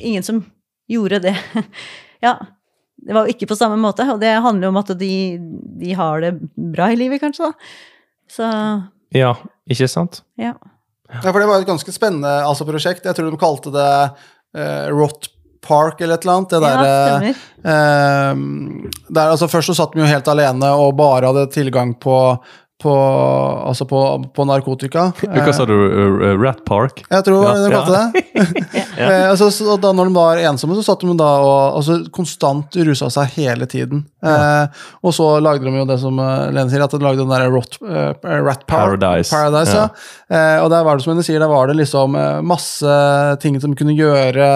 ingen 0.00 0.24
som 0.24 0.40
gjorde 0.90 1.20
det. 1.28 1.36
ja. 2.26 2.34
Det 3.00 3.14
var 3.16 3.24
jo 3.28 3.32
ikke 3.34 3.48
på 3.48 3.56
samme 3.56 3.76
måte, 3.80 4.04
og 4.12 4.18
det 4.20 4.32
handler 4.44 4.66
jo 4.68 4.72
om 4.74 4.80
at 4.82 4.90
de, 5.00 5.12
de 5.80 5.92
har 5.96 6.20
det 6.24 6.34
bra 6.56 6.90
i 6.92 6.98
livet, 7.00 7.20
kanskje, 7.22 7.48
da. 7.50 7.52
Så 8.30 8.48
Ja, 9.16 9.34
ikke 9.68 9.88
sant? 9.90 10.22
ja. 10.40 10.54
Ja, 11.10 11.24
for 11.32 11.40
det 11.42 11.48
var 11.48 11.58
et 11.58 11.66
ganske 11.66 11.90
spennende 11.90 12.30
altså, 12.46 12.62
prosjekt. 12.68 13.02
Jeg 13.04 13.16
tror 13.18 13.32
de 13.32 13.38
kalte 13.40 13.72
det 13.74 13.86
uh, 14.54 14.86
Rot 14.94 15.26
Park 15.66 16.00
eller 16.00 16.14
et 16.18 16.24
eller 16.24 16.38
annet. 16.38 16.50
Det 16.50 16.60
der, 16.64 16.84
ja, 16.86 17.34
eh, 17.72 18.42
der, 19.08 19.26
altså, 19.26 19.48
først 19.50 19.72
så 19.72 19.76
satt 19.82 19.94
de 19.94 20.02
jo 20.04 20.08
helt 20.10 20.28
alene 20.32 20.72
og 20.80 20.96
bare 20.98 21.30
hadde 21.30 21.50
tilgang 21.52 21.94
på, 22.00 22.16
på, 22.80 22.94
altså 23.70 23.86
på, 23.88 24.00
på 24.36 24.46
narkotika. 24.48 25.10
Hva 25.20 25.52
sa 25.56 25.66
du? 25.68 25.74
uh, 25.74 26.34
Rat 26.40 26.64
Park? 26.68 27.04
Jeg 27.10 27.26
tror 27.26 27.44
Ja, 27.44 27.54
de 27.60 27.72
kalte 27.72 27.98
det. 27.98 28.24
ja. 29.00 29.08
altså, 29.30 29.50
så 29.54 29.76
da 29.80 29.92
når 29.96 30.10
de 30.10 30.16
var 30.16 30.42
ensomme, 30.50 30.76
så 30.78 30.86
satt 30.86 31.04
de 31.04 31.16
da 31.18 31.30
og 31.44 31.80
altså, 31.80 32.00
konstant 32.14 32.80
rusa 32.88 33.10
seg 33.12 33.36
hele 33.38 33.68
tiden. 33.70 34.04
Eh, 34.20 34.82
og 35.00 35.14
så 35.16 35.26
lagde 35.40 35.64
de 35.64 35.80
jo 35.80 35.86
det 35.88 35.96
som 36.02 36.18
eh, 36.20 36.50
Lene 36.52 36.68
sier, 36.72 36.82
at 36.84 36.92
de 36.92 37.00
lagde 37.00 37.22
den 37.22 37.32
der 37.32 37.46
rot, 37.52 37.78
uh, 37.84 38.12
Rat 38.20 38.66
Park. 38.66 39.00
Paradise. 39.00 39.32
Paradise 39.32 39.76
ja. 39.76 39.86
Eh, 40.30 40.58
og 40.62 40.68
der 40.70 40.84
var 40.86 40.96
det 40.96 41.04
som 41.04 41.16
hun 41.16 41.24
sier, 41.26 41.40
der 41.42 41.50
var 41.50 41.70
det 41.70 41.78
liksom 41.80 42.14
eh, 42.14 42.40
masse 42.46 42.96
ting 43.42 43.56
som 43.62 43.74
kunne 43.78 43.96
gjøre, 43.98 44.46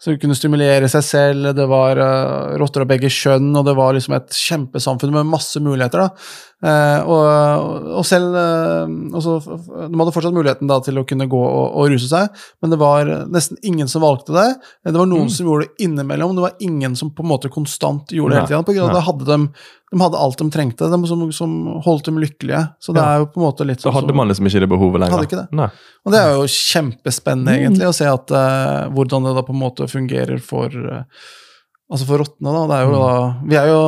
som 0.00 0.16
kunne 0.20 0.36
stimulere 0.38 0.88
seg 0.88 1.04
selv. 1.04 1.50
Det 1.56 1.66
var 1.68 2.00
uh, 2.00 2.56
rotter 2.60 2.84
av 2.84 2.88
begge 2.92 3.10
kjønn, 3.12 3.50
og 3.58 3.66
det 3.68 3.76
var 3.76 3.96
liksom 3.96 4.16
et 4.16 4.38
kjempesamfunn 4.38 5.12
med 5.18 5.28
masse 5.28 5.60
muligheter. 5.60 6.06
da. 6.06 6.46
Eh, 6.58 7.00
og, 7.06 7.74
og 8.00 8.04
selv 8.04 8.34
eh, 8.34 8.88
og 9.14 9.20
så, 9.22 9.36
De 9.38 9.94
hadde 9.94 10.10
fortsatt 10.16 10.34
muligheten 10.34 10.66
da 10.66 10.80
til 10.82 10.98
å 10.98 11.04
kunne 11.06 11.28
gå 11.30 11.38
og, 11.38 11.76
og 11.78 11.92
ruse 11.92 12.08
seg, 12.10 12.32
men 12.60 12.72
det 12.72 12.78
var 12.80 13.06
nesten 13.30 13.60
ingen 13.62 13.86
som 13.86 14.02
valgte 14.02 14.34
det. 14.34 14.48
Eh, 14.84 14.90
Det 14.90 14.98
var 14.98 15.06
noen 15.06 15.28
Mm. 15.28 15.30
som 15.30 15.46
gjorde 15.46 15.68
det 15.68 15.84
innimellom, 15.86 16.34
det 16.34 16.42
var 16.48 16.56
ingen 16.60 16.96
som 16.98 17.10
på 17.14 17.22
en 17.22 17.30
måte 17.30 17.48
konstant 17.48 18.10
gjorde 18.10 18.34
det 18.34 18.40
hele 18.40 18.50
tiden. 18.50 18.64
På 18.66 18.74
grunn 18.74 18.90
av 18.90 18.94
da 18.98 19.04
hadde 19.06 19.24
de, 19.30 19.38
de 19.92 20.00
hadde 20.02 20.18
alt 20.18 20.38
de 20.42 20.50
trengte, 20.50 20.90
de 20.90 20.98
som, 21.06 21.22
som 21.32 21.54
holdt 21.86 22.04
dem 22.10 22.18
lykkelige. 22.18 22.64
Så 22.82 22.92
det 22.92 23.02
Ja. 23.02 23.14
er 23.14 23.18
jo 23.22 23.26
på 23.30 23.38
en 23.38 23.46
måte 23.46 23.64
litt 23.66 23.78
Så 23.78 23.88
sånn 23.92 23.94
hadde 24.00 24.08
som- 24.10 24.16
man 24.16 24.28
liksom 24.28 24.46
ikke 24.50 24.60
det 24.66 24.68
behovet 24.74 24.98
lenger. 25.00 25.14
Hadde 25.14 25.28
ikke 25.30 25.42
det. 25.46 25.52
Nei. 25.52 25.70
og 26.06 26.12
det 26.12 26.20
er 26.24 26.32
jo 26.34 26.42
kjempespennende, 26.42 27.54
Mm. 27.54 27.60
egentlig, 27.62 27.86
å 27.86 27.94
se 27.94 28.06
at, 28.06 28.30
uh, 28.32 28.88
hvordan 28.90 29.22
det 29.24 29.34
da 29.38 29.42
på 29.42 29.54
en 29.54 29.62
måte 29.62 29.86
fungerer 29.86 30.40
for 30.42 30.66
uh, 30.66 31.02
Altså 31.88 32.04
for 32.04 32.20
rottene, 32.20 32.52
da. 32.52 32.62
Det 32.68 32.76
er 32.76 32.82
jo 32.84 32.92
Mm. 32.92 33.00
da 33.00 33.48
Vi 33.48 33.56
er 33.56 33.68
jo 33.70 33.78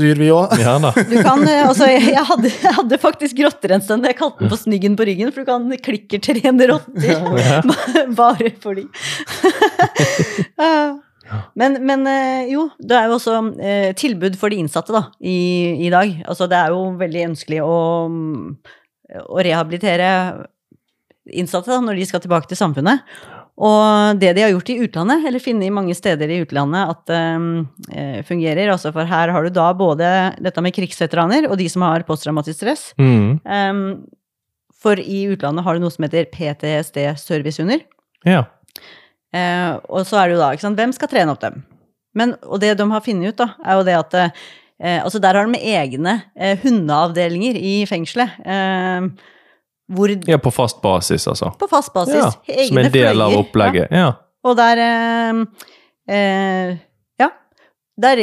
dyr, 0.00 0.18
vi 0.18 0.28
òg. 0.34 0.54
Ja 0.58 0.72
da. 0.82 0.90
Du 0.90 1.14
kan, 1.22 1.42
eh, 1.46 1.60
altså, 1.68 1.86
jeg, 1.86 2.02
jeg, 2.10 2.24
hadde, 2.26 2.50
jeg 2.50 2.74
hadde 2.80 2.98
faktisk 2.98 3.38
rotter 3.46 3.74
en 3.76 3.80
stund. 3.84 4.04
Jeg 4.10 4.16
kalte 4.18 4.40
den 4.42 4.50
for 4.50 4.58
Snyggen 4.58 4.96
på 4.98 5.06
ryggen, 5.06 5.30
for 5.30 5.44
du 5.44 5.46
kan 5.52 5.70
klikkertrene 5.78 6.66
rotter. 6.72 7.62
Bare 8.18 8.50
fordi. 8.62 8.88
Ja. 11.24 11.38
men, 11.56 11.78
men 11.88 12.02
eh, 12.06 12.50
jo, 12.52 12.66
det 12.84 12.96
er 12.98 13.06
jo 13.08 13.14
også 13.16 13.36
eh, 13.64 13.92
tilbud 13.96 14.34
for 14.36 14.52
de 14.52 14.58
innsatte 14.60 14.92
da, 14.92 15.06
i, 15.24 15.72
i 15.86 15.88
dag. 15.92 16.10
Altså, 16.28 16.44
det 16.50 16.58
er 16.58 16.74
jo 16.74 16.82
veldig 17.00 17.22
ønskelig 17.30 17.62
å, 17.64 17.78
å 19.24 19.38
rehabilitere 19.46 20.10
innsatte 21.32 21.72
da, 21.72 21.78
når 21.80 21.96
de 22.02 22.06
skal 22.10 22.20
tilbake 22.20 22.50
til 22.50 22.60
samfunnet. 22.60 23.00
Og 23.54 24.18
det 24.18 24.32
de 24.34 24.42
har 24.42 24.50
gjort 24.50 24.70
i 24.72 24.80
utlandet, 24.82 25.28
eller 25.28 25.42
funnet 25.42 25.68
i 25.68 25.74
mange 25.74 25.94
steder 25.94 26.30
i 26.32 26.40
utlandet 26.42 26.90
at 26.90 27.12
eh, 27.14 28.16
fungerer, 28.26 28.72
altså 28.72 28.90
for 28.94 29.06
her 29.06 29.30
har 29.30 29.46
du 29.46 29.54
da 29.54 29.68
både 29.78 30.08
dette 30.42 30.64
med 30.64 30.74
krigsveteraner 30.74 31.46
og 31.46 31.54
de 31.60 31.68
som 31.70 31.84
har 31.86 32.06
posttraumatisk 32.08 32.58
stress. 32.58 32.88
Mm. 32.98 33.38
Um, 33.46 33.84
for 34.84 34.98
i 34.98 35.22
utlandet 35.30 35.64
har 35.64 35.76
du 35.76 35.84
noe 35.84 35.94
som 35.94 36.06
heter 36.06 36.26
PTSD-servicehunder. 36.34 37.86
Ja. 38.26 38.42
Uh, 39.34 39.78
og 39.86 40.02
så 40.08 40.18
er 40.18 40.28
det 40.28 40.36
jo 40.36 40.42
da, 40.42 40.50
ikke 40.50 40.66
sant, 40.66 40.80
hvem 40.80 40.94
skal 40.96 41.12
trene 41.14 41.34
opp 41.34 41.42
dem? 41.44 41.62
Men, 42.18 42.34
og 42.46 42.58
det 42.62 42.74
de 42.78 42.88
har 42.90 43.06
funnet 43.06 43.34
ut, 43.34 43.38
da, 43.38 43.52
er 43.62 43.78
jo 43.78 43.86
det 43.86 43.96
at 44.00 44.18
uh, 44.18 44.42
altså 44.98 45.22
der 45.22 45.38
har 45.38 45.46
de 45.46 45.62
egne 45.78 46.16
uh, 46.34 46.56
hundeavdelinger 46.66 47.58
i 47.58 47.76
fengselet. 47.86 48.34
Eh, 48.42 49.30
hvor 49.92 50.12
ja, 50.28 50.38
på 50.40 50.50
fast 50.54 50.80
basis, 50.82 51.26
altså. 51.28 51.50
På 51.60 51.68
fast 51.68 51.92
basis. 51.92 52.14
Ja, 52.16 52.66
som 52.68 52.78
en 52.80 52.92
del 52.92 53.20
av 53.20 53.36
opplegget. 53.36 53.92
Ja. 53.92 54.12
Og 54.44 54.56
der 54.56 54.80
eh, 54.80 55.44
eh, 56.16 56.76
Ja. 57.20 57.30
Der 58.00 58.22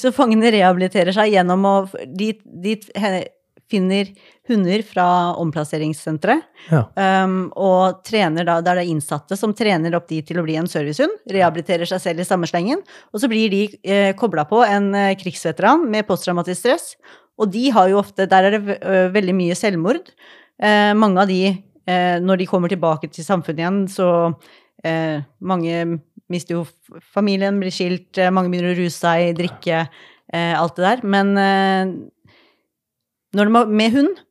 så 0.00 0.12
fangene 0.14 0.50
rehabiliterer 0.54 1.12
seg 1.12 1.34
gjennom 1.34 1.66
å 1.68 1.74
De, 2.06 2.30
de 2.46 2.78
finner 3.70 4.06
hunder 4.48 4.82
fra 4.86 5.34
omplasseringssenteret. 5.42 6.44
Ja. 6.70 6.84
Um, 7.24 7.48
og 7.58 8.02
trener 8.06 8.46
da, 8.46 8.60
der 8.64 8.78
det 8.78 8.86
er 8.86 8.92
innsatte 8.92 9.38
som 9.38 9.54
trener 9.56 9.94
opp 9.98 10.08
de 10.10 10.20
til 10.26 10.40
å 10.40 10.44
bli 10.46 10.56
en 10.60 10.70
servicehund. 10.70 11.18
Rehabiliterer 11.30 11.88
seg 11.90 12.02
selv 12.02 12.22
i 12.22 12.28
samme 12.28 12.48
slengen. 12.50 12.82
Og 13.12 13.22
så 13.22 13.30
blir 13.30 13.50
de 13.52 13.64
eh, 13.82 14.12
kobla 14.18 14.46
på 14.48 14.62
en 14.66 14.92
eh, 14.94 15.14
krigsveteran 15.18 15.86
med 15.90 16.06
posttraumatisk 16.08 16.62
stress. 16.62 16.92
Og 17.36 17.50
de 17.52 17.66
har 17.74 17.90
jo 17.90 17.98
ofte 18.00 18.24
Der 18.30 18.46
er 18.48 18.54
det 18.54 18.76
veldig 19.12 19.34
mye 19.36 19.56
selvmord. 19.58 20.06
Eh, 20.62 20.92
mange 20.96 21.20
av 21.22 21.30
de, 21.30 21.40
eh, 21.86 22.16
når 22.22 22.40
de 22.40 22.48
kommer 22.48 22.72
tilbake 22.72 23.10
til 23.12 23.26
samfunnet 23.26 23.62
igjen, 23.62 23.80
så 23.92 24.08
eh, 24.84 25.22
mange 25.40 26.00
mister 26.32 26.58
jo 26.58 26.64
familien, 27.14 27.60
blir 27.60 27.74
skilt, 27.74 28.16
eh, 28.18 28.32
mange 28.32 28.50
begynner 28.50 28.74
å 28.74 28.78
ruse 28.80 28.98
seg, 28.98 29.36
drikke, 29.38 29.86
eh, 30.32 30.54
alt 30.58 30.76
det 30.78 30.86
der. 30.86 31.04
Men 31.06 31.36
eh, 31.38 31.94
når 33.36 33.50
de 33.50 33.58
har 33.58 33.66
med 33.82 33.96
hund, 33.96 34.22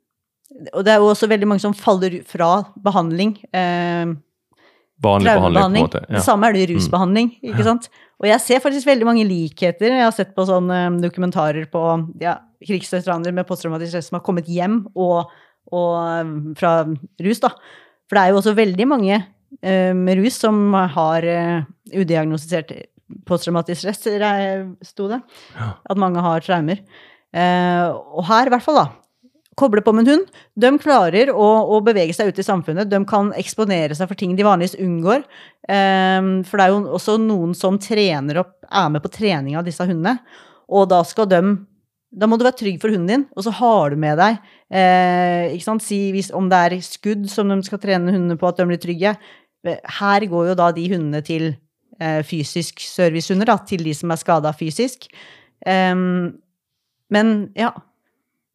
og 0.74 0.86
det 0.88 0.94
er 0.94 1.02
jo 1.04 1.12
også 1.12 1.30
veldig 1.30 1.48
mange 1.52 1.64
som 1.64 1.76
faller 1.76 2.22
fra 2.28 2.64
behandling 2.80 3.34
eh, 3.52 4.14
Vanlig 5.04 5.28
behandling, 5.28 5.60
på 5.60 5.68
en 5.68 5.84
måte. 5.84 6.02
Ja. 6.06 6.14
Det 6.16 6.24
samme 6.24 6.48
er 6.48 6.56
det 6.56 6.62
i 6.64 6.68
rusbehandling. 6.72 7.34
ikke 7.44 7.66
sant? 7.68 7.90
Og 8.24 8.30
jeg 8.30 8.40
ser 8.40 8.62
faktisk 8.64 8.88
veldig 8.88 9.08
mange 9.08 9.26
likheter. 9.28 9.92
Jeg 9.92 10.06
har 10.06 10.14
sett 10.16 10.32
på 10.38 10.46
sånne 10.48 10.78
um, 10.88 11.00
dokumentarer 11.04 11.68
på 11.72 11.82
ja, 12.22 12.38
krigsveteraner 12.64 13.36
med 13.36 13.48
posttraumatisk 13.50 13.92
stress 13.92 14.08
som 14.08 14.22
har 14.22 14.24
kommet 14.24 14.48
hjem 14.48 14.86
og, 14.96 15.34
og 15.74 16.26
um, 16.26 16.36
fra 16.58 16.78
rus. 17.26 17.42
da. 17.44 17.54
For 18.06 18.18
det 18.18 18.24
er 18.24 18.34
jo 18.34 18.42
også 18.42 18.58
veldig 18.58 18.90
mange 18.92 19.24
med 19.66 20.20
rus 20.20 20.36
som 20.42 20.74
har 20.94 21.26
eh, 21.26 21.64
udiagnostisert 21.96 22.74
posttraumatisk 23.26 23.82
stress, 23.82 24.04
sto 24.86 25.08
det. 25.10 25.22
Ja. 25.56 25.72
At 25.90 26.02
mange 26.02 26.24
har 26.24 26.44
traumer. 26.46 26.82
Eh, 27.36 27.88
og 27.92 28.26
her, 28.30 28.48
i 28.48 28.54
hvert 28.54 28.66
fall, 28.66 28.80
da. 28.82 28.88
Koble 29.56 29.80
på 29.86 29.94
med 29.96 30.04
en 30.04 30.12
hund. 30.16 30.40
De 30.60 30.72
klarer 30.84 31.30
å, 31.32 31.46
å 31.72 31.80
bevege 31.84 32.16
seg 32.16 32.28
ut 32.28 32.40
i 32.42 32.44
samfunnet. 32.44 32.90
De 32.92 33.00
kan 33.08 33.30
eksponere 33.40 33.96
seg 33.96 34.10
for 34.10 34.20
ting 34.20 34.34
de 34.36 34.44
vanligvis 34.44 34.76
unngår. 34.84 35.24
Ehm, 35.72 36.34
for 36.44 36.60
det 36.60 36.66
er 36.66 36.74
jo 36.74 36.98
også 36.98 37.16
noen 37.24 37.54
som 37.56 37.80
trener 37.80 38.42
opp, 38.42 38.58
er 38.68 38.90
med 38.92 39.06
på 39.06 39.14
trening 39.16 39.56
av 39.56 39.64
disse 39.68 39.86
hundene. 39.88 40.18
og 40.68 40.90
da 40.90 41.04
skal 41.08 41.30
de 41.30 41.40
Da 42.16 42.30
må 42.30 42.38
du 42.40 42.46
være 42.48 42.58
trygg 42.62 42.80
for 42.80 42.94
hunden 42.94 43.10
din, 43.10 43.26
og 43.36 43.44
så 43.44 43.52
har 43.58 43.92
du 43.92 44.00
med 44.00 44.16
deg 44.22 44.38
eh, 44.72 45.52
ikke 45.56 45.66
sant, 45.68 45.84
Si 45.84 46.00
hvis, 46.16 46.32
om 46.36 46.48
det 46.52 46.62
er 46.62 46.78
skudd 46.86 47.26
som 47.32 47.52
de 47.52 47.60
skal 47.68 47.82
trene 47.84 48.14
hundene 48.14 48.38
på, 48.40 48.48
at 48.48 48.62
de 48.62 48.68
blir 48.70 48.80
trygge. 48.82 49.16
Her 50.00 50.28
går 50.32 50.52
jo 50.52 50.58
da 50.58 50.70
de 50.76 50.86
hundene 50.94 51.22
til 51.26 51.50
eh, 52.00 52.22
fysisk 52.28 52.80
servicehunder, 52.88 53.52
da, 53.52 53.58
til 53.68 53.84
de 53.84 53.96
som 53.98 54.14
er 54.14 54.22
skada 54.22 54.54
fysisk. 54.56 55.10
Um, 55.66 56.38
men 57.12 57.36
ja. 57.58 57.74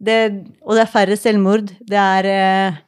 Det, 0.00 0.16
og 0.64 0.78
det 0.78 0.86
er 0.86 0.88
færre 0.94 1.16
selvmord. 1.20 1.74
Det 1.84 1.98
er 2.00 2.28
eh, 2.30 2.78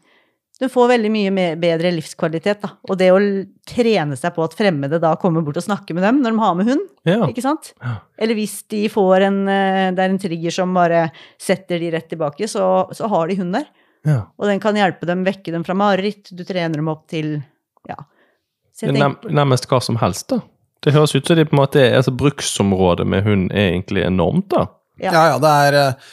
Du 0.63 0.69
får 0.71 0.93
veldig 0.93 1.11
mye 1.11 1.31
mer, 1.35 1.57
bedre 1.59 1.91
livskvalitet, 1.97 2.61
da. 2.63 2.69
Og 2.87 2.95
det 3.01 3.09
å 3.11 3.19
trene 3.67 4.15
seg 4.19 4.35
på 4.37 4.45
at 4.47 4.55
fremmede 4.55 5.01
da 5.03 5.11
kommer 5.19 5.43
bort 5.43 5.59
og 5.59 5.65
snakker 5.67 5.97
med 5.99 6.05
dem 6.07 6.21
når 6.23 6.37
de 6.37 6.43
har 6.45 6.55
med 6.61 6.69
hund, 6.71 6.85
Ja. 7.09 7.27
ikke 7.27 7.43
sant? 7.43 7.73
Ja. 7.83 7.97
Eller 8.23 8.39
hvis 8.39 8.61
de 8.71 8.85
får 8.93 9.25
en 9.27 9.41
eh, 9.51 9.91
Det 9.91 10.05
er 10.05 10.13
en 10.15 10.21
trigger 10.23 10.55
som 10.55 10.75
bare 10.77 11.09
setter 11.43 11.83
de 11.83 11.91
rett 11.97 12.07
tilbake, 12.13 12.47
så, 12.47 12.87
så 12.95 13.11
har 13.11 13.27
de 13.33 13.41
hund 13.41 13.59
der. 13.59 13.67
Ja. 14.07 14.21
Og 14.39 14.47
den 14.51 14.63
kan 14.63 14.79
hjelpe 14.79 15.07
dem, 15.07 15.25
vekke 15.27 15.51
dem 15.55 15.65
fra 15.67 15.75
mareritt. 15.79 16.31
Du 16.31 16.45
trener 16.47 16.79
dem 16.79 16.89
opp 16.95 17.09
til 17.11 17.41
Ja. 17.91 17.99
Så 18.73 18.87
jeg 18.87 18.95
Nem, 18.97 19.17
tenker, 19.19 19.35
nærmest 19.35 19.67
hva 19.69 19.83
som 19.83 19.99
helst, 20.01 20.29
da. 20.31 20.39
Det 20.83 20.95
høres 20.95 21.13
ut 21.15 21.27
som 21.27 21.37
de 21.39 21.45
på 21.45 21.55
en 21.55 21.61
måte 21.61 21.79
er, 21.83 21.97
altså 21.99 22.15
Bruksområdet 22.15 23.05
med 23.07 23.23
hund 23.27 23.51
er 23.53 23.73
egentlig 23.75 24.07
enormt, 24.07 24.49
da. 24.55 24.65
Ja. 25.03 25.11
Ja, 25.13 25.23
ja, 25.33 25.39
det 25.43 25.51
er 25.67 25.77
eh, 25.81 26.11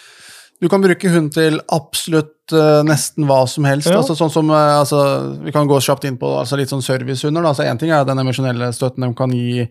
Du 0.60 0.68
kan 0.68 0.82
bruke 0.84 1.10
hund 1.14 1.32
til 1.32 1.56
absolutt 1.72 2.52
uh, 2.52 2.82
nesten 2.84 3.24
hva 3.30 3.46
som 3.48 3.64
helst. 3.64 3.88
Ja. 3.88 4.02
Altså, 4.02 4.16
sånn 4.20 4.32
som, 4.34 4.50
uh, 4.52 4.82
altså, 4.82 5.00
vi 5.46 5.54
kan 5.56 5.70
gå 5.70 5.78
kjapt 5.86 6.04
inn 6.10 6.18
på 6.20 6.34
altså, 6.42 6.60
litt 6.60 6.72
sånn 6.72 6.84
servicehunder. 6.84 7.46
Én 7.46 7.48
Altså, 7.48 7.64
en 7.64 7.80
ting 7.80 7.94
er 7.96 8.04
den 8.08 8.20
emosjonelle 8.20 8.68
støtten 8.76 9.08
de 9.08 9.10
kan 9.16 9.32
gi 9.32 9.64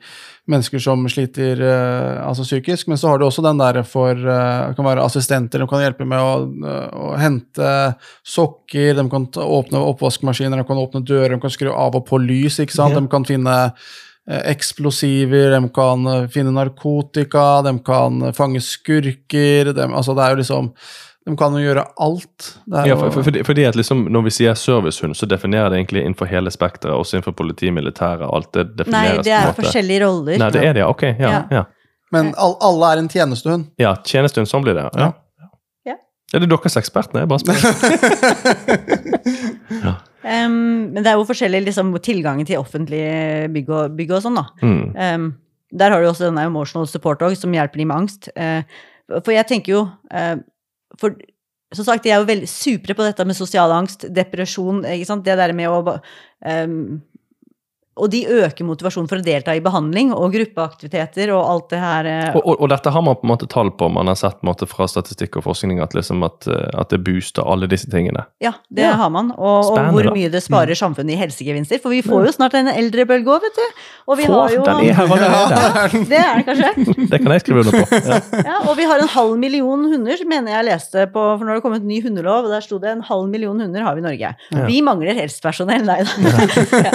mennesker 0.49 0.81
som 0.81 1.05
sliter 1.13 1.61
uh, 1.61 2.41
psykisk, 2.41 2.89
men 2.89 2.97
så 2.97 3.13
har 3.13 3.21
du 3.21 3.27
også 3.29 3.45
den 3.45 3.61
der 3.61 3.83
for 3.85 4.17
uh, 4.17 4.73
kan 4.79 4.89
være 4.89 5.05
assistenter, 5.05 5.61
de 5.61 5.69
kan 5.69 5.85
hjelpe 5.85 6.09
med 6.09 6.25
å, 6.25 6.73
å 6.89 7.15
hente 7.21 7.73
sokker, 8.25 8.95
de 8.97 9.09
kan 9.13 9.29
åpne 9.45 9.85
oppvaskmaskiner, 9.93 10.57
de 10.57 10.69
kan 10.73 10.81
åpne 10.81 11.05
dører, 11.05 11.37
de 11.37 11.43
kan 11.45 11.53
skru 11.53 11.69
av 11.75 12.01
og 12.01 12.09
på 12.09 12.23
lys, 12.25 12.63
ikke 12.65 12.81
sant? 12.81 12.97
Ja. 12.97 13.03
de 13.05 13.13
kan 13.13 13.29
finne 13.29 13.59
eksplosiver, 14.29 15.51
de 15.55 15.69
kan 15.73 16.07
eh, 16.07 16.27
finne 16.29 16.51
narkotika, 16.53 17.63
de 17.65 17.79
kan 17.85 18.23
eh, 18.29 18.33
fange 18.37 18.61
skurker 18.61 19.73
de, 19.73 19.87
altså 19.89 20.15
Det 20.15 20.25
er 20.25 20.31
jo 20.35 20.37
liksom 20.43 20.69
De 21.29 21.37
kan 21.37 21.53
jo 21.53 21.61
gjøre 21.61 21.85
alt. 22.01 22.47
Det 22.67 22.79
er 22.83 22.87
Ja, 22.89 22.97
for, 22.97 23.11
for, 23.13 23.23
for, 23.25 23.39
fordi, 23.45 23.65
at 23.69 23.77
liksom, 23.77 24.05
Når 24.13 24.23
vi 24.29 24.31
sier 24.31 24.55
servicehund, 24.57 25.17
så 25.17 25.27
definerer 25.29 25.71
det 25.71 25.77
egentlig 25.83 26.03
innenfor 26.05 26.27
hele 26.31 26.51
spekteret, 26.53 26.95
også 26.97 27.17
innenfor 27.19 27.33
politi, 27.37 27.71
militære, 27.71 28.25
alt 28.29 28.53
det 28.53 28.65
Nei, 28.67 28.75
defineres 28.83 29.25
det 29.25 29.33
er 29.33 29.41
på 29.41 29.43
en 29.43 29.49
måte. 29.53 29.63
forskjellige 29.63 30.01
roller. 30.07 30.39
Nei, 30.45 30.51
det 30.57 30.63
er 30.65 30.73
det, 30.73 30.81
ja. 30.85 30.89
Ok, 30.89 31.03
ja. 31.09 31.33
Ja. 31.33 31.43
ja. 31.53 31.65
Men 32.13 32.31
all, 32.41 32.55
alle 32.65 32.93
er 32.93 32.97
en 33.03 33.09
tjenestehund. 33.13 33.67
ja 33.81 33.95
tjenestehund, 34.05 34.49
sånn 34.49 34.65
blir 34.65 34.75
det. 34.79 34.87
Ja. 34.97 35.13
Ja. 35.89 35.97
Er 36.33 36.41
det 36.45 36.49
deres 36.53 36.77
ekspertene? 36.77 37.25
Jeg 37.25 37.29
bare 37.29 37.41
spør. 37.41 37.57
Em, 40.29 40.59
men 40.93 41.01
det 41.01 41.11
er 41.11 41.17
jo 41.17 41.27
forskjellig 41.29 41.63
liksom, 41.69 41.95
tilgangen 42.05 42.49
til 42.49 42.61
offentlige 42.61 43.49
bygg 43.55 43.73
og, 43.73 43.97
bygg 43.99 44.15
og 44.17 44.25
sånn, 44.27 44.39
da. 44.39 44.47
Mm. 44.61 44.85
Um, 44.93 45.27
der 45.79 45.93
har 45.93 46.03
du 46.03 46.09
også 46.09 46.29
denne 46.29 46.47
emotional 46.49 46.89
support 46.91 47.23
òg, 47.25 47.37
som 47.39 47.55
hjelper 47.55 47.81
de 47.81 47.89
med 47.89 47.97
angst. 48.03 48.31
Uh, 48.37 48.63
for 49.19 49.33
jeg 49.33 49.49
tenker 49.49 49.73
jo 49.73 49.83
uh, 50.13 50.37
For 51.01 51.17
som 51.77 51.85
sagt, 51.85 52.05
de 52.05 52.13
er 52.13 52.21
jo 52.23 52.29
veldig 52.29 52.49
supre 52.49 52.95
på 52.97 53.05
dette 53.05 53.25
med 53.29 53.37
sosial 53.37 53.73
angst, 53.77 54.07
depresjon, 54.17 54.81
ikke 54.89 55.09
sant. 55.09 55.25
Det 55.27 55.35
der 55.37 55.53
med 55.57 55.69
å 55.69 55.99
em, 56.49 57.03
og 57.99 58.11
de 58.13 58.23
øker 58.27 58.65
motivasjonen 58.69 59.09
for 59.11 59.21
å 59.21 59.25
delta 59.27 59.55
i 59.57 59.61
behandling 59.65 60.13
og 60.15 60.33
gruppeaktiviteter 60.35 61.33
og 61.35 61.43
alt 61.53 61.69
det 61.73 61.81
her. 61.83 62.09
eh, 62.11 62.37
Og, 62.39 62.43
og, 62.47 62.61
og 62.65 62.71
dette 62.73 62.91
har 62.95 63.03
man 63.05 63.17
på 63.19 63.27
en 63.27 63.33
måte 63.35 63.49
tall 63.51 63.71
på, 63.75 63.89
man 63.93 64.07
har 64.11 64.19
sett 64.19 64.39
på 64.41 64.47
en 64.47 64.53
måte 64.53 64.69
fra 64.71 64.87
statistikk 64.91 65.37
og 65.41 65.45
forskning 65.49 65.81
at, 65.85 65.95
liksom 65.99 66.23
at, 66.27 66.47
eh, 66.51 66.69
at 66.79 66.91
det 66.95 67.01
booster 67.07 67.43
alle 67.49 67.69
disse 67.71 67.91
tingene. 67.91 68.25
Ja, 68.45 68.53
det 68.71 68.87
Ja. 68.87 68.95
har 69.01 69.11
man. 69.11 69.33
Og, 69.37 69.73
og 69.73 69.79
hvor 69.95 70.11
mye 70.15 70.31
det 70.33 70.43
sparer 70.45 70.75
samfunnet 70.79 71.15
i 71.15 71.19
helsegevinster. 71.21 71.81
For 71.83 71.91
vi 71.95 72.01
får 72.07 72.27
jo 72.29 72.33
snart 72.39 72.55
en 72.59 72.69
eldrebølge 72.73 73.29
òg, 73.35 73.43
vet 73.45 73.59
du. 73.59 73.67
Og 74.09 74.17
vi 74.19 74.25
Får, 74.29 74.39
har 74.39 74.55
jo 74.55 74.65
den 74.65 74.83
er 74.89 74.95
her 74.95 75.13
allerede! 75.13 76.05
Det 76.13 76.19
er 76.23 76.39
det 76.39 76.45
kanskje. 76.49 76.71
Det 77.13 77.19
kan 77.23 77.33
jeg 77.35 77.43
skrive 77.45 77.65
under 77.65 77.73
på. 77.83 78.03
Ja. 78.09 78.21
Ja, 78.49 78.57
og 78.71 78.77
vi 78.79 78.85
har 78.89 79.01
en 79.03 79.09
halv 79.13 79.35
million 79.41 79.83
hunder, 79.91 80.21
mener 80.29 80.53
jeg 80.55 80.67
leste 80.71 81.05
på 81.13 81.21
For 81.39 81.45
nå 81.45 81.53
har 81.53 81.59
det 81.59 81.65
kommet 81.65 81.83
et 81.83 81.89
ny 81.89 81.99
hundelov, 82.05 82.47
og 82.47 82.53
der 82.55 82.63
sto 82.65 82.79
det 82.81 82.91
en 82.95 83.03
halv 83.05 83.27
million 83.29 83.59
hunder 83.61 83.85
har 83.85 83.97
vi 83.99 84.01
i 84.03 84.07
Norge. 84.07 84.31
Vi 84.69 84.79
mangler 84.87 85.17
helsepersonell, 85.19 85.85
nei 85.89 85.99
da. 86.07 86.33
ja. 86.79 86.93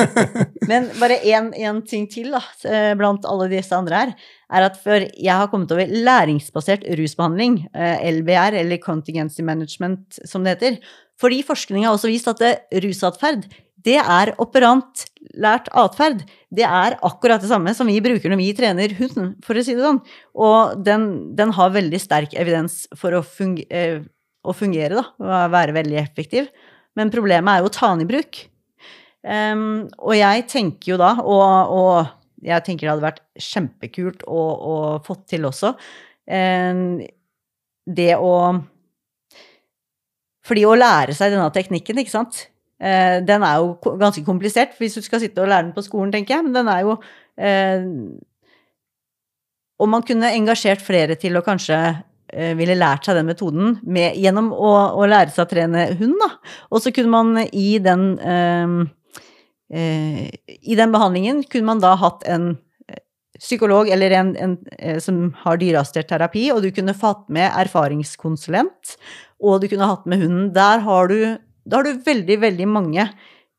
Men 0.70 0.88
bare 1.00 1.20
én 1.24 1.82
ting 1.88 2.08
til, 2.12 2.32
da, 2.34 2.42
eh, 2.70 2.94
blant 3.00 3.26
alle 3.26 3.50
disse 3.52 3.76
andre 3.76 4.00
her, 4.00 4.14
er 4.54 4.68
at 4.68 4.78
for 4.82 5.00
jeg 5.00 5.34
har 5.34 5.50
kommet 5.52 5.72
over 5.72 5.90
læringsbasert 5.90 6.86
rusbehandling, 7.00 7.68
eh, 7.74 8.04
LBR, 8.12 8.60
eller 8.62 8.78
Contingency 8.78 9.42
Management, 9.42 10.20
som 10.26 10.44
det 10.44 10.58
heter. 10.58 10.80
Fordi 11.20 11.44
forskning 11.44 11.86
har 11.86 11.94
også 11.94 12.12
vist 12.12 12.28
at 12.28 12.42
rusatferd, 12.74 13.46
det 13.84 14.00
er 14.00 14.32
operant 14.40 15.06
lært 15.36 15.68
atferd. 15.76 16.24
Det 16.54 16.64
er 16.64 16.96
akkurat 17.04 17.42
det 17.42 17.50
samme 17.50 17.74
som 17.76 17.90
vi 17.90 18.00
bruker 18.04 18.32
når 18.32 18.40
vi 18.40 18.54
trener 18.56 18.94
hunden, 19.00 19.34
for 19.44 19.60
å 19.60 19.64
si 19.66 19.76
det 19.76 19.84
sånn. 19.84 20.00
Og 20.40 20.84
den, 20.84 21.36
den 21.36 21.52
har 21.52 21.74
veldig 21.76 22.00
sterk 22.00 22.36
evidens 22.40 22.84
for 22.96 23.18
å, 23.18 23.24
funge, 23.26 23.66
eh, 23.70 24.00
å 24.46 24.56
fungere, 24.56 25.02
da. 25.02 25.50
Være 25.52 25.76
veldig 25.76 26.00
effektiv. 26.00 26.48
Men 26.96 27.12
problemet 27.14 27.50
er 27.50 27.64
jo 27.64 27.72
å 27.72 27.76
ta 27.76 27.92
den 27.94 28.06
i 28.06 28.10
bruk. 28.10 28.46
Em, 29.24 29.86
og 30.04 30.18
jeg 30.18 30.44
tenker 30.52 30.94
jo 30.94 31.00
da, 31.00 31.14
og, 31.24 31.72
og 31.72 32.44
jeg 32.44 32.66
tenker 32.66 32.86
det 32.86 32.92
hadde 32.92 33.06
vært 33.06 33.22
kjempekult 33.40 34.26
å, 34.28 34.42
å 34.44 34.76
fått 35.06 35.30
til 35.32 35.48
også, 35.48 35.74
um, 36.28 37.00
det 37.84 38.14
å 38.16 38.34
Fordi 40.44 40.66
å 40.68 40.76
lære 40.76 41.16
seg 41.16 41.32
denne 41.32 41.48
teknikken, 41.56 42.02
ikke 42.04 42.12
sant, 42.12 42.46
uh, 42.84 43.24
den 43.24 43.48
er 43.48 43.62
jo 43.64 43.96
ganske 44.00 44.26
komplisert 44.28 44.76
hvis 44.80 45.00
du 45.00 45.04
skal 45.06 45.24
sitte 45.24 45.44
og 45.44 45.52
lære 45.52 45.70
den 45.70 45.76
på 45.76 45.86
skolen, 45.86 46.12
tenker 46.12 46.38
jeg, 46.38 46.48
men 46.48 46.56
den 46.58 46.72
er 46.72 46.84
jo 46.84 46.98
uh, 47.00 47.86
Om 49.80 49.96
man 49.96 50.04
kunne 50.08 50.34
engasjert 50.36 50.84
flere 50.84 51.16
til 51.20 51.40
å 51.40 51.44
kanskje 51.46 51.80
eh, 52.34 52.54
ville 52.56 52.76
lært 52.78 53.08
seg 53.08 53.18
den 53.18 53.28
metoden 53.28 53.78
med, 53.84 54.16
gjennom 54.22 54.52
å, 54.54 54.74
å 54.96 55.08
lære 55.10 55.34
seg 55.34 55.44
å 55.44 55.50
trene 55.50 55.88
hund, 56.00 56.14
da. 56.22 56.30
Og 56.72 56.84
så 56.84 56.94
kunne 56.96 57.12
man 57.12 57.42
i 57.50 57.80
den 57.84 58.06
eh, 58.22 58.62
eh, 58.64 58.94
I 59.74 60.76
den 60.78 60.94
behandlingen 60.94 61.44
kunne 61.50 61.72
man 61.72 61.82
da 61.82 61.96
hatt 61.98 62.26
en 62.30 62.52
eh, 62.88 63.02
psykolog 63.40 63.90
eller 63.90 64.14
en, 64.20 64.34
en 64.38 64.58
eh, 64.78 65.00
som 65.02 65.32
har 65.44 65.58
dyreassistert 65.62 66.12
terapi, 66.12 66.50
og 66.54 66.62
du 66.66 66.72
kunne 66.76 66.96
fått 66.98 67.26
med 67.34 67.50
erfaringskonsulent, 67.64 68.98
og 69.44 69.62
du 69.64 69.70
kunne 69.72 69.90
hatt 69.90 70.06
med 70.10 70.22
hunden. 70.24 70.52
Der 70.56 70.84
har 70.86 71.10
du, 71.10 71.38
da 71.66 71.80
har 71.80 71.88
du 71.88 72.04
veldig, 72.06 72.40
veldig 72.44 72.68
mange 72.70 73.08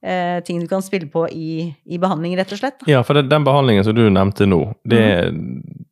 eh, 0.05 0.39
ting 0.45 0.61
du 0.61 0.69
kan 0.71 0.85
spille 0.85 1.09
på 1.11 1.27
i, 1.33 1.73
i 1.85 1.99
behandling, 2.01 2.37
rett 2.39 2.53
og 2.55 2.61
slett. 2.63 2.79
Da. 2.83 2.93
Ja, 2.93 3.03
for 3.07 3.19
det, 3.19 3.29
den 3.33 3.47
behandlingen 3.47 3.87
som 3.87 3.97
du 3.97 4.07
nevnte 4.13 4.49
nå, 4.49 4.61
det, 4.89 5.05
mm. 5.35 5.85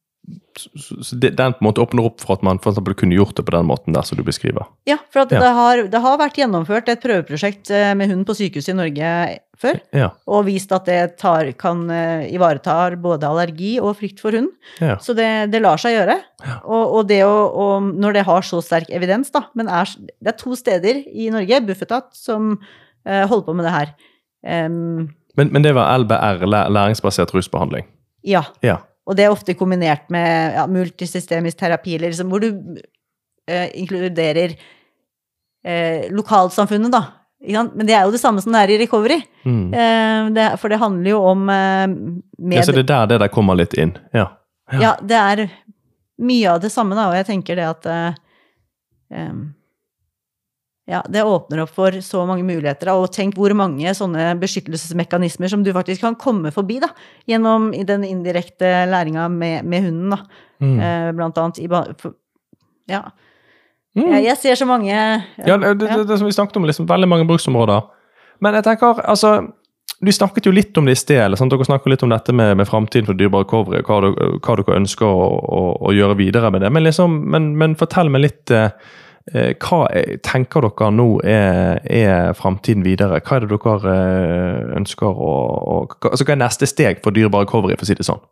så 0.57 1.17
det, 1.17 1.35
den 1.41 1.57
på 1.57 1.65
en 1.65 1.69
måte 1.71 1.85
åpner 1.85 2.09
opp 2.09 2.23
for 2.23 2.37
at 2.37 2.45
man 2.47 2.61
for 2.63 2.73
eksempel 2.73 2.97
kunne 2.99 3.17
gjort 3.17 3.37
det 3.39 3.47
på 3.49 3.57
den 3.57 3.69
måten 3.69 3.97
der 3.97 4.07
som 4.07 4.21
du 4.21 4.25
beskriver. 4.27 4.69
Ja, 4.89 5.01
for 5.11 5.25
at 5.25 5.33
Ja. 5.33 5.41
Det, 5.41 5.55
har, 5.59 5.87
det 5.93 6.05
har 6.05 6.21
vært 6.21 6.39
gjennomført 6.41 6.93
et 6.93 7.05
prøveprosjekt 7.05 7.73
eh, 7.73 7.95
med 7.99 8.13
hund 8.13 8.29
på 8.29 8.37
sykehuset 8.39 8.75
i 8.75 8.79
Norge 8.79 9.15
før, 9.63 9.79
Ja, 9.95 10.11
og 10.27 10.45
vist 10.49 10.73
at 10.75 10.87
det 10.91 10.99
tar, 11.23 11.49
kan 11.59 11.85
ivaretar 11.87 12.29
ivareta 12.35 12.77
både 13.03 13.29
allergi 13.31 13.73
og 13.81 13.97
frykt 14.01 14.21
for 14.23 14.35
hund. 14.37 14.51
ja. 14.83 14.99
Så 15.03 15.15
det, 15.17 15.29
det 15.55 15.63
lar 15.63 15.81
seg 15.81 15.95
gjøre. 15.97 16.19
Og, 16.67 16.97
og 16.99 17.09
det 17.09 17.23
å, 17.25 17.33
og 17.49 17.91
når 17.95 18.19
det 18.19 18.27
har 18.29 18.47
så 18.47 18.61
sterk 18.65 18.91
evidens, 18.91 19.31
da 19.31 19.45
Men 19.59 19.71
er, 19.71 19.91
det 20.21 20.35
er 20.35 20.39
to 20.41 20.57
steder 20.59 21.03
i 21.07 21.31
Norge, 21.31 21.61
Bufetat, 21.67 22.11
som 22.19 22.57
uh, 22.59 23.25
holder 23.31 23.47
på 23.47 23.57
med 23.59 23.69
det 23.69 23.75
her. 23.79 23.93
Um, 24.67 25.11
Men, 25.39 25.53
men 25.55 25.63
det 25.65 25.73
var 25.75 25.95
LBR, 26.03 26.43
læringsbasert 26.47 27.35
rusbehandling. 27.35 27.87
ja. 28.27 28.45
Ja. 28.63 28.81
Og 29.03 29.17
det 29.19 29.25
er 29.25 29.33
ofte 29.35 29.55
kombinert 29.59 30.05
med 30.15 30.55
ja, 30.55 30.63
multisystemisk 30.71 31.59
terapi, 31.59 31.97
liksom, 31.99 32.29
hvor 32.31 32.39
du 32.39 32.53
uh, 32.53 33.69
inkluderer 33.75 34.55
eh, 35.67 36.07
lokalsamfunnet, 36.15 36.93
da. 36.93 37.01
Men 37.43 37.87
det 37.89 37.95
er 37.97 38.05
jo 38.07 38.13
det 38.15 38.21
samme 38.23 38.43
som 38.43 38.55
det 38.55 38.61
er 38.63 38.71
i 38.71 38.79
recovery. 38.85 39.19
Mm. 39.45 39.73
Eh, 39.75 40.29
det, 40.37 40.45
for 40.63 40.71
det 40.71 40.79
handler 40.79 41.11
jo 41.11 41.23
om 41.33 41.49
eh, 41.51 41.87
med, 41.91 42.59
ja. 42.61 42.63
Så 42.63 42.75
det 42.77 42.85
er 42.85 42.91
der 42.93 43.07
det 43.15 43.19
der 43.25 43.33
kommer 43.35 43.59
litt 43.59 43.75
inn. 43.75 43.97
Ja. 44.15 44.29
Ja, 44.73 44.93
det 45.03 45.19
er 45.19 45.43
mye 46.23 46.53
av 46.55 46.61
det 46.63 46.71
samme, 46.73 46.95
da, 46.97 47.09
og 47.11 47.17
jeg 47.19 47.27
tenker 47.29 47.59
det 47.59 47.67
at 47.67 47.89
eh, 47.91 49.33
Ja, 50.91 51.03
det 51.09 51.23
åpner 51.23 51.61
opp 51.63 51.71
for 51.75 51.95
så 52.03 52.25
mange 52.27 52.43
muligheter, 52.47 52.89
og 52.95 53.11
tenk 53.15 53.37
hvor 53.39 53.53
mange 53.55 53.93
sånne 53.95 54.33
beskyttelsesmekanismer 54.41 55.51
som 55.51 55.63
du 55.63 55.71
faktisk 55.75 56.03
kan 56.03 56.17
komme 56.19 56.51
forbi, 56.55 56.81
da, 56.83 56.89
gjennom 57.31 57.71
den 57.87 58.07
indirekte 58.09 58.71
læringa 58.91 59.29
med, 59.31 59.67
med 59.67 59.89
hunden, 59.89 60.17
da, 60.17 60.23
Mm. 60.63 61.17
blant 61.17 61.39
annet 61.43 61.59
i 61.59 61.67
Ja. 62.87 63.01
Mm. 63.97 64.07
Jeg, 64.15 64.25
jeg 64.25 64.37
ser 64.41 64.55
så 64.57 64.65
mange 64.69 64.89
Ja, 64.93 65.57
det, 65.61 65.75
det, 65.83 65.89
det, 65.89 66.05
det 66.09 66.17
som 66.19 66.27
vi 66.29 66.33
snakket 66.33 66.57
om, 66.57 66.65
liksom 66.65 66.87
veldig 66.89 67.09
mange 67.13 67.27
bruksområder. 67.29 67.83
Men 68.41 68.55
jeg 68.57 68.65
tenker, 68.65 69.03
altså 69.05 69.35
Du 70.03 70.11
snakket 70.11 70.47
jo 70.49 70.53
litt 70.57 70.79
om 70.81 70.89
det 70.89 70.97
i 70.97 70.99
sted. 70.99 71.21
eller 71.21 71.37
sant? 71.39 71.53
Dere 71.53 71.67
snakket 71.69 71.93
litt 71.93 72.03
om 72.03 72.11
dette 72.11 72.33
med, 72.35 72.57
med 72.57 72.67
framtiden 72.67 73.07
for 73.07 73.15
dyrebare 73.15 73.47
covere. 73.47 73.83
Hva, 73.87 74.01
hva 74.43 74.57
dere 74.59 74.79
ønsker 74.81 75.07
å, 75.07 75.29
å, 75.59 75.61
å 75.79 75.93
gjøre 75.95 76.17
videre 76.19 76.51
med 76.51 76.65
det. 76.65 76.73
Men, 76.75 76.83
liksom, 76.89 77.21
men, 77.31 77.53
men 77.61 77.77
fortell 77.79 78.11
meg 78.11 78.25
litt 78.25 78.51
eh, 78.51 78.73
eh, 79.35 79.53
Hva 79.63 79.85
er- 79.95 80.17
tenker 80.27 80.65
dere 80.67 80.89
nå 80.97 81.07
er, 81.23 81.79
er 81.87 82.33
framtiden 82.35 82.83
videre? 82.83 83.21
Hva 83.23 83.37
er 83.39 83.47
det 83.47 83.53
dere 83.63 83.95
eh, 83.95 84.77
ønsker 84.81 85.07
å, 85.13 85.31
å 85.77 85.77
altså, 86.11 86.25
Hva 86.27 86.35
er 86.35 86.43
neste 86.49 86.67
steg 86.67 87.05
for 87.05 87.15
dyrebare 87.15 87.47
covere, 87.47 87.77
for 87.79 87.87
å 87.87 87.93
si 87.93 88.01
det 88.01 88.09
sånn? 88.09 88.25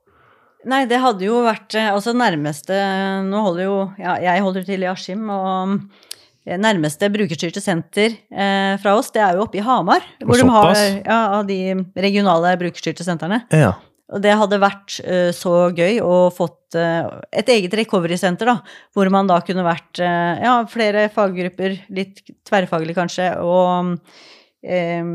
Nei, 0.68 0.84
det 0.88 1.00
hadde 1.00 1.24
jo 1.24 1.40
vært 1.46 1.72
eh, 1.78 1.88
Altså 1.88 2.12
nærmeste 2.12 2.76
Nå 3.24 3.44
holder 3.46 3.64
jo 3.64 3.76
ja, 3.96 4.18
Jeg 4.20 4.44
holder 4.44 4.66
til 4.66 4.82
i 4.84 4.88
Askim, 4.90 5.22
og 5.32 5.76
eh, 6.44 6.58
nærmeste 6.60 7.08
brukerstyrte 7.12 7.62
senter 7.64 8.12
eh, 8.12 8.74
fra 8.82 8.96
oss, 8.98 9.08
det 9.14 9.22
er 9.24 9.38
jo 9.38 9.46
oppe 9.46 9.60
i 9.60 9.64
Hamar. 9.64 10.04
Hvor 10.20 10.40
de 10.40 10.48
har 10.52 10.74
ja, 10.76 11.20
av 11.38 11.46
de 11.48 11.78
regionale 11.96 12.52
brukerstyrte 12.60 13.06
sentrene. 13.06 13.40
Ja. 13.56 13.78
Og 14.10 14.22
det 14.24 14.32
hadde 14.34 14.58
vært 14.58 14.96
uh, 15.06 15.30
så 15.34 15.70
gøy 15.70 16.00
å 16.02 16.14
fått 16.34 16.74
uh, 16.74 17.20
et 17.30 17.50
eget 17.52 17.76
recovery-senter, 17.78 18.48
da. 18.50 18.56
Hvor 18.94 19.10
man 19.14 19.30
da 19.30 19.38
kunne 19.46 19.62
vært 19.62 20.00
uh, 20.02 20.34
ja, 20.42 20.54
flere 20.70 21.06
faggrupper, 21.14 21.76
litt 21.94 22.18
tverrfaglig 22.48 22.96
kanskje, 22.98 23.28
og 23.38 24.00
um, 24.66 25.12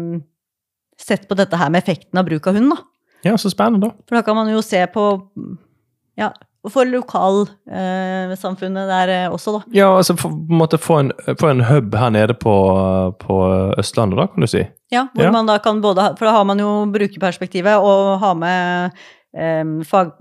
sett 0.95 1.27
på 1.27 1.35
dette 1.35 1.59
her 1.59 1.73
med 1.73 1.83
effekten 1.83 2.21
av 2.21 2.29
bruk 2.29 2.47
av 2.47 2.55
hund, 2.55 2.71
da. 2.71 2.79
Ja, 3.25 3.37
så 3.41 3.49
spennende, 3.49 3.87
da. 3.89 3.93
For 4.07 4.15
da 4.19 4.21
kan 4.25 4.35
man 4.37 4.49
jo 4.53 4.61
se 4.61 4.83
på 4.93 5.05
ja, 6.17 6.29
for 6.71 6.85
lokalsamfunnet 6.89 8.87
der 8.89 9.11
eh, 9.13 9.31
også, 9.33 9.51
da. 9.57 9.63
Ja, 9.75 9.89
altså 9.97 10.15
på 10.17 10.29
en 10.31 10.57
måte 10.59 10.77
få 10.81 10.99
en, 11.03 11.11
få 11.39 11.49
en 11.51 11.63
hub 11.67 11.95
her 11.99 12.09
nede 12.13 12.33
på, 12.37 12.53
på 13.21 13.37
Østlandet, 13.81 14.17
da, 14.21 14.27
kan 14.31 14.41
du 14.45 14.47
si. 14.49 14.63
Ja, 14.93 15.07
hvor 15.13 15.23
Ja. 15.27 15.31
man 15.33 15.45
da 15.49 15.57
kan 15.59 15.81
både 15.81 16.01
ha 16.01 16.13
For 16.17 16.25
da 16.25 16.31
har 16.37 16.43
man 16.45 16.59
jo 16.61 16.85
brukerperspektivet 16.93 17.75
og 17.81 18.19
ha 18.21 18.33
med 18.33 18.91
eh, 19.35 19.63
fag... 19.85 20.11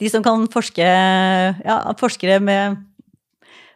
De 0.00 0.08
som 0.10 0.22
kan 0.24 0.48
forske 0.50 0.82
Ja, 0.82 1.76
forskere 2.00 2.40
med 2.42 2.76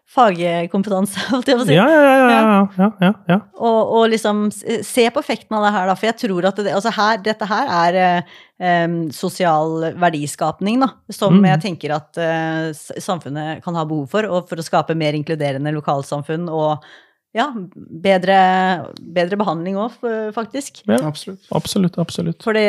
fagkompetanse, 0.09 1.21
holdt 1.33 1.49
jeg 1.51 1.59
på 1.59 1.65
å 1.65 1.69
si. 1.69 1.75
Ja, 1.77 1.87
ja, 1.93 2.03
ja. 2.03 2.13
ja, 2.33 2.53
ja, 2.79 2.89
ja, 3.05 3.11
ja. 3.29 3.39
Og, 3.61 3.93
og 3.99 4.05
liksom 4.13 4.47
se 4.53 5.05
på 5.13 5.21
effekten 5.23 5.57
av 5.59 5.67
det 5.67 5.73
her, 5.75 5.89
da. 5.91 5.97
For 6.01 6.09
jeg 6.09 6.19
tror 6.23 6.49
at 6.49 6.63
det, 6.65 6.73
altså 6.75 6.93
her, 6.97 7.19
dette 7.27 7.49
her 7.51 7.73
er 7.81 7.99
eh, 8.01 8.95
sosial 9.15 9.91
verdiskapning, 10.01 10.81
da. 10.85 10.93
Som 11.13 11.39
Mm. 11.39 11.51
jeg 11.53 11.61
tenker 11.67 11.93
at 11.99 12.19
eh, 12.23 12.71
samfunnet 13.05 13.61
kan 13.65 13.77
ha 13.79 13.85
behov 13.89 14.09
for. 14.15 14.27
Og 14.33 14.49
for 14.49 14.59
å 14.61 14.65
skape 14.67 14.97
mer 14.99 15.15
inkluderende 15.19 15.75
lokalsamfunn 15.77 16.49
og 16.49 16.89
ja, 17.37 17.51
bedre, 17.77 18.39
bedre 19.15 19.37
behandling 19.39 19.77
òg, 19.79 19.99
faktisk. 20.35 20.81
ja. 20.89 20.97
Absolutt. 21.05 21.45
Absolutt, 21.55 21.99
absolutt. 22.01 22.41
For 22.43 22.57
det 22.57 22.65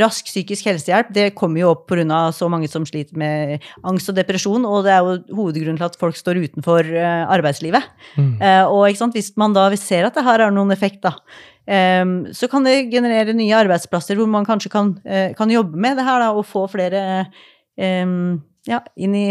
rask 0.00 0.26
psykisk 0.28 0.66
helsehjelp 0.68 1.12
det 1.14 1.26
kommer 1.38 1.62
jo 1.62 1.70
opp 1.72 1.86
pga. 1.90 2.32
så 2.32 2.48
mange 2.50 2.68
som 2.68 2.86
sliter 2.86 3.16
med 3.16 3.62
angst 3.82 4.08
og 4.10 4.16
depresjon, 4.18 4.64
og 4.66 4.84
det 4.84 4.92
er 4.92 5.02
jo 5.02 5.36
hovedgrunnen 5.36 5.78
til 5.78 5.88
at 5.88 5.98
folk 6.00 6.16
står 6.16 6.42
utenfor 6.44 6.84
eh, 6.84 7.24
arbeidslivet. 7.28 7.82
Mm. 8.16 8.36
Eh, 8.40 8.64
og 8.66 8.88
hvis 9.14 9.32
man 9.36 9.54
da 9.54 9.68
ser 9.76 10.06
at 10.06 10.14
det 10.14 10.24
her 10.24 10.46
har 10.46 10.54
noen 10.54 10.72
effekt, 10.72 11.02
da, 11.04 11.16
så 11.64 12.44
kan 12.52 12.66
det 12.66 12.90
generere 12.92 13.32
nye 13.32 13.56
arbeidsplasser 13.56 14.18
hvor 14.20 14.28
man 14.28 14.44
kanskje 14.44 14.68
kan, 14.68 14.90
eh, 15.08 15.32
kan 15.32 15.48
jobbe 15.48 15.80
med 15.80 15.96
det 15.96 16.04
her 16.04 16.20
da, 16.20 16.34
og 16.36 16.44
få 16.44 16.66
flere 16.68 17.24
ja, 17.74 18.78
inn 19.00 19.14
i 19.16 19.28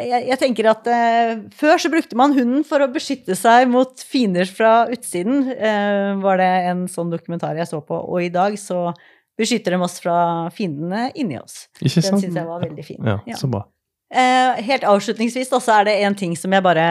jeg, 0.00 0.24
jeg 0.30 0.38
tenker 0.40 0.68
at 0.70 0.88
eh, 0.88 1.32
Før 1.56 1.80
så 1.80 1.90
brukte 1.92 2.18
man 2.18 2.34
hunden 2.36 2.64
for 2.66 2.82
å 2.82 2.90
beskytte 2.92 3.36
seg 3.38 3.68
mot 3.70 4.04
fiender 4.08 4.48
fra 4.48 4.86
utsiden, 4.92 5.50
eh, 5.52 6.12
var 6.22 6.40
det 6.40 6.50
en 6.70 6.86
sånn 6.90 7.12
dokumentar 7.12 7.58
jeg 7.60 7.68
så 7.68 7.82
på. 7.84 7.98
Og 8.00 8.24
i 8.24 8.32
dag 8.32 8.56
så 8.60 8.90
beskytter 9.38 9.74
dem 9.76 9.82
oss 9.86 10.00
fra 10.02 10.48
fiendene 10.54 11.10
inni 11.18 11.38
oss. 11.40 11.66
Ikke 11.80 12.00
sant? 12.02 12.18
Den 12.20 12.26
syns 12.28 12.40
jeg 12.42 12.48
var 12.48 12.60
veldig 12.66 12.84
fin. 12.86 13.00
Ja, 13.06 13.20
Ja. 13.26 13.36
så 13.38 13.48
bra. 13.50 13.64
Eh, 14.12 14.58
helt 14.66 14.82
avslutningsvis 14.84 15.48
da, 15.48 15.56
så 15.64 15.72
er 15.78 15.86
det 15.88 15.92
en 16.04 16.14
ting 16.14 16.34
som 16.36 16.52
jeg 16.52 16.60
bare 16.60 16.82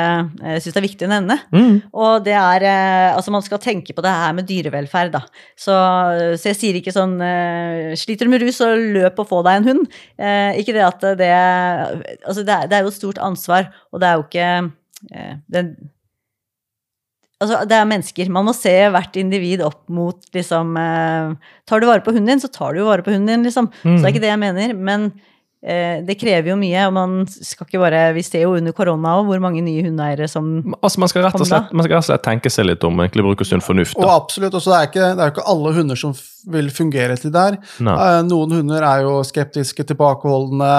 eh, 0.41 0.55
syns 0.57 0.73
er 0.79 0.81
viktig 0.81 1.05
å 1.05 1.11
nevne. 1.11 1.35
Mm. 1.53 1.75
Og 1.93 2.23
det 2.25 2.33
er 2.33 2.65
eh, 2.65 3.13
Altså, 3.13 3.29
man 3.29 3.43
skal 3.45 3.61
tenke 3.61 3.93
på 3.93 4.01
det 4.01 4.09
her 4.09 4.33
med 4.33 4.47
dyrevelferd, 4.49 5.11
da. 5.13 5.21
Så, 5.53 5.75
så 6.41 6.49
jeg 6.49 6.57
sier 6.57 6.79
ikke 6.79 6.95
sånn 6.95 7.13
eh, 7.21 7.93
Sliter 7.93 8.25
du 8.25 8.33
med 8.33 8.41
rus, 8.41 8.57
så 8.57 8.71
løp 8.73 9.21
og 9.21 9.29
få 9.29 9.43
deg 9.45 9.59
en 9.61 9.69
hund. 9.69 9.85
Ikke 10.57 10.73
det 10.73 10.81
at 10.87 11.05
det 11.21 11.29
Altså, 12.25 12.41
det 12.41 12.55
er, 12.57 12.65
det 12.71 12.79
er 12.79 12.87
jo 12.87 12.93
et 12.95 12.97
stort 12.97 13.21
ansvar, 13.21 13.69
og 13.93 14.01
det 14.01 14.09
er 14.09 14.17
jo 14.17 14.25
ikke 14.25 14.49
det, 15.53 15.63
Altså, 17.41 17.63
det 17.65 17.73
er 17.73 17.87
mennesker. 17.89 18.29
Man 18.29 18.45
må 18.45 18.53
se 18.53 18.73
hvert 18.93 19.15
individ 19.17 19.63
opp 19.65 19.81
mot 19.89 20.27
liksom 20.37 20.75
eh, 20.77 21.31
Tar 21.65 21.81
du 21.81 21.87
vare 21.89 22.03
på 22.05 22.13
hunden 22.13 22.35
din, 22.35 22.43
så 22.43 22.51
tar 22.53 22.75
du 22.75 22.83
jo 22.83 22.89
vare 22.91 23.01
på 23.05 23.13
hunden 23.15 23.31
din, 23.31 23.45
liksom. 23.47 23.71
Så 23.81 24.03
det 24.03 24.09
er 24.09 24.13
ikke 24.13 24.23
det 24.27 24.29
jeg 24.33 24.41
mener. 24.43 24.73
Men 24.77 25.07
det 25.61 26.15
krever 26.17 26.49
jo 26.49 26.55
mye, 26.57 26.87
og 26.87 26.93
man 26.93 27.27
skal 27.29 27.67
ikke 27.67 27.77
bare 27.83 28.13
Vi 28.15 28.23
ser 28.25 28.41
jo 28.47 28.55
under 28.57 28.71
korona 28.73 29.11
òg 29.19 29.27
hvor 29.27 29.39
mange 29.43 29.61
nye 29.61 29.83
hundeeiere 29.85 30.27
som 30.27 30.73
Altså, 30.81 30.97
man 30.99 31.07
skal, 31.11 31.21
rett 31.27 31.35
og 31.39 31.45
slett, 31.45 31.71
man 31.71 31.85
skal 31.85 31.95
rett 31.99 32.01
og 32.05 32.09
slett 32.09 32.23
tenke 32.25 32.49
seg 32.49 32.65
litt 32.65 32.83
om, 32.83 32.97
egentlig 32.97 33.23
bruke 33.27 33.45
sunn 33.45 33.61
fornuft. 33.61 33.95
Og 34.01 34.09
absolutt, 34.09 34.53
også 34.57 34.71
det 34.73 34.79
er 34.79 34.89
ikke, 34.89 35.15
det 35.15 35.21
er 35.21 35.29
jo 35.29 35.35
ikke 35.35 35.49
alle 35.53 35.73
hunder 35.77 35.95
som 35.95 36.13
vil 36.49 36.71
fungere 36.73 37.13
til 37.21 37.29
der. 37.29 37.59
Nei. 37.85 37.93
Eh, 37.93 38.23
Noen 38.25 38.49
hunder 38.57 38.81
er 38.81 39.03
jo 39.05 39.19
skeptiske, 39.21 39.85
tilbakeholdne 39.85 40.69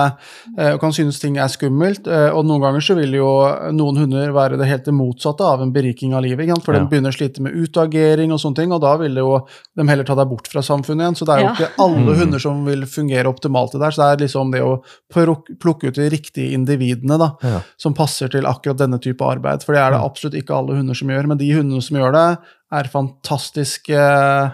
eh, 0.59 0.73
og 0.75 0.81
kan 0.83 0.91
synes 0.93 1.21
ting 1.23 1.37
er 1.39 1.47
skummelt. 1.53 2.09
eh, 2.11 2.31
Og 2.35 2.43
noen 2.49 2.65
ganger 2.65 2.83
så 2.83 2.97
vil 2.99 3.15
jo 3.15 3.29
noen 3.71 4.01
hunder 4.03 4.33
være 4.35 4.59
det 4.59 4.67
helt 4.67 4.85
det 4.89 4.95
motsatte 4.97 5.47
av 5.47 5.63
en 5.63 5.71
beriking 5.71 6.15
av 6.19 6.25
livet. 6.27 6.51
For 6.65 6.75
Ja. 6.75 6.81
de 6.83 6.91
begynner 6.91 7.15
å 7.15 7.17
slite 7.17 7.41
med 7.41 7.55
utagering 7.55 8.33
og 8.35 8.41
sånne 8.43 8.57
ting, 8.57 8.73
og 8.75 8.81
da 8.83 8.97
vil 8.97 9.15
jo 9.15 9.47
de 9.79 9.87
heller 9.87 10.03
ta 10.05 10.17
deg 10.19 10.29
bort 10.29 10.49
fra 10.51 10.61
samfunnet 10.67 11.07
igjen. 11.07 11.15
Så 11.23 11.27
det 11.27 11.37
er 11.37 11.41
jo 11.41 11.47
Ja. 11.47 11.55
ikke 11.55 11.71
alle 11.79 12.11
Mm. 12.11 12.19
hunder 12.19 12.39
som 12.41 12.65
vil 12.65 12.83
fungere 12.83 13.31
optimalt 13.31 13.71
til 13.71 13.81
der. 13.81 13.91
Så 13.95 14.03
det 14.03 14.11
er 14.21 14.27
liksom 14.27 14.51
det 14.51 14.61
å 14.63 14.72
pluk- 15.13 15.51
plukke 15.63 15.89
ut 15.91 15.95
de 15.99 16.09
riktige 16.13 16.53
individene 16.57 17.19
da, 17.19 17.31
Ja. 17.43 17.61
som 17.77 17.95
passer 17.95 18.29
til 18.33 18.43
akkurat 18.49 18.79
denne 18.79 18.99
type 19.01 19.21
arbeid. 19.25 19.63
For 19.65 19.73
det 19.75 19.81
er 19.83 19.91
det 19.93 20.01
Mm. 20.01 20.07
absolutt 20.11 20.35
ikke 20.43 20.57
alle 20.57 20.77
hunder 20.77 20.95
som 20.95 21.09
gjør, 21.09 21.27
men 21.29 21.39
de 21.39 21.51
hundene 21.53 21.83
som 21.83 21.97
gjør 21.97 22.13
det, 22.13 22.39
er 22.73 22.85
fantastiske 22.89 23.95
eh, 23.97 24.51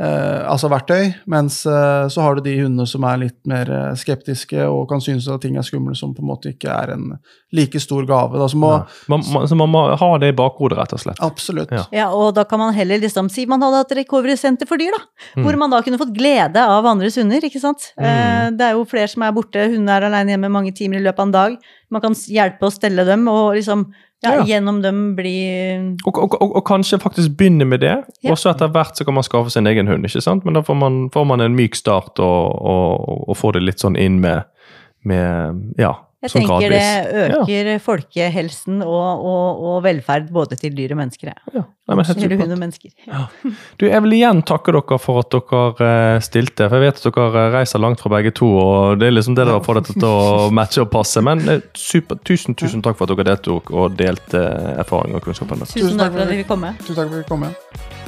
altså 0.00 0.70
verktøy, 0.72 1.10
mens 1.28 1.58
eh, 1.68 2.06
så 2.08 2.22
har 2.24 2.38
du 2.38 2.44
de 2.46 2.54
hundene 2.62 2.86
som 2.88 3.04
er 3.04 3.18
litt 3.20 3.36
mer 3.50 3.68
eh, 3.68 3.90
skeptiske 4.00 4.64
og 4.64 4.86
kan 4.88 5.02
synes 5.04 5.26
at 5.28 5.42
ting 5.44 5.58
er 5.60 5.66
skumle, 5.66 5.92
som 5.98 6.14
på 6.16 6.22
en 6.24 6.30
måte 6.30 6.54
ikke 6.54 6.72
er 6.72 6.94
en 6.94 7.10
like 7.52 7.82
stor 7.82 8.06
gave. 8.08 8.38
Da, 8.40 8.48
så 8.48 8.56
må, 8.60 8.70
Ja. 8.78 8.86
Man, 9.12 9.24
man, 9.34 9.48
så 9.50 9.58
man 9.58 9.72
må 9.72 9.82
ha 10.00 10.10
det 10.22 10.32
i 10.32 10.36
bakhodet, 10.38 10.78
rett 10.78 10.94
og 10.96 11.02
slett. 11.02 11.20
Absolutt. 11.20 11.74
Ja. 11.74 11.84
Ja, 11.92 12.08
og 12.16 12.32
da 12.38 12.46
kan 12.48 12.62
man 12.62 12.72
heller 12.76 13.02
liksom 13.02 13.28
si 13.32 13.44
man 13.50 13.60
hadde 13.66 13.82
hatt 13.82 13.96
recovery-senter 14.00 14.68
for 14.70 14.80
dyr, 14.80 14.94
da. 14.96 15.02
Mm. 15.34 15.44
Hvor 15.44 15.60
man 15.64 15.74
da 15.74 15.82
kunne 15.84 16.00
fått 16.00 16.14
glede 16.16 16.64
av 16.64 16.88
andres 16.88 17.18
hunder, 17.20 17.44
ikke 17.44 17.60
sant. 17.60 17.90
Eh, 18.00 18.46
det 18.56 18.70
er 18.70 18.78
jo 18.78 18.86
flere 18.88 19.10
som 19.12 19.26
er 19.26 19.36
borte, 19.36 19.68
hundene 19.68 19.98
er 19.98 20.08
alene 20.08 20.36
hjemme 20.36 20.54
mange 20.56 20.72
timer 20.76 21.02
i 21.02 21.04
løpet 21.04 21.20
av 21.20 21.28
en 21.28 21.36
dag. 21.36 21.60
Man 21.90 22.04
kan 22.04 22.14
hjelpe 22.14 22.70
å 22.70 22.72
stelle 22.72 23.04
dem, 23.04 23.28
og 23.28 23.58
liksom 23.58 23.90
ja, 24.22 24.34
Ja. 24.34 24.42
gjennom 24.44 24.82
dem 24.82 25.14
bli 25.16 25.96
Og, 26.06 26.18
og, 26.18 26.34
og, 26.42 26.56
og 26.56 26.64
kanskje 26.68 26.98
faktisk 27.00 27.36
begynne 27.38 27.64
med 27.64 27.80
det, 27.80 28.04
Ja. 28.22 28.30
og 28.30 28.36
så 28.38 28.50
etter 28.50 28.68
hvert 28.68 28.96
så 28.96 29.04
kan 29.04 29.14
man 29.14 29.22
skaffe 29.24 29.50
sin 29.50 29.66
egen 29.66 29.86
hund. 29.88 30.04
ikke 30.04 30.20
sant? 30.20 30.44
Men 30.44 30.54
da 30.54 30.60
får 30.62 30.76
man, 30.76 31.10
får 31.10 31.24
man 31.26 31.40
en 31.40 31.54
myk 31.56 31.74
start 31.74 32.18
og, 32.18 32.60
får 33.36 33.52
det 33.52 33.62
litt 33.62 33.80
sånn 33.80 33.96
inn 33.96 34.20
med, 34.20 34.42
med 35.04 35.74
ja, 35.78 35.94
Jeg 36.20 36.30
som 36.34 36.42
tenker 36.42 36.66
gradvis. 36.68 37.48
det 37.48 37.74
øker 37.74 37.78
folkehelsen 37.80 38.82
og, 38.84 39.22
og, 39.24 39.60
og 39.70 39.76
velferd 39.86 40.26
både 40.34 40.58
til 40.60 40.74
dyr 40.76 40.92
og 40.92 40.98
mennesker. 41.00 41.30
ja. 41.32 41.54
Ja, 41.56 41.62
Nei, 41.88 41.96
men 41.96 42.10
Eller 42.22 42.36
hund 42.42 42.52
og 42.54 42.58
mennesker. 42.60 42.90
Ja. 43.08 43.22
Du, 43.80 43.86
Jeg 43.88 44.02
vil 44.04 44.12
igjen 44.18 44.42
takke 44.46 44.70
dere 44.76 44.98
for 45.02 45.22
at 45.24 45.32
dere 45.34 45.88
eh, 46.14 46.20
stilte. 46.22 46.68
for 46.68 46.76
Jeg 46.78 46.92
vet 46.92 47.00
at 47.00 47.16
dere 47.16 47.46
eh, 47.46 47.54
reiser 47.56 47.82
langt 47.82 48.04
fra 48.04 48.12
begge 48.12 48.30
to. 48.36 48.46
og 48.46 49.00
Det 49.00 49.08
er 49.08 49.16
liksom 49.16 49.34
det 49.34 49.48
dere 49.48 49.64
får 49.64 49.80
dette 49.80 49.96
til 49.96 50.06
å 50.10 50.50
matche 50.60 50.84
og 50.84 50.90
passe. 50.92 51.24
Men 51.24 51.42
eh, 51.48 51.64
super, 51.74 52.20
tusen 52.22 52.54
tusen 52.54 52.84
takk 52.84 53.00
for 53.00 53.08
at 53.08 53.16
dere 53.16 53.32
deltok 53.32 53.72
og 53.72 53.96
delte 53.98 54.44
erfaring 54.76 55.16
og 55.16 55.24
kunnskap. 55.24 55.56
Tusen 55.66 55.98
takk 55.98 56.12
for 56.12 56.22
at 56.26 56.30
vi 56.30 56.42
fikk 56.44 56.52
komme. 56.52 56.76
Tusen 56.84 57.00
takk 57.00 57.08
for 57.08 57.16
at 57.16 57.24
vi 57.24 57.28
kom 57.32 57.48
igjen. 57.48 57.99